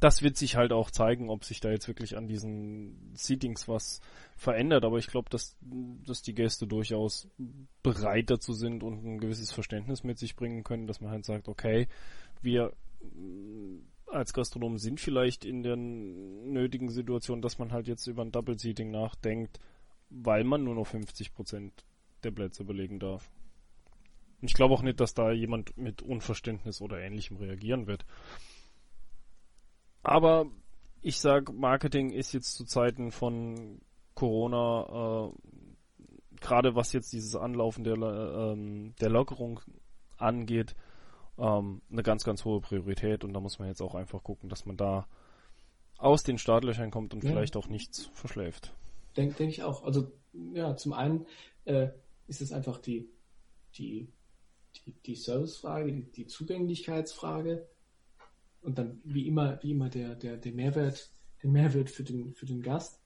das 0.00 0.22
wird 0.22 0.36
sich 0.36 0.56
halt 0.56 0.72
auch 0.72 0.90
zeigen, 0.90 1.28
ob 1.28 1.44
sich 1.44 1.60
da 1.60 1.70
jetzt 1.70 1.88
wirklich 1.88 2.16
an 2.16 2.28
diesen 2.28 3.12
Seatings 3.14 3.68
was 3.68 4.00
verändert. 4.36 4.84
Aber 4.84 4.98
ich 4.98 5.08
glaube, 5.08 5.28
dass, 5.30 5.56
dass 5.60 6.22
die 6.22 6.34
Gäste 6.34 6.66
durchaus 6.66 7.28
bereit 7.82 8.30
dazu 8.30 8.52
sind 8.52 8.82
und 8.82 9.04
ein 9.04 9.18
gewisses 9.18 9.52
Verständnis 9.52 10.04
mit 10.04 10.18
sich 10.18 10.36
bringen 10.36 10.62
können, 10.62 10.86
dass 10.86 11.00
man 11.00 11.10
halt 11.10 11.24
sagt, 11.24 11.48
okay, 11.48 11.88
wir 12.42 12.72
äh, 13.00 13.78
als 14.10 14.32
Gastronomen 14.32 14.78
sind 14.78 15.00
vielleicht 15.00 15.44
in 15.44 15.62
der 15.62 15.76
nötigen 15.76 16.88
Situation, 16.90 17.42
dass 17.42 17.58
man 17.58 17.72
halt 17.72 17.88
jetzt 17.88 18.06
über 18.06 18.22
ein 18.22 18.32
Double 18.32 18.58
Seating 18.58 18.90
nachdenkt, 18.90 19.60
weil 20.10 20.44
man 20.44 20.64
nur 20.64 20.74
noch 20.74 20.86
50 20.86 21.34
Prozent 21.34 21.84
der 22.22 22.30
Plätze 22.30 22.64
belegen 22.64 22.98
darf. 22.98 23.30
Und 24.40 24.48
ich 24.48 24.54
glaube 24.54 24.74
auch 24.74 24.82
nicht, 24.82 25.00
dass 25.00 25.14
da 25.14 25.32
jemand 25.32 25.76
mit 25.76 26.00
Unverständnis 26.02 26.80
oder 26.80 27.00
ähnlichem 27.00 27.36
reagieren 27.36 27.86
wird. 27.86 28.04
Aber 30.02 30.46
ich 31.00 31.20
sag, 31.20 31.52
Marketing 31.52 32.10
ist 32.10 32.32
jetzt 32.32 32.54
zu 32.54 32.64
Zeiten 32.64 33.12
von 33.12 33.80
Corona, 34.14 35.28
äh, 35.28 36.38
gerade 36.40 36.74
was 36.74 36.92
jetzt 36.92 37.12
dieses 37.12 37.36
Anlaufen 37.36 37.84
der, 37.84 37.96
äh, 37.96 38.92
der 39.00 39.10
Lockerung 39.10 39.60
angeht, 40.16 40.74
ähm, 41.38 41.82
eine 41.90 42.02
ganz, 42.02 42.24
ganz 42.24 42.44
hohe 42.44 42.60
Priorität 42.60 43.24
und 43.24 43.32
da 43.32 43.40
muss 43.40 43.58
man 43.58 43.68
jetzt 43.68 43.80
auch 43.80 43.94
einfach 43.94 44.22
gucken, 44.22 44.48
dass 44.48 44.66
man 44.66 44.76
da 44.76 45.06
aus 45.98 46.22
den 46.22 46.38
Startlöchern 46.38 46.90
kommt 46.90 47.14
und 47.14 47.24
ja. 47.24 47.30
vielleicht 47.30 47.56
auch 47.56 47.68
nichts 47.68 48.06
verschläft. 48.14 48.74
Denke 49.16 49.36
denk 49.36 49.50
ich 49.50 49.62
auch. 49.62 49.84
Also 49.84 50.12
ja, 50.52 50.76
zum 50.76 50.92
einen 50.92 51.26
äh, 51.64 51.88
ist 52.26 52.40
es 52.40 52.52
einfach 52.52 52.78
die, 52.78 53.08
die, 53.76 54.12
die, 54.76 54.92
die 55.06 55.14
Servicefrage, 55.14 55.92
die, 55.92 56.02
die 56.12 56.26
Zugänglichkeitsfrage 56.26 57.68
und 58.68 58.76
dann 58.76 59.00
wie 59.02 59.26
immer, 59.26 59.58
wie 59.62 59.70
immer 59.70 59.88
der, 59.88 60.14
der, 60.14 60.36
der 60.36 60.52
Mehrwert, 60.52 61.10
der 61.42 61.48
Mehrwert 61.48 61.88
für 61.88 62.04
den, 62.04 62.34
für 62.34 62.44
den 62.44 62.60
Gast. 62.60 63.00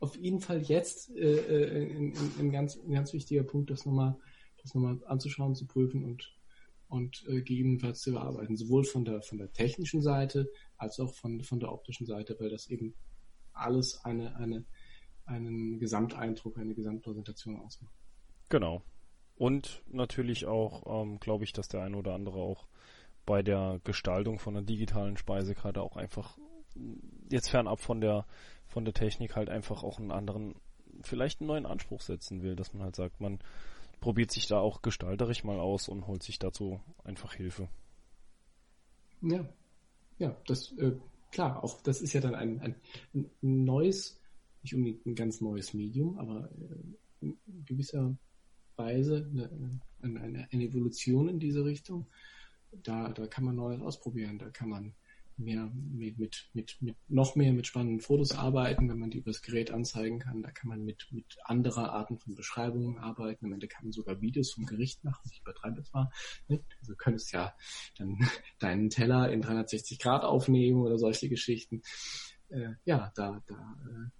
Auf 0.00 0.16
jeden 0.16 0.40
Fall 0.40 0.62
jetzt 0.62 1.14
äh, 1.14 1.36
äh 1.36 1.96
ein, 1.96 2.12
ein, 2.40 2.50
ganz, 2.50 2.76
ein 2.76 2.90
ganz 2.90 3.12
wichtiger 3.12 3.44
Punkt, 3.44 3.70
das 3.70 3.86
nochmal, 3.86 4.18
das 4.60 4.74
nochmal 4.74 4.98
anzuschauen, 5.06 5.54
zu 5.54 5.64
prüfen 5.64 6.04
und, 6.04 6.36
und 6.88 7.24
äh, 7.28 7.40
gegebenenfalls 7.42 8.00
zu 8.00 8.10
überarbeiten. 8.10 8.56
Sowohl 8.56 8.82
von 8.82 9.04
der, 9.04 9.22
von 9.22 9.38
der 9.38 9.52
technischen 9.52 10.02
Seite 10.02 10.50
als 10.76 10.98
auch 10.98 11.14
von, 11.14 11.44
von 11.44 11.60
der 11.60 11.72
optischen 11.72 12.04
Seite, 12.04 12.36
weil 12.40 12.50
das 12.50 12.68
eben 12.68 12.94
alles 13.52 14.04
eine, 14.04 14.34
eine, 14.34 14.64
einen 15.24 15.78
Gesamteindruck, 15.78 16.58
eine 16.58 16.74
Gesamtpräsentation 16.74 17.60
ausmacht. 17.60 17.94
Genau. 18.48 18.82
Und 19.36 19.84
natürlich 19.86 20.46
auch, 20.46 21.02
ähm, 21.04 21.20
glaube 21.20 21.44
ich, 21.44 21.52
dass 21.52 21.68
der 21.68 21.82
eine 21.82 21.96
oder 21.96 22.14
andere 22.14 22.38
auch 22.38 22.66
bei 23.26 23.42
der 23.42 23.80
Gestaltung 23.84 24.38
von 24.38 24.56
einer 24.56 24.66
digitalen 24.66 25.16
Speisekarte 25.16 25.80
auch 25.80 25.96
einfach 25.96 26.38
jetzt 27.30 27.50
fernab 27.50 27.80
von 27.80 28.00
der 28.00 28.26
von 28.66 28.84
der 28.84 28.94
Technik 28.94 29.36
halt 29.36 29.50
einfach 29.50 29.82
auch 29.82 29.98
einen 29.98 30.10
anderen, 30.10 30.54
vielleicht 31.02 31.40
einen 31.40 31.48
neuen 31.48 31.66
Anspruch 31.66 32.00
setzen 32.00 32.42
will, 32.42 32.56
dass 32.56 32.72
man 32.72 32.82
halt 32.82 32.96
sagt, 32.96 33.20
man 33.20 33.38
probiert 34.00 34.30
sich 34.30 34.46
da 34.46 34.58
auch 34.58 34.80
gestalterisch 34.80 35.44
mal 35.44 35.60
aus 35.60 35.88
und 35.88 36.06
holt 36.06 36.22
sich 36.22 36.38
dazu 36.38 36.80
einfach 37.04 37.34
Hilfe. 37.34 37.68
Ja, 39.20 39.46
ja, 40.18 40.36
das 40.46 40.72
äh, 40.78 40.92
klar, 41.30 41.62
auch 41.62 41.82
das 41.82 42.00
ist 42.00 42.14
ja 42.14 42.20
dann 42.20 42.34
ein, 42.34 42.60
ein, 42.60 42.74
ein 43.14 43.30
neues, 43.42 44.20
nicht 44.62 44.74
unbedingt 44.74 45.06
ein 45.06 45.14
ganz 45.14 45.40
neues 45.40 45.74
Medium, 45.74 46.18
aber 46.18 46.50
äh, 46.50 47.26
in 47.26 47.36
gewisser 47.66 48.16
Weise 48.76 49.28
eine, 49.30 49.80
eine, 50.02 50.48
eine 50.50 50.64
Evolution 50.64 51.28
in 51.28 51.38
diese 51.38 51.64
Richtung 51.64 52.06
da, 52.72 53.12
da 53.12 53.26
kann 53.26 53.44
man 53.44 53.56
Neues 53.56 53.80
ausprobieren, 53.80 54.38
da 54.38 54.50
kann 54.50 54.68
man 54.68 54.94
mehr 55.36 55.70
mit, 55.74 56.18
mit, 56.18 56.50
mit, 56.52 56.76
mit 56.80 56.96
noch 57.08 57.36
mehr 57.36 57.52
mit 57.52 57.66
spannenden 57.66 58.00
Fotos 58.00 58.32
arbeiten, 58.32 58.88
wenn 58.88 58.98
man 58.98 59.10
die 59.10 59.18
übers 59.18 59.42
Gerät 59.42 59.70
anzeigen 59.70 60.18
kann. 60.18 60.42
Da 60.42 60.50
kann 60.50 60.68
man 60.68 60.84
mit, 60.84 61.08
mit 61.10 61.36
anderer 61.44 61.92
Arten 61.92 62.18
von 62.18 62.34
Beschreibungen 62.34 62.98
arbeiten. 62.98 63.46
Am 63.46 63.52
Ende 63.52 63.68
kann 63.68 63.84
man 63.84 63.92
sogar 63.92 64.20
Videos 64.20 64.52
vom 64.52 64.66
Gericht 64.66 65.02
machen. 65.04 65.30
Ich 65.32 65.40
übertreibe 65.40 65.78
jetzt 65.78 65.94
mal. 65.94 66.10
Ne? 66.48 66.62
Also 66.80 66.94
könntest 66.96 67.32
ja 67.32 67.54
dann 67.98 68.18
deinen 68.58 68.90
Teller 68.90 69.30
in 69.32 69.42
360 69.42 69.98
Grad 69.98 70.24
aufnehmen 70.24 70.80
oder 70.80 70.98
solche 70.98 71.28
Geschichten. 71.28 71.82
Äh, 72.48 72.74
ja, 72.84 73.12
da, 73.14 73.42
da, 73.46 73.54
äh, 73.54 74.10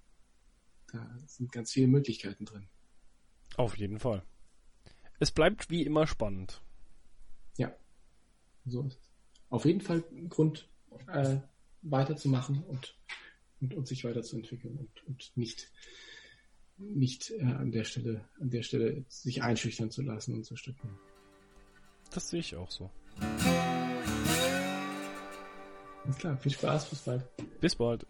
da 0.93 1.19
sind 1.27 1.53
ganz 1.53 1.73
viele 1.73 1.89
Möglichkeiten 1.89 2.45
drin. 2.45 2.69
Auf 3.57 3.77
jeden 3.77 3.99
Fall. 3.99 4.25
Es 5.19 5.31
bleibt 5.31 5.71
wie 5.71 5.83
immer 5.83 6.07
spannend. 6.07 6.63
So 8.65 8.83
ist. 8.83 9.01
Auf 9.51 9.65
jeden 9.65 9.81
Fall 9.81 10.05
ein 10.13 10.29
Grund, 10.29 10.69
äh, 11.09 11.39
weiterzumachen 11.83 12.63
und, 12.63 12.97
und, 13.61 13.75
und 13.75 13.87
sich 13.89 14.05
weiterzuentwickeln 14.05 14.79
und, 14.79 15.07
und 15.07 15.33
nicht, 15.37 15.71
nicht 16.79 17.31
äh, 17.31 17.43
an 17.43 17.73
der 17.73 17.85
Stelle, 17.85 18.29
an 18.41 18.51
der 18.51 18.63
Stelle 18.63 19.05
sich 19.09 19.43
einschüchtern 19.43 19.91
zu 19.91 20.03
lassen 20.03 20.35
und 20.35 20.45
zu 20.45 20.57
stücken. 20.57 20.99
Das 22.13 22.29
sehe 22.29 22.41
ich 22.41 22.57
auch 22.57 22.71
so. 22.71 22.91
Alles 26.05 26.19
klar, 26.19 26.37
viel 26.37 26.53
Spaß, 26.53 26.91
bis 26.91 27.01
bald. 27.01 27.25
Bis 27.61 27.77
bald. 27.77 28.07